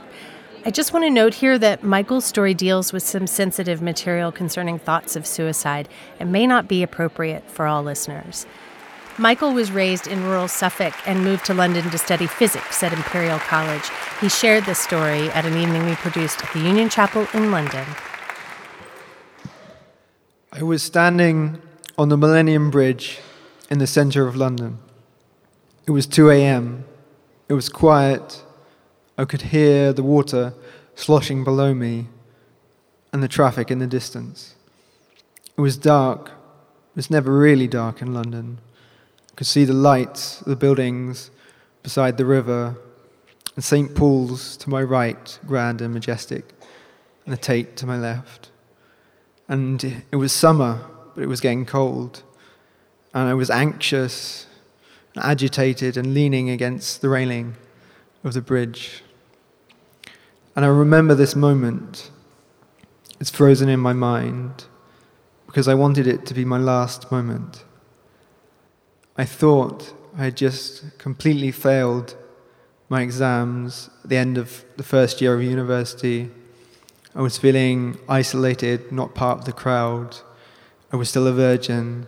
I 0.66 0.72
just 0.72 0.92
want 0.92 1.06
to 1.06 1.10
note 1.10 1.36
here 1.36 1.58
that 1.58 1.84
Michael's 1.84 2.26
story 2.26 2.54
deals 2.54 2.92
with 2.92 3.02
some 3.02 3.28
sensitive 3.28 3.82
material 3.82 4.34
concerning 4.34 4.78
thoughts 4.78 5.16
of 5.16 5.26
suicide 5.26 5.88
and 6.20 6.34
may 6.34 6.46
not 6.46 6.68
be 6.68 6.84
appropriate 6.84 7.50
for 7.50 7.66
all 7.66 7.82
listeners. 7.82 8.46
Michael 9.18 9.54
was 9.54 9.72
raised 9.72 10.08
in 10.08 10.24
rural 10.24 10.48
Suffolk 10.48 10.94
and 11.06 11.24
moved 11.24 11.46
to 11.46 11.54
London 11.54 11.90
to 11.90 11.98
study 11.98 12.28
physics 12.28 12.82
at 12.82 12.94
Imperial 12.94 13.40
College. 13.40 13.84
He 14.22 14.30
shared 14.30 14.66
this 14.66 14.80
story 14.80 15.30
at 15.32 15.46
an 15.46 15.58
evening 15.58 15.86
we 15.86 15.96
produced 15.96 16.42
at 16.42 16.54
the 16.54 16.60
Union 16.60 16.90
Chapel 16.90 17.28
in 17.34 17.52
London. 17.52 17.86
I 20.54 20.64
was 20.64 20.82
standing 20.82 21.62
on 21.98 22.08
the 22.08 22.18
Millennium 22.18 22.72
Bridge 22.72 23.20
in 23.70 23.80
the 23.80 23.88
centre 23.88 24.28
of 24.28 24.38
London. 24.38 24.80
It 25.86 25.92
was 25.92 26.08
2 26.08 26.30
a.m. 26.30 26.86
It 27.50 27.54
was 27.54 27.68
quiet. 27.68 28.44
I 29.18 29.26
could 29.26 29.42
hear 29.42 29.92
the 29.92 30.04
water 30.04 30.54
sloshing 30.96 31.44
below 31.44 31.74
me 31.74 32.08
and 33.12 33.22
the 33.22 33.28
traffic 33.28 33.70
in 33.70 33.80
the 33.80 33.88
distance. 33.88 34.56
It 35.58 35.62
was 35.62 35.76
dark. 35.76 36.30
It 36.30 36.96
was 36.96 37.12
never 37.12 37.38
really 37.38 37.68
dark 37.68 38.02
in 38.02 38.14
London 38.14 38.60
could 39.42 39.48
see 39.48 39.66
the 39.66 39.74
lights 39.74 40.40
of 40.42 40.46
the 40.46 40.56
buildings 40.56 41.32
beside 41.82 42.16
the 42.16 42.26
river, 42.26 42.76
and 43.56 43.64
St. 43.64 43.96
Paul's 43.96 44.56
to 44.58 44.70
my 44.70 44.84
right, 44.84 45.40
grand 45.48 45.82
and 45.82 45.92
majestic, 45.92 46.54
and 47.26 47.34
the 47.34 47.38
Tate 47.38 47.76
to 47.78 47.88
my 47.88 47.98
left. 47.98 48.52
And 49.48 50.04
it 50.12 50.18
was 50.18 50.32
summer, 50.32 50.86
but 51.16 51.24
it 51.24 51.26
was 51.26 51.42
getting 51.42 51.66
cold, 51.66 52.22
and 53.16 53.28
I 53.28 53.34
was 53.34 53.50
anxious 53.50 54.46
and 55.16 55.26
agitated 55.26 55.98
and 55.98 56.14
leaning 56.14 56.52
against 56.52 57.02
the 57.02 57.10
railing 57.10 57.56
of 58.24 58.36
the 58.36 58.42
bridge. 58.42 59.02
And 60.56 60.64
I 60.64 60.68
remember 60.68 61.16
this 61.16 61.36
moment. 61.36 62.12
It's 63.20 63.32
frozen 63.32 63.70
in 63.70 63.80
my 63.80 63.94
mind 63.94 64.66
because 65.48 65.68
I 65.68 65.74
wanted 65.74 66.06
it 66.06 66.28
to 66.28 66.36
be 66.36 66.46
my 66.46 66.60
last 66.60 67.12
moment. 67.12 67.64
I 69.18 69.26
thought 69.26 69.94
I 70.18 70.26
had 70.26 70.38
just 70.38 70.98
completely 70.98 71.52
failed 71.52 72.16
my 72.90 73.02
exams 73.02 73.90
at 74.04 74.10
the 74.10 74.18
end 74.18 74.38
of 74.38 74.64
the 74.78 74.84
first 74.84 75.22
year 75.22 75.34
of 75.34 75.44
university. 75.44 76.30
I 77.14 77.22
was 77.22 77.38
feeling 77.38 77.98
isolated, 78.08 78.92
not 78.92 79.14
part 79.14 79.40
of 79.40 79.46
the 79.46 79.52
crowd. 79.52 80.18
I 80.92 80.96
was 80.96 81.10
still 81.10 81.28
a 81.28 81.34
virgin, 81.34 82.08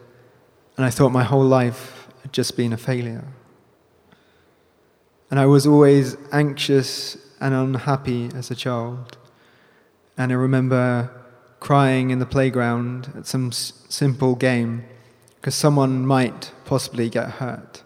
and 0.77 0.85
I 0.85 0.89
thought 0.89 1.09
my 1.11 1.23
whole 1.23 1.45
life 1.45 2.07
had 2.21 2.33
just 2.33 2.55
been 2.55 2.73
a 2.73 2.77
failure. 2.77 3.25
And 5.29 5.39
I 5.39 5.45
was 5.45 5.65
always 5.67 6.15
anxious 6.31 7.17
and 7.39 7.53
unhappy 7.53 8.29
as 8.35 8.51
a 8.51 8.55
child. 8.55 9.17
And 10.17 10.31
I 10.31 10.35
remember 10.35 11.09
crying 11.59 12.11
in 12.11 12.19
the 12.19 12.25
playground 12.25 13.11
at 13.15 13.25
some 13.25 13.47
s- 13.47 13.73
simple 13.89 14.35
game 14.35 14.85
because 15.43 15.55
someone 15.55 16.07
might 16.07 16.53
possibly 16.63 17.09
get 17.09 17.31
hurt. 17.31 17.83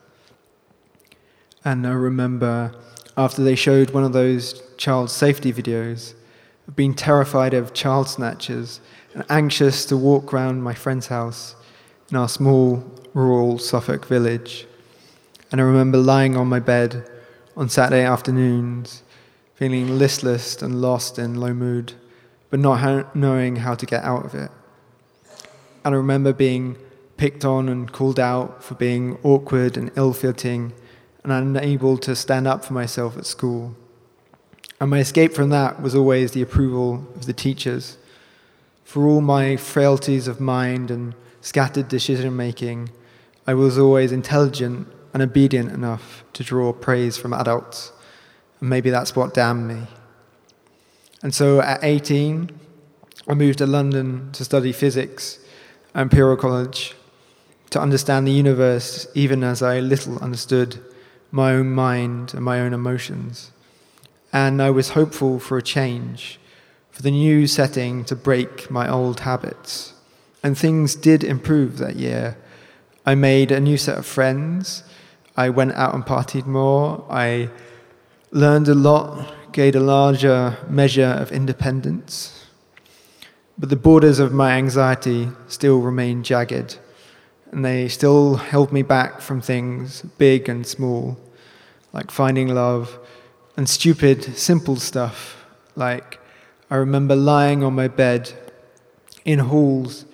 And 1.65 1.87
I 1.87 1.93
remember 1.93 2.71
after 3.17 3.43
they 3.43 3.55
showed 3.55 3.89
one 3.89 4.03
of 4.03 4.13
those 4.13 4.61
child 4.77 5.09
safety 5.09 5.51
videos, 5.51 6.13
being 6.75 6.93
terrified 6.93 7.55
of 7.55 7.73
child 7.73 8.09
snatchers 8.09 8.79
and 9.15 9.25
anxious 9.27 9.85
to 9.85 9.97
walk 9.97 10.31
round 10.31 10.63
my 10.63 10.75
friend's 10.75 11.07
house 11.07 11.55
in 12.11 12.15
our 12.15 12.29
small 12.29 12.85
rural 13.15 13.57
Suffolk 13.57 14.05
village. 14.05 14.67
And 15.51 15.59
I 15.59 15.63
remember 15.63 15.97
lying 15.97 16.37
on 16.37 16.45
my 16.45 16.59
bed 16.59 17.09
on 17.55 17.69
Saturday 17.69 18.03
afternoons, 18.03 19.01
feeling 19.55 19.97
listless 19.97 20.61
and 20.61 20.79
lost 20.79 21.17
in 21.17 21.33
low 21.33 21.55
mood, 21.55 21.93
but 22.51 22.59
not 22.59 22.81
ha- 22.81 23.09
knowing 23.15 23.55
how 23.55 23.73
to 23.73 23.87
get 23.87 24.03
out 24.03 24.25
of 24.25 24.35
it. 24.35 24.51
And 25.83 25.95
I 25.95 25.97
remember 25.97 26.33
being 26.33 26.77
picked 27.17 27.43
on 27.43 27.67
and 27.67 27.91
called 27.91 28.19
out 28.19 28.63
for 28.63 28.75
being 28.75 29.17
awkward 29.23 29.75
and 29.75 29.91
ill 29.95 30.13
fitting 30.13 30.73
and 31.23 31.31
unable 31.31 31.97
to 31.97 32.15
stand 32.15 32.47
up 32.47 32.63
for 32.63 32.73
myself 32.73 33.17
at 33.17 33.25
school. 33.25 33.75
And 34.79 34.89
my 34.89 34.99
escape 34.99 35.33
from 35.33 35.49
that 35.49 35.81
was 35.81 35.95
always 35.95 36.31
the 36.31 36.41
approval 36.41 37.07
of 37.15 37.25
the 37.25 37.33
teachers. 37.33 37.97
For 38.83 39.05
all 39.05 39.21
my 39.21 39.57
frailties 39.57 40.27
of 40.27 40.39
mind 40.39 40.91
and 40.91 41.15
scattered 41.41 41.87
decision 41.87 42.35
making, 42.35 42.89
I 43.45 43.55
was 43.55 43.77
always 43.77 44.11
intelligent 44.11 44.87
and 45.13 45.23
obedient 45.23 45.71
enough 45.71 46.23
to 46.33 46.43
draw 46.43 46.71
praise 46.71 47.17
from 47.17 47.33
adults. 47.33 47.91
And 48.59 48.69
maybe 48.69 48.89
that's 48.89 49.15
what 49.15 49.33
damned 49.33 49.67
me. 49.67 49.87
And 51.23 51.33
so 51.33 51.59
at 51.61 51.83
18, 51.83 52.51
I 53.27 53.33
moved 53.33 53.57
to 53.57 53.65
London 53.65 54.31
to 54.33 54.45
study 54.45 54.71
physics 54.71 55.39
at 55.95 56.03
Imperial 56.03 56.37
College 56.37 56.95
to 57.69 57.81
understand 57.81 58.27
the 58.27 58.31
universe 58.31 59.07
even 59.13 59.43
as 59.43 59.61
I 59.61 59.79
little 59.79 60.17
understood 60.19 60.79
my 61.31 61.53
own 61.53 61.71
mind 61.71 62.33
and 62.33 62.43
my 62.43 62.59
own 62.59 62.73
emotions. 62.73 63.51
And 64.31 64.61
I 64.61 64.69
was 64.69 64.89
hopeful 64.89 65.39
for 65.39 65.57
a 65.57 65.63
change, 65.63 66.39
for 66.91 67.01
the 67.01 67.11
new 67.11 67.47
setting 67.47 68.05
to 68.05 68.15
break 68.15 68.69
my 68.71 68.89
old 68.89 69.21
habits. 69.21 69.93
And 70.43 70.57
things 70.57 70.95
did 70.95 71.23
improve 71.23 71.77
that 71.77 71.95
year. 71.95 72.37
I 73.05 73.15
made 73.15 73.51
a 73.51 73.59
new 73.59 73.77
set 73.77 73.97
of 73.97 74.05
friends. 74.05 74.83
I 75.35 75.49
went 75.49 75.73
out 75.73 75.93
and 75.93 76.05
partied 76.05 76.45
more. 76.45 77.05
I 77.09 77.49
learned 78.31 78.67
a 78.67 78.75
lot, 78.75 79.33
gained 79.51 79.75
a 79.75 79.79
larger 79.79 80.57
measure 80.69 81.05
of 81.05 81.31
independence. 81.31 82.45
But 83.57 83.69
the 83.69 83.75
borders 83.75 84.19
of 84.19 84.33
my 84.33 84.51
anxiety 84.51 85.29
still 85.47 85.79
remained 85.79 86.25
jagged 86.25 86.77
and 87.51 87.63
they 87.63 87.87
still 87.87 88.35
held 88.35 88.71
me 88.71 88.81
back 88.81 89.21
from 89.21 89.41
things 89.41 90.01
big 90.17 90.49
and 90.49 90.65
small, 90.65 91.17
like 91.93 92.11
finding 92.11 92.53
love, 92.53 92.99
and 93.55 93.67
stupid, 93.67 94.37
simple 94.37 94.75
stuff, 94.75 95.45
like 95.75 96.19
I 96.69 96.75
remember 96.75 97.15
lying 97.15 97.63
on 97.63 97.73
my 97.73 97.87
bed 97.87 98.33
in 99.25 99.39
halls 99.39 100.05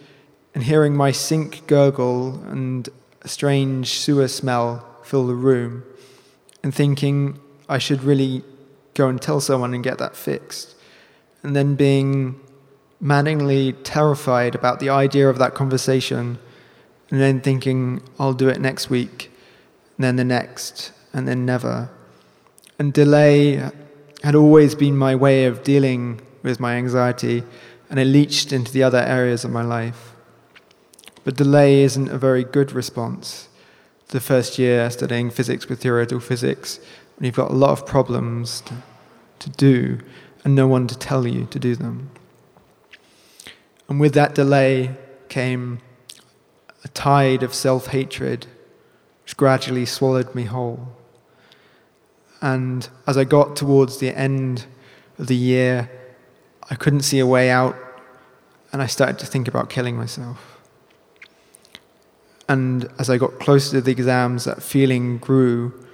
and 0.54 0.64
hearing 0.64 0.96
my 0.96 1.12
sink 1.12 1.66
gurgle 1.68 2.42
and 2.44 2.88
a 3.22 3.28
strange 3.28 4.00
sewer 4.00 4.28
smell 4.28 4.88
fill 5.04 5.28
the 5.28 5.36
room, 5.36 5.84
and 6.64 6.74
thinking 6.74 7.40
I 7.68 7.78
should 7.78 8.04
really 8.04 8.44
go 8.94 9.10
and 9.10 9.22
tell 9.22 9.42
someone 9.42 9.74
and 9.74 9.84
get 9.84 9.98
that 9.98 10.16
fixed, 10.16 10.76
and 11.42 11.56
then 11.56 11.76
being 11.76 12.40
maddeningly 13.02 13.74
terrified 13.84 14.56
about 14.56 14.80
the 14.80 14.90
idea 14.90 15.28
of 15.28 15.38
that 15.40 15.56
conversation 15.56 16.38
and 17.14 17.22
then 17.22 17.40
thinking, 17.40 18.02
I'll 18.18 18.34
do 18.34 18.50
it 18.50 18.60
next 18.60 18.90
week, 18.90 19.32
and 19.98 20.04
then 20.04 20.16
the 20.16 20.24
next, 20.24 20.92
and 21.14 21.28
then 21.28 21.46
never. 21.46 21.92
And 22.80 22.92
delay 22.92 23.70
had 24.24 24.34
always 24.34 24.74
been 24.74 24.98
my 24.98 25.14
way 25.14 25.46
of 25.46 25.64
dealing 25.64 26.22
with 26.42 26.60
my 26.60 26.74
anxiety, 26.74 27.44
and 27.88 28.00
it 28.00 28.06
leached 28.06 28.52
into 28.52 28.72
the 28.72 28.82
other 28.82 28.98
areas 28.98 29.46
of 29.46 29.52
my 29.52 29.62
life. 29.62 30.16
But 31.24 31.36
delay 31.36 31.84
isn't 31.84 32.10
a 32.10 32.18
very 32.18 32.44
good 32.44 32.72
response. 32.72 33.48
The 34.08 34.20
first 34.20 34.58
year 34.58 34.90
studying 34.90 35.30
physics 35.30 35.70
with 35.70 35.84
theoretical 35.84 36.20
physics, 36.20 36.80
when 37.16 37.28
you've 37.28 37.36
got 37.36 37.52
a 37.52 37.54
lot 37.54 37.74
of 37.74 37.86
problems 37.86 38.62
to, 38.62 38.74
to 39.38 39.52
do 39.52 40.00
and 40.44 40.56
no 40.56 40.68
one 40.68 40.88
to 40.88 40.98
tell 40.98 41.28
you 41.28 41.46
to 41.52 41.60
do 41.60 41.76
them. 41.76 42.10
And 43.88 44.00
with 44.00 44.16
that 44.16 44.34
delay 44.34 44.96
came 45.30 45.80
a 46.84 46.88
tide 46.90 47.44
of 47.44 47.54
self 47.54 47.88
hatred 47.88 48.48
which 49.24 49.38
gradually 49.38 49.86
swallowed 49.86 50.36
me 50.36 50.44
whole. 50.44 50.88
And 52.42 52.88
as 53.08 53.18
I 53.18 53.24
got 53.24 53.56
towards 53.56 53.98
the 53.98 54.16
end 54.16 54.66
of 55.18 55.28
the 55.28 55.36
year, 55.36 55.90
I 56.70 56.76
couldn't 56.76 57.02
see 57.02 57.20
a 57.20 57.26
way 57.26 57.50
out, 57.50 57.76
and 58.72 58.82
I 58.82 58.88
started 58.88 59.20
to 59.20 59.26
think 59.26 59.48
about 59.48 59.70
killing 59.70 59.96
myself. 59.96 60.60
And 62.50 62.90
as 63.00 63.10
I 63.10 63.18
got 63.18 63.40
closer 63.40 63.78
to 63.78 63.82
the 63.82 63.92
exams, 63.92 64.44
that 64.44 64.62
feeling 64.62 65.18
grew 65.18 65.88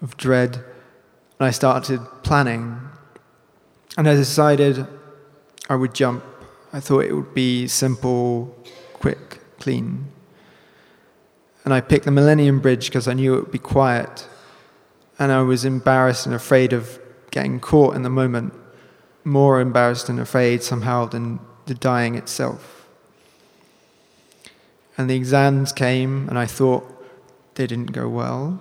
of 0.00 0.16
dread, 0.16 0.56
and 0.56 1.46
I 1.46 1.50
started 1.50 2.00
planning. 2.24 2.80
And 3.96 4.08
I 4.08 4.14
decided 4.14 4.86
I 5.68 5.76
would 5.76 5.94
jump. 5.94 6.24
I 6.72 6.80
thought 6.80 7.04
it 7.04 7.12
would 7.12 7.34
be 7.34 7.68
simple, 7.68 8.56
quick, 8.94 9.40
clean. 9.60 10.06
And 11.64 11.72
I 11.72 11.80
picked 11.80 12.04
the 12.04 12.10
Millennium 12.10 12.60
Bridge 12.60 12.86
because 12.86 13.06
I 13.06 13.12
knew 13.12 13.34
it 13.34 13.40
would 13.42 13.52
be 13.52 13.58
quiet. 13.58 14.26
And 15.18 15.30
I 15.30 15.42
was 15.42 15.64
embarrassed 15.64 16.26
and 16.26 16.34
afraid 16.34 16.72
of 16.72 16.98
getting 17.30 17.60
caught 17.60 17.94
in 17.94 18.02
the 18.02 18.10
moment, 18.10 18.52
more 19.24 19.60
embarrassed 19.60 20.08
and 20.08 20.18
afraid 20.18 20.62
somehow 20.62 21.06
than 21.06 21.38
the 21.66 21.74
dying 21.74 22.16
itself. 22.16 22.86
And 24.98 25.08
the 25.08 25.14
exams 25.14 25.72
came, 25.72 26.28
and 26.28 26.38
I 26.38 26.46
thought 26.46 26.84
they 27.54 27.66
didn't 27.66 27.92
go 27.92 28.08
well. 28.08 28.60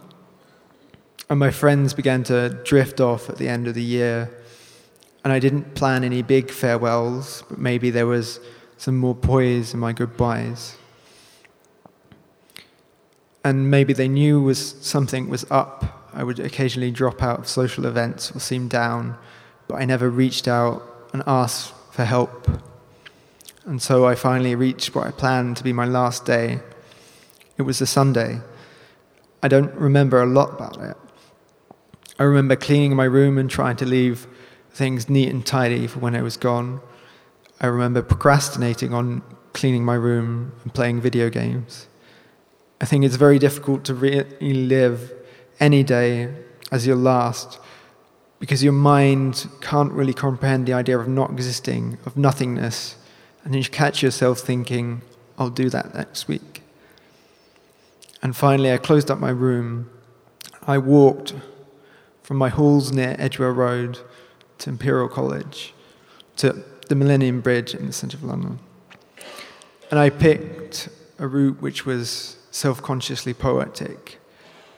And 1.30 1.40
my 1.40 1.50
friends 1.50 1.94
began 1.94 2.24
to 2.26 2.50
drift 2.64 3.02
off 3.02 3.30
at 3.30 3.38
the 3.38 3.48
end 3.48 3.68
of 3.68 3.74
the 3.74 3.84
year. 3.84 4.30
And 5.24 5.34
I 5.34 5.40
didn't 5.40 5.76
plan 5.76 6.04
any 6.04 6.22
big 6.22 6.52
farewells, 6.52 7.44
but 7.50 7.58
maybe 7.58 7.90
there 7.90 8.08
was 8.08 8.40
some 8.78 8.98
more 8.98 9.16
poise 9.16 9.74
in 9.74 9.80
my 9.80 9.94
goodbyes 9.94 10.78
and 13.44 13.72
maybe 13.72 13.94
they 13.94 14.08
knew 14.08 14.42
was 14.42 14.76
something 14.82 15.30
was 15.30 15.46
up. 15.50 16.10
I 16.14 16.24
would 16.24 16.40
occasionally 16.40 16.92
drop 16.92 17.24
out 17.24 17.40
of 17.40 17.48
social 17.48 17.86
events 17.86 18.36
or 18.36 18.40
seem 18.40 18.68
down, 18.68 19.18
but 19.68 19.76
I 19.76 19.86
never 19.86 20.10
reached 20.10 20.48
out 20.48 20.84
and 21.14 21.24
asked 21.26 21.74
for 21.92 22.06
help. 22.06 22.48
And 23.66 23.82
so 23.82 24.06
I 24.06 24.16
finally 24.16 24.56
reached 24.56 24.94
what 24.96 25.08
I 25.08 25.12
planned 25.12 25.58
to 25.58 25.64
be 25.64 25.74
my 25.74 25.86
last 25.86 26.26
day. 26.26 26.60
It 27.58 27.64
was 27.64 27.82
a 27.82 27.88
Sunday. 27.88 28.42
I 29.44 29.48
don't 29.48 29.74
remember 29.76 30.22
a 30.22 30.26
lot 30.26 30.54
about 30.54 30.82
it. 30.82 30.98
I 32.20 32.24
remember 32.24 32.56
cleaning 32.56 32.96
my 32.96 33.06
room 33.06 33.38
and 33.38 33.50
trying 33.50 33.78
to 33.78 33.86
leave 33.86 34.28
things 34.72 35.10
neat 35.10 35.30
and 35.30 35.46
tidy 35.46 35.88
for 35.88 36.00
when 36.00 36.16
I 36.16 36.22
was 36.22 36.38
gone. 36.38 36.82
I 37.60 37.68
remember 37.68 38.02
procrastinating 38.02 38.94
on 38.94 39.24
cleaning 39.54 39.84
my 39.84 39.96
room 39.96 40.54
and 40.64 40.74
playing 40.74 41.02
video 41.02 41.30
games. 41.30 41.88
I 42.82 42.86
think 42.86 43.06
it's 43.06 43.16
very 43.16 43.38
difficult 43.38 43.86
to 43.86 43.94
really 43.94 44.54
live 44.54 45.14
any 45.60 45.84
day 45.84 46.34
as 46.72 46.88
your 46.88 46.96
last 46.96 47.60
because 48.40 48.64
your 48.64 48.74
mind 48.74 49.48
can't 49.62 49.92
really 49.92 50.16
comprehend 50.16 50.66
the 50.66 50.74
idea 50.74 50.98
of 50.98 51.08
not 51.08 51.30
existing, 51.30 52.00
of 52.08 52.18
nothingness, 52.18 52.96
and 53.44 53.54
then 53.54 53.62
you 53.62 53.70
catch 53.70 54.02
yourself 54.02 54.40
thinking, 54.40 55.04
I'll 55.38 55.52
do 55.52 55.70
that 55.70 55.94
next 55.94 56.28
week. 56.28 56.64
And 58.24 58.36
finally, 58.36 58.72
I 58.72 58.78
closed 58.78 59.12
up 59.12 59.20
my 59.20 59.30
room. 59.30 59.88
I 60.66 60.80
walked 60.80 61.36
from 62.24 62.38
my 62.38 62.50
halls 62.50 62.92
near 62.92 63.16
Edgware 63.20 63.54
Road 63.54 64.00
to 64.58 64.72
Imperial 64.72 65.08
College 65.08 65.76
to 66.38 66.64
the 66.90 66.96
Millennium 66.96 67.42
Bridge 67.42 67.76
in 67.76 67.86
the 67.86 67.94
centre 67.94 68.18
of 68.18 68.24
London. 68.24 68.58
And 69.92 70.00
I 70.00 70.10
picked 70.10 70.90
a 71.20 71.28
route 71.28 71.62
which 71.62 71.86
was 71.86 72.38
self 72.52 72.82
consciously 72.82 73.34
poetic, 73.34 74.20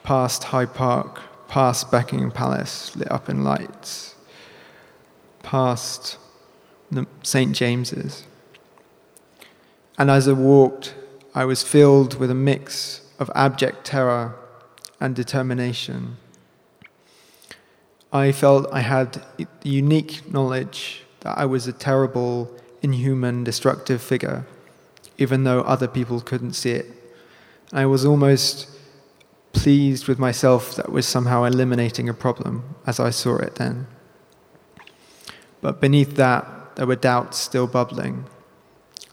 past 0.02 0.44
Hyde 0.44 0.72
Park, 0.72 1.20
past 1.48 1.90
Buckingham 1.90 2.30
Palace 2.30 2.96
lit 2.96 3.10
up 3.10 3.28
in 3.28 3.44
lights, 3.44 4.14
past 5.42 6.16
St. 7.22 7.54
James's. 7.54 8.24
And 9.98 10.10
as 10.10 10.26
I 10.26 10.32
walked, 10.32 10.94
I 11.34 11.44
was 11.44 11.62
filled 11.62 12.18
with 12.18 12.30
a 12.30 12.34
mix 12.34 13.02
of 13.18 13.30
abject 13.34 13.84
terror 13.84 14.34
and 15.00 15.14
determination. 15.14 16.16
I 18.12 18.30
felt 18.32 18.72
I 18.72 18.80
had 18.80 19.22
the 19.36 19.46
unique 19.62 20.32
knowledge 20.32 21.04
that 21.20 21.36
I 21.36 21.46
was 21.46 21.66
a 21.66 21.72
terrible, 21.72 22.50
inhuman, 22.82 23.44
destructive 23.44 24.00
figure, 24.00 24.46
even 25.18 25.44
though 25.44 25.62
other 25.62 25.88
people 25.88 26.20
couldn't 26.20 26.52
see 26.52 26.70
it. 26.70 27.03
I 27.74 27.86
was 27.86 28.04
almost 28.04 28.68
pleased 29.52 30.06
with 30.06 30.16
myself 30.16 30.76
that 30.76 30.92
was 30.92 31.08
somehow 31.08 31.42
eliminating 31.42 32.08
a 32.08 32.14
problem 32.14 32.76
as 32.86 33.00
I 33.00 33.10
saw 33.10 33.36
it 33.38 33.56
then. 33.56 33.88
But 35.60 35.80
beneath 35.80 36.14
that, 36.14 36.76
there 36.76 36.86
were 36.86 36.94
doubts 36.94 37.38
still 37.38 37.66
bubbling. 37.66 38.26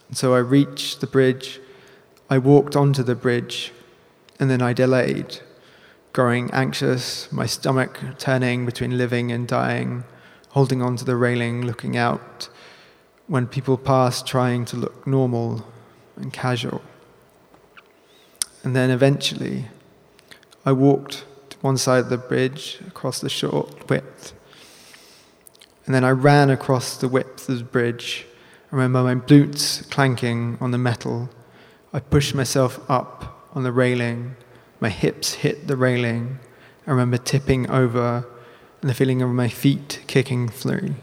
And 0.07 0.15
so 0.15 0.35
I 0.35 0.39
reached 0.39 1.01
the 1.01 1.07
bridge, 1.07 1.59
I 2.29 2.37
walked 2.37 2.75
onto 2.75 3.01
the 3.01 3.15
bridge, 3.15 3.73
and 4.39 4.47
then 4.47 4.61
I 4.61 4.73
delayed, 4.73 5.39
growing 6.13 6.51
anxious, 6.51 7.31
my 7.31 7.47
stomach 7.47 7.99
turning 8.19 8.67
between 8.67 8.95
living 8.95 9.31
and 9.31 9.47
dying, 9.47 10.03
holding 10.49 10.83
onto 10.83 11.03
the 11.03 11.15
railing, 11.15 11.65
looking 11.65 11.97
out, 11.97 12.47
when 13.25 13.47
people 13.47 13.77
passed 13.77 14.27
trying 14.27 14.65
to 14.65 14.77
look 14.77 15.07
normal 15.07 15.65
and 16.15 16.31
casual. 16.31 16.81
And 18.63 18.75
then 18.75 18.89
eventually, 18.89 19.65
I 20.65 20.71
walked 20.71 21.25
to 21.49 21.57
one 21.59 21.77
side 21.77 22.05
of 22.05 22.09
the 22.09 22.17
bridge 22.17 22.79
across 22.87 23.19
the 23.19 23.29
short 23.29 23.89
width. 23.89 24.33
And 25.85 25.95
then 25.95 26.03
I 26.03 26.11
ran 26.11 26.49
across 26.49 26.97
the 26.97 27.07
width 27.07 27.49
of 27.49 27.57
the 27.57 27.63
bridge. 27.63 28.25
I 28.71 28.75
remember 28.75 29.03
my 29.03 29.15
boots 29.15 29.81
clanking 29.83 30.57
on 30.61 30.71
the 30.71 30.77
metal. 30.77 31.29
I 31.91 31.99
pushed 31.99 32.35
myself 32.35 32.79
up 32.89 33.49
on 33.53 33.63
the 33.63 33.71
railing. 33.71 34.35
My 34.79 34.89
hips 34.89 35.33
hit 35.33 35.67
the 35.67 35.75
railing. 35.75 36.39
I 36.87 36.91
remember 36.91 37.17
tipping 37.17 37.69
over 37.69 38.25
and 38.81 38.89
the 38.89 38.93
feeling 38.93 39.21
of 39.21 39.29
my 39.29 39.49
feet 39.49 40.01
kicking 40.07 40.49
through. 40.49 40.95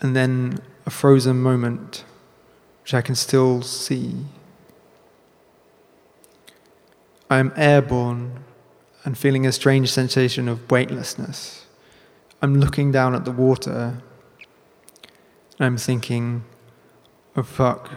And 0.00 0.14
then 0.14 0.60
a 0.86 0.90
frozen 0.90 1.40
moment, 1.40 2.04
which 2.82 2.94
I 2.94 3.02
can 3.02 3.14
still 3.14 3.62
see. 3.62 4.24
I 7.30 7.38
am 7.38 7.52
airborne 7.56 8.42
and 9.04 9.16
feeling 9.16 9.46
a 9.46 9.52
strange 9.52 9.92
sensation 9.92 10.48
of 10.48 10.70
weightlessness. 10.70 11.66
I'm 12.40 12.58
looking 12.58 12.90
down 12.90 13.14
at 13.14 13.26
the 13.26 13.32
water 13.32 14.00
and 15.58 15.66
I'm 15.66 15.76
thinking, 15.76 16.44
oh 17.36 17.42
fuck, 17.42 17.90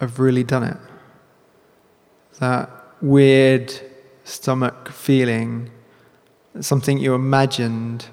I've 0.00 0.18
really 0.18 0.44
done 0.44 0.64
it. 0.64 0.76
That 2.40 2.68
weird 3.00 3.72
stomach 4.24 4.90
feeling, 4.90 5.70
something 6.60 6.98
you 6.98 7.14
imagined 7.14 8.06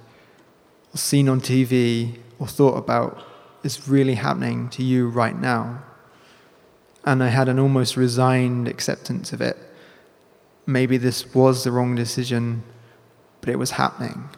or 0.93 0.97
seen 0.97 1.27
on 1.27 1.41
TV 1.41 2.17
or 2.39 2.47
thought 2.47 2.77
about 2.77 3.21
is 3.63 3.89
really 3.89 4.15
happening 4.15 4.69
to 4.69 4.83
you 4.83 5.09
right 5.09 5.37
now. 5.37 5.83
And 7.03 7.21
I 7.21 7.27
had 7.27 7.49
an 7.49 7.59
almost 7.59 7.97
resigned 7.97 8.69
acceptance 8.69 9.33
of 9.33 9.41
it 9.41 9.57
maybe 10.65 10.97
this 10.97 11.33
was 11.33 11.63
the 11.63 11.71
wrong 11.71 11.95
decision, 11.95 12.63
but 13.39 13.49
it 13.49 13.57
was 13.57 13.71
happening. 13.71 14.29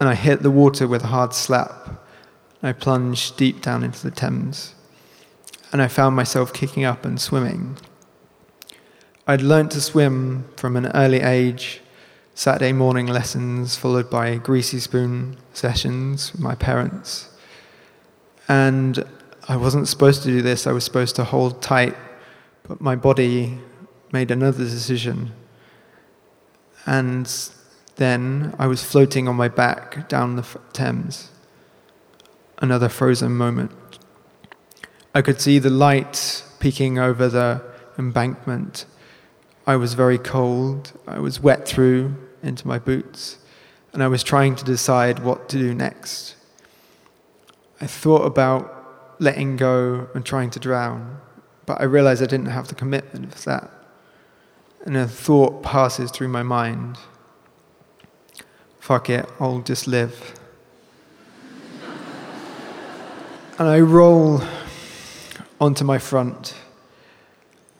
And 0.00 0.08
I 0.08 0.14
hit 0.14 0.42
the 0.42 0.50
water 0.50 0.86
with 0.86 1.04
a 1.04 1.08
hard 1.08 1.32
slap. 1.32 2.04
I 2.62 2.72
plunged 2.72 3.36
deep 3.36 3.62
down 3.62 3.82
into 3.82 4.02
the 4.02 4.10
Thames. 4.10 4.74
And 5.72 5.80
I 5.80 5.88
found 5.88 6.16
myself 6.16 6.52
kicking 6.52 6.84
up 6.84 7.04
and 7.04 7.20
swimming. 7.20 7.78
I'd 9.26 9.42
learnt 9.42 9.72
to 9.72 9.80
swim 9.80 10.48
from 10.56 10.76
an 10.76 10.86
early 10.94 11.20
age, 11.20 11.80
Saturday 12.34 12.72
morning 12.72 13.06
lessons 13.06 13.76
followed 13.76 14.10
by 14.10 14.36
greasy 14.36 14.78
spoon 14.78 15.38
sessions 15.54 16.32
with 16.32 16.40
my 16.40 16.54
parents. 16.54 17.30
And 18.46 19.04
I 19.48 19.56
wasn't 19.56 19.88
supposed 19.88 20.22
to 20.22 20.28
do 20.28 20.42
this, 20.42 20.66
I 20.66 20.72
was 20.72 20.84
supposed 20.84 21.16
to 21.16 21.24
hold 21.24 21.62
tight, 21.62 21.96
but 22.68 22.80
my 22.80 22.94
body 22.94 23.58
made 24.12 24.30
another 24.30 24.64
decision. 24.64 25.32
And 26.84 27.30
then 27.96 28.54
I 28.58 28.66
was 28.66 28.84
floating 28.84 29.26
on 29.28 29.36
my 29.36 29.48
back 29.48 30.08
down 30.08 30.36
the 30.36 30.46
Thames. 30.72 31.30
Another 32.58 32.88
frozen 32.88 33.32
moment. 33.32 33.72
I 35.14 35.22
could 35.22 35.40
see 35.40 35.58
the 35.58 35.70
light 35.70 36.44
peeking 36.58 36.98
over 36.98 37.28
the 37.28 37.62
embankment. 37.98 38.86
I 39.66 39.76
was 39.76 39.94
very 39.94 40.18
cold. 40.18 40.92
I 41.06 41.18
was 41.18 41.40
wet 41.40 41.66
through 41.66 42.14
into 42.42 42.66
my 42.66 42.78
boots. 42.78 43.38
And 43.92 44.02
I 44.02 44.08
was 44.08 44.22
trying 44.22 44.56
to 44.56 44.64
decide 44.64 45.20
what 45.20 45.48
to 45.50 45.58
do 45.58 45.74
next. 45.74 46.36
I 47.80 47.86
thought 47.86 48.24
about 48.24 48.72
letting 49.18 49.56
go 49.56 50.08
and 50.14 50.24
trying 50.24 50.50
to 50.50 50.60
drown, 50.60 51.18
but 51.64 51.80
I 51.80 51.84
realized 51.84 52.22
I 52.22 52.26
didn't 52.26 52.46
have 52.46 52.68
the 52.68 52.74
commitment 52.74 53.34
for 53.34 53.50
that 53.50 53.75
and 54.86 54.96
a 54.96 55.06
thought 55.06 55.62
passes 55.62 56.10
through 56.10 56.28
my 56.28 56.42
mind 56.42 56.96
fuck 58.86 59.10
it, 59.10 59.28
I'll 59.40 59.62
just 59.62 59.88
live. 59.88 60.32
and 63.58 63.66
I 63.66 63.80
roll 63.80 64.40
onto 65.60 65.82
my 65.82 65.98
front, 65.98 66.54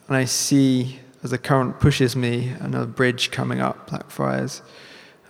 and 0.09 0.17
I 0.17 0.25
see 0.25 0.99
as 1.23 1.31
the 1.31 1.37
current 1.37 1.79
pushes 1.79 2.13
me 2.13 2.49
another 2.59 2.87
bridge 2.87 3.31
coming 3.31 3.61
up, 3.61 3.87
Blackfriars. 3.87 4.61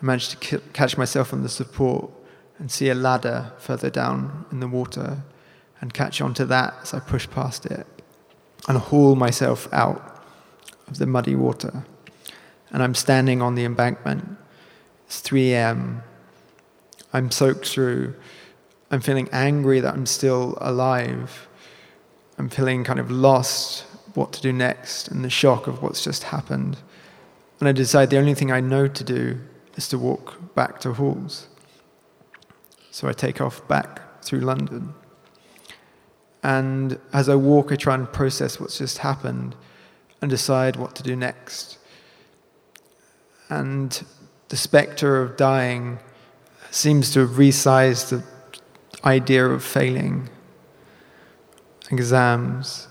I 0.01 0.05
manage 0.05 0.30
to 0.30 0.59
catch 0.73 0.97
myself 0.97 1.32
on 1.32 1.43
the 1.43 1.49
support 1.49 2.09
and 2.57 2.71
see 2.71 2.89
a 2.89 2.95
ladder 2.95 3.51
further 3.59 3.91
down 3.91 4.47
in 4.51 4.59
the 4.59 4.67
water 4.67 5.19
and 5.80 5.93
catch 5.93 6.21
onto 6.21 6.45
that 6.45 6.73
as 6.82 6.95
I 6.95 7.01
push 7.01 7.30
past 7.30 7.67
it 7.67 7.86
and 8.67 8.80
haul 8.80 9.15
myself 9.15 9.71
out 9.71 10.16
of 10.88 10.98
the 10.98 11.06
muddy 11.06 11.36
water. 11.36 11.84
And 12.72 12.84
I'm 12.84 12.96
standing 12.96 13.42
on 13.42 13.56
the 13.56 13.66
embankment. 13.66 14.38
It's 15.06 15.20
3 15.22 15.54
a.m. 15.54 16.04
I'm 17.14 17.32
soaked 17.32 17.68
through. 17.68 18.16
I'm 18.92 19.02
feeling 19.02 19.30
angry 19.32 19.80
that 19.80 19.94
I'm 19.94 20.06
still 20.06 20.58
alive. 20.60 21.48
I'm 22.38 22.50
feeling 22.50 22.84
kind 22.84 23.00
of 23.00 23.10
lost 23.10 23.86
what 24.14 24.34
to 24.34 24.42
do 24.42 24.52
next 24.52 25.08
and 25.08 25.24
the 25.24 25.30
shock 25.30 25.68
of 25.68 25.82
what's 25.82 26.04
just 26.04 26.24
happened. 26.24 26.78
And 27.60 27.68
I 27.68 27.72
decide 27.72 28.10
the 28.10 28.18
only 28.18 28.34
thing 28.34 28.52
I 28.52 28.60
know 28.60 28.88
to 28.88 29.04
do 29.04 29.40
is 29.76 29.88
to 29.90 29.98
walk 29.98 30.56
back 30.56 30.80
to 30.82 30.94
Halls. 30.94 31.48
So 32.92 33.08
I 33.08 33.14
take 33.14 33.42
off 33.42 33.66
back 33.68 34.22
through 34.24 34.40
London. 34.40 34.94
And 36.44 37.00
as 37.14 37.30
I 37.30 37.36
walk, 37.36 37.72
I 37.72 37.76
try 37.76 37.96
and 37.96 38.12
process 38.12 38.60
what's 38.60 38.78
just 38.78 39.00
happened 39.00 39.56
and 40.22 40.30
decide 40.30 40.76
what 40.76 40.95
to 40.95 41.03
do 41.03 41.15
next. 41.15 41.78
And 43.49 44.03
the 44.49 44.57
spectre 44.57 45.22
of 45.22 45.38
dying 45.38 45.99
seems 46.72 47.11
to 47.13 47.22
have 47.22 47.32
resized 47.32 48.09
the 48.09 48.24
idea 49.05 49.45
of 49.45 49.63
failing 49.63 50.30
exams. 51.91 52.88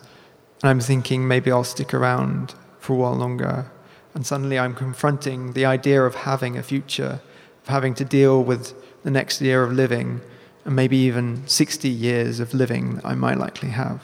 And 0.63 0.71
I'm 0.71 0.81
thinking 0.81 1.27
maybe 1.29 1.51
I'll 1.51 1.65
stick 1.65 1.93
around 1.93 2.55
for 2.79 2.95
a 2.95 2.97
while 2.97 3.15
longer. 3.15 3.71
And 4.15 4.27
suddenly 4.27 4.59
I'm 4.59 4.75
confronting 4.75 5.53
the 5.53 5.67
idea 5.67 6.03
of 6.03 6.15
having 6.15 6.57
a 6.57 6.63
future, 6.63 7.21
of 7.63 7.69
having 7.69 7.95
to 7.95 8.05
deal 8.05 8.43
with 8.43 8.75
the 9.03 9.11
next 9.11 9.41
year 9.41 9.63
of 9.63 9.73
living, 9.73 10.21
and 10.65 10.75
maybe 10.75 10.97
even 10.97 11.47
60 11.47 11.89
years 11.89 12.41
of 12.41 12.55
living 12.55 12.97
that 12.97 13.07
I 13.07 13.15
might 13.15 13.39
likely 13.39 13.69
have. 13.71 14.03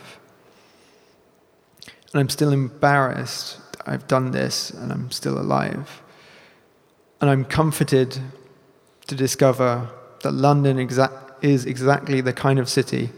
And 2.13 2.21
I'm 2.21 2.29
still 2.29 2.53
embarrassed 2.53 3.59
I've 3.87 4.07
done 4.07 4.31
this 4.31 4.71
and 4.71 4.93
I'm 4.93 5.11
still 5.11 5.39
alive. 5.39 6.03
And 7.21 7.31
I'm 7.31 7.45
comforted 7.45 8.19
to 9.07 9.15
discover 9.15 9.89
that 10.23 10.33
London 10.33 10.77
exa- 10.77 11.33
is 11.41 11.67
exactly 11.67 12.21
the 12.21 12.33
kind 12.33 12.59
of 12.59 12.69
city 12.69 13.11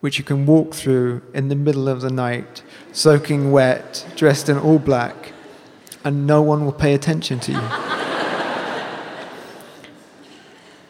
which 0.00 0.18
you 0.18 0.24
can 0.24 0.46
walk 0.46 0.74
through 0.74 1.22
in 1.34 1.48
the 1.48 1.54
middle 1.54 1.86
of 1.86 2.00
the 2.00 2.10
night, 2.10 2.62
soaking 2.92 3.52
wet, 3.52 4.06
dressed 4.16 4.48
in 4.48 4.56
all 4.56 4.78
black, 4.78 5.34
and 6.04 6.26
no 6.26 6.40
one 6.40 6.64
will 6.64 6.72
pay 6.72 6.94
attention 6.94 7.38
to 7.38 7.52
you. 7.52 7.58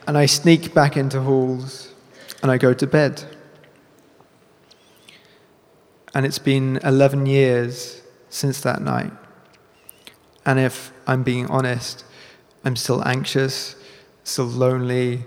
and 0.07 0.16
I 0.16 0.26
sneak 0.26 0.72
back 0.72 0.97
into 0.97 1.20
halls 1.22 1.93
and 2.41 2.53
I 2.53 2.59
go 2.59 2.72
to 2.72 2.86
bed. 2.86 3.24
And 6.14 6.26
it's 6.26 6.38
been 6.38 6.78
11 6.78 7.26
years 7.26 8.02
since 8.28 8.61
that 8.62 8.82
night. 8.82 9.12
And 10.44 10.58
if 10.58 10.92
I'm 11.06 11.22
being 11.22 11.46
honest, 11.46 12.04
I'm 12.64 12.76
still 12.76 13.06
anxious, 13.06 13.76
still 14.24 14.46
lonely. 14.46 15.24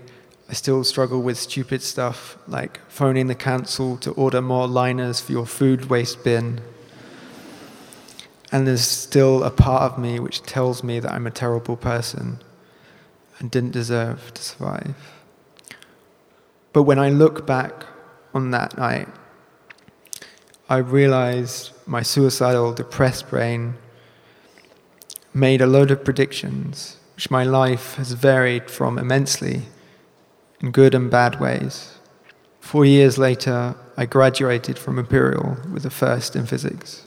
I 0.48 0.52
still 0.52 0.84
struggle 0.84 1.22
with 1.22 1.38
stupid 1.38 1.82
stuff 1.82 2.36
like 2.46 2.80
phoning 2.88 3.28
the 3.28 3.34
council 3.34 3.96
to 3.98 4.10
order 4.12 4.42
more 4.42 4.66
liners 4.66 5.20
for 5.20 5.32
your 5.32 5.46
food 5.46 5.86
waste 5.86 6.22
bin. 6.22 6.60
And 8.52 8.66
there's 8.66 8.82
still 8.82 9.42
a 9.42 9.50
part 9.50 9.82
of 9.82 9.98
me 9.98 10.20
which 10.20 10.42
tells 10.42 10.84
me 10.84 11.00
that 11.00 11.10
I'm 11.10 11.26
a 11.26 11.30
terrible 11.30 11.76
person 11.76 12.40
and 13.38 13.50
didn't 13.50 13.72
deserve 13.72 14.32
to 14.34 14.42
survive. 14.42 14.94
But 16.72 16.82
when 16.82 16.98
I 16.98 17.08
look 17.08 17.46
back 17.46 17.86
on 18.34 18.50
that 18.50 18.76
night, 18.76 19.08
I 20.68 20.78
realized 20.78 21.72
my 21.86 22.00
suicidal, 22.00 22.72
depressed 22.72 23.28
brain 23.28 23.74
made 25.34 25.60
a 25.60 25.66
load 25.66 25.90
of 25.90 26.04
predictions, 26.04 26.96
which 27.16 27.30
my 27.30 27.44
life 27.44 27.96
has 27.96 28.12
varied 28.12 28.70
from 28.70 28.98
immensely 28.98 29.62
in 30.60 30.70
good 30.70 30.94
and 30.94 31.10
bad 31.10 31.38
ways. 31.38 31.98
Four 32.60 32.86
years 32.86 33.18
later, 33.18 33.74
I 33.98 34.06
graduated 34.06 34.78
from 34.78 34.98
Imperial 34.98 35.58
with 35.70 35.84
a 35.84 35.90
first 35.90 36.34
in 36.34 36.46
physics. 36.46 37.06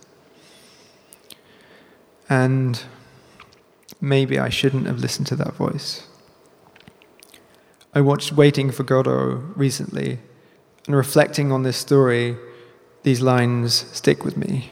And 2.29 2.83
maybe 3.99 4.37
I 4.37 4.49
shouldn't 4.49 4.85
have 4.85 4.99
listened 4.99 5.25
to 5.27 5.35
that 5.37 5.55
voice. 5.55 6.05
I 7.95 8.01
watched 8.01 8.33
Waiting 8.33 8.69
for 8.69 8.83
Godot 8.83 9.41
recently, 9.55 10.19
and 10.85 10.95
reflecting 10.95 11.51
on 11.51 11.63
this 11.63 11.77
story, 11.77 12.37
these 13.07 13.21
lines 13.21 13.85
stick 13.93 14.25
with 14.25 14.35
me. 14.35 14.69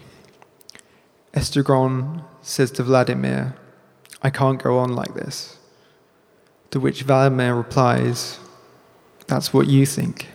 Estragon 1.34 2.22
says 2.42 2.70
to 2.70 2.84
Vladimir, 2.84 3.56
I 4.22 4.30
can't 4.30 4.62
go 4.62 4.78
on 4.78 4.94
like 4.94 5.14
this. 5.14 5.58
To 6.72 6.82
which 6.82 7.04
Vladimir 7.04 7.56
replies, 7.56 8.38
That's 9.28 9.54
what 9.54 9.68
you 9.68 9.86
think. 9.86 10.28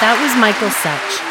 That 0.00 0.16
was 0.22 0.34
Michael 0.40 0.70
Such. 0.70 1.25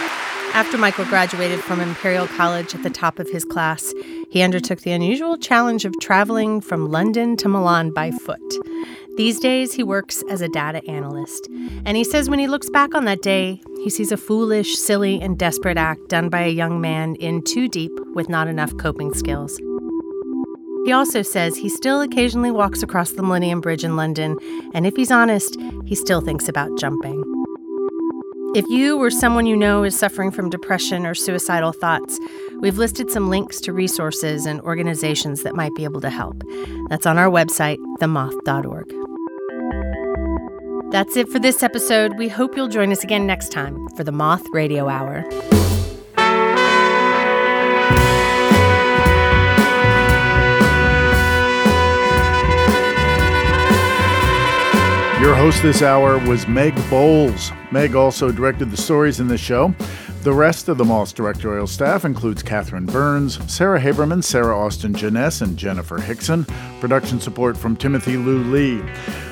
After 0.55 0.77
Michael 0.77 1.03
graduated 1.03 1.59
from 1.59 1.81
Imperial 1.81 2.27
College 2.27 2.73
at 2.73 2.81
the 2.81 2.89
top 2.89 3.19
of 3.19 3.29
his 3.29 3.43
class, 3.43 3.93
he 4.29 4.41
undertook 4.41 4.79
the 4.79 4.93
unusual 4.93 5.37
challenge 5.37 5.83
of 5.83 5.93
traveling 5.99 6.61
from 6.61 6.89
London 6.89 7.35
to 7.35 7.49
Milan 7.49 7.91
by 7.91 8.09
foot. 8.11 8.39
These 9.17 9.37
days, 9.41 9.73
he 9.73 9.83
works 9.83 10.23
as 10.29 10.39
a 10.39 10.47
data 10.47 10.81
analyst. 10.89 11.49
And 11.85 11.97
he 11.97 12.05
says 12.05 12.29
when 12.29 12.39
he 12.39 12.47
looks 12.47 12.69
back 12.69 12.95
on 12.95 13.03
that 13.03 13.21
day, 13.21 13.61
he 13.83 13.89
sees 13.89 14.13
a 14.13 14.17
foolish, 14.17 14.77
silly, 14.77 15.19
and 15.19 15.37
desperate 15.37 15.77
act 15.77 16.07
done 16.07 16.29
by 16.29 16.43
a 16.43 16.49
young 16.49 16.79
man 16.79 17.15
in 17.15 17.43
too 17.43 17.67
deep 17.67 17.91
with 18.13 18.29
not 18.29 18.47
enough 18.47 18.77
coping 18.77 19.13
skills. 19.13 19.59
He 20.85 20.93
also 20.93 21.21
says 21.21 21.57
he 21.57 21.67
still 21.67 21.99
occasionally 21.99 22.51
walks 22.51 22.81
across 22.81 23.11
the 23.11 23.23
Millennium 23.23 23.59
Bridge 23.59 23.83
in 23.83 23.97
London, 23.97 24.37
and 24.73 24.87
if 24.87 24.95
he's 24.95 25.11
honest, 25.11 25.57
he 25.83 25.95
still 25.95 26.21
thinks 26.21 26.47
about 26.47 26.69
jumping. 26.79 27.34
If 28.55 28.65
you 28.69 28.97
or 29.03 29.11
someone 29.11 29.45
you 29.45 29.57
know 29.57 29.83
is 29.83 29.99
suffering 29.99 30.31
from 30.31 30.49
depression 30.49 31.05
or 31.05 31.13
suicidal 31.13 31.73
thoughts, 31.73 32.21
we've 32.61 32.77
listed 32.77 33.11
some 33.11 33.29
links 33.29 33.59
to 33.59 33.73
resources 33.73 34.45
and 34.45 34.61
organizations 34.61 35.43
that 35.43 35.55
might 35.55 35.75
be 35.75 35.83
able 35.83 35.99
to 35.99 36.09
help. 36.09 36.41
That's 36.87 37.05
on 37.05 37.17
our 37.17 37.27
website, 37.27 37.79
themoth.org. 37.99 38.93
That's 40.89 41.17
it 41.17 41.27
for 41.27 41.37
this 41.37 41.63
episode. 41.63 42.17
We 42.17 42.29
hope 42.29 42.55
you'll 42.55 42.69
join 42.69 42.93
us 42.93 43.03
again 43.03 43.27
next 43.27 43.51
time 43.51 43.89
for 43.97 44.05
the 44.05 44.13
Moth 44.13 44.47
Radio 44.53 44.87
Hour. 44.87 45.25
Your 55.25 55.33
host 55.33 55.63
this 55.63 55.81
hour 55.81 56.19
was 56.19 56.47
Meg 56.47 56.75
Bowles. 56.87 57.51
Meg 57.71 57.95
also 57.95 58.31
directed 58.31 58.69
the 58.69 58.77
stories 58.77 59.19
in 59.19 59.27
this 59.27 59.41
show. 59.41 59.73
The 60.21 60.31
rest 60.31 60.69
of 60.69 60.77
the 60.77 60.85
Moth's 60.85 61.13
directorial 61.13 61.65
staff 61.65 62.05
includes 62.05 62.43
Catherine 62.43 62.85
Burns, 62.85 63.39
Sarah 63.51 63.79
Haberman, 63.79 64.23
Sarah 64.23 64.55
Austin 64.55 64.93
Jenness, 64.93 65.41
and 65.41 65.57
Jennifer 65.57 65.97
Hickson. 65.97 66.45
Production 66.79 67.19
support 67.19 67.57
from 67.57 67.75
Timothy 67.75 68.17
Lou 68.17 68.43
Lee. 68.43 68.83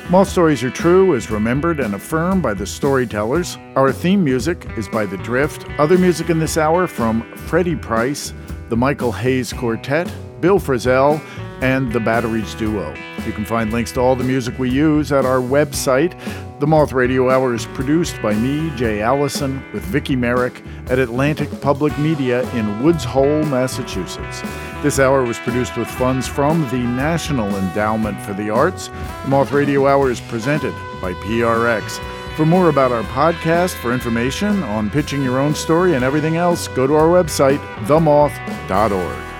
Moth 0.09 0.29
Stories 0.29 0.63
Are 0.63 0.71
True 0.71 1.13
is 1.13 1.29
remembered 1.29 1.79
and 1.79 1.93
affirmed 1.93 2.41
by 2.41 2.55
the 2.55 2.65
storytellers. 2.65 3.59
Our 3.75 3.91
theme 3.91 4.23
music 4.23 4.65
is 4.75 4.89
by 4.89 5.05
The 5.05 5.17
Drift. 5.17 5.67
Other 5.77 5.99
music 5.99 6.31
in 6.31 6.39
this 6.39 6.57
hour 6.57 6.87
from 6.87 7.21
Freddie 7.35 7.75
Price, 7.75 8.33
the 8.69 8.75
Michael 8.75 9.11
Hayes 9.11 9.53
Quartet, 9.53 10.11
Bill 10.43 10.59
Frisell, 10.59 11.21
and 11.61 11.89
the 11.93 12.01
Batteries 12.01 12.53
Duo. 12.55 12.93
You 13.25 13.31
can 13.31 13.45
find 13.45 13.71
links 13.71 13.93
to 13.93 14.01
all 14.01 14.13
the 14.13 14.25
music 14.25 14.59
we 14.59 14.69
use 14.69 15.13
at 15.13 15.23
our 15.25 15.39
website. 15.39 16.19
The 16.59 16.67
Moth 16.67 16.91
Radio 16.91 17.31
Hour 17.31 17.53
is 17.53 17.65
produced 17.67 18.21
by 18.21 18.33
me, 18.33 18.69
Jay 18.75 19.01
Allison, 19.01 19.63
with 19.71 19.83
Vicki 19.83 20.17
Merrick 20.17 20.61
at 20.87 20.99
Atlantic 20.99 21.49
Public 21.61 21.97
Media 21.97 22.41
in 22.55 22.83
Woods 22.83 23.05
Hole, 23.05 23.43
Massachusetts. 23.43 24.41
This 24.81 24.99
hour 24.99 25.23
was 25.23 25.39
produced 25.39 25.77
with 25.77 25.87
funds 25.87 26.27
from 26.27 26.67
the 26.67 26.79
National 26.79 27.47
Endowment 27.55 28.19
for 28.23 28.33
the 28.33 28.49
Arts. 28.49 28.89
The 29.23 29.29
Moth 29.29 29.53
Radio 29.53 29.87
Hour 29.87 30.11
is 30.11 30.19
presented 30.19 30.73
by 31.01 31.13
PRX. 31.13 32.03
For 32.35 32.45
more 32.45 32.67
about 32.67 32.91
our 32.91 33.03
podcast, 33.03 33.75
for 33.75 33.93
information 33.93 34.61
on 34.63 34.89
pitching 34.89 35.23
your 35.23 35.39
own 35.39 35.55
story 35.55 35.95
and 35.95 36.03
everything 36.03 36.35
else, 36.35 36.67
go 36.67 36.85
to 36.85 36.95
our 36.95 37.07
website, 37.07 37.59
themoth.org. 37.85 39.32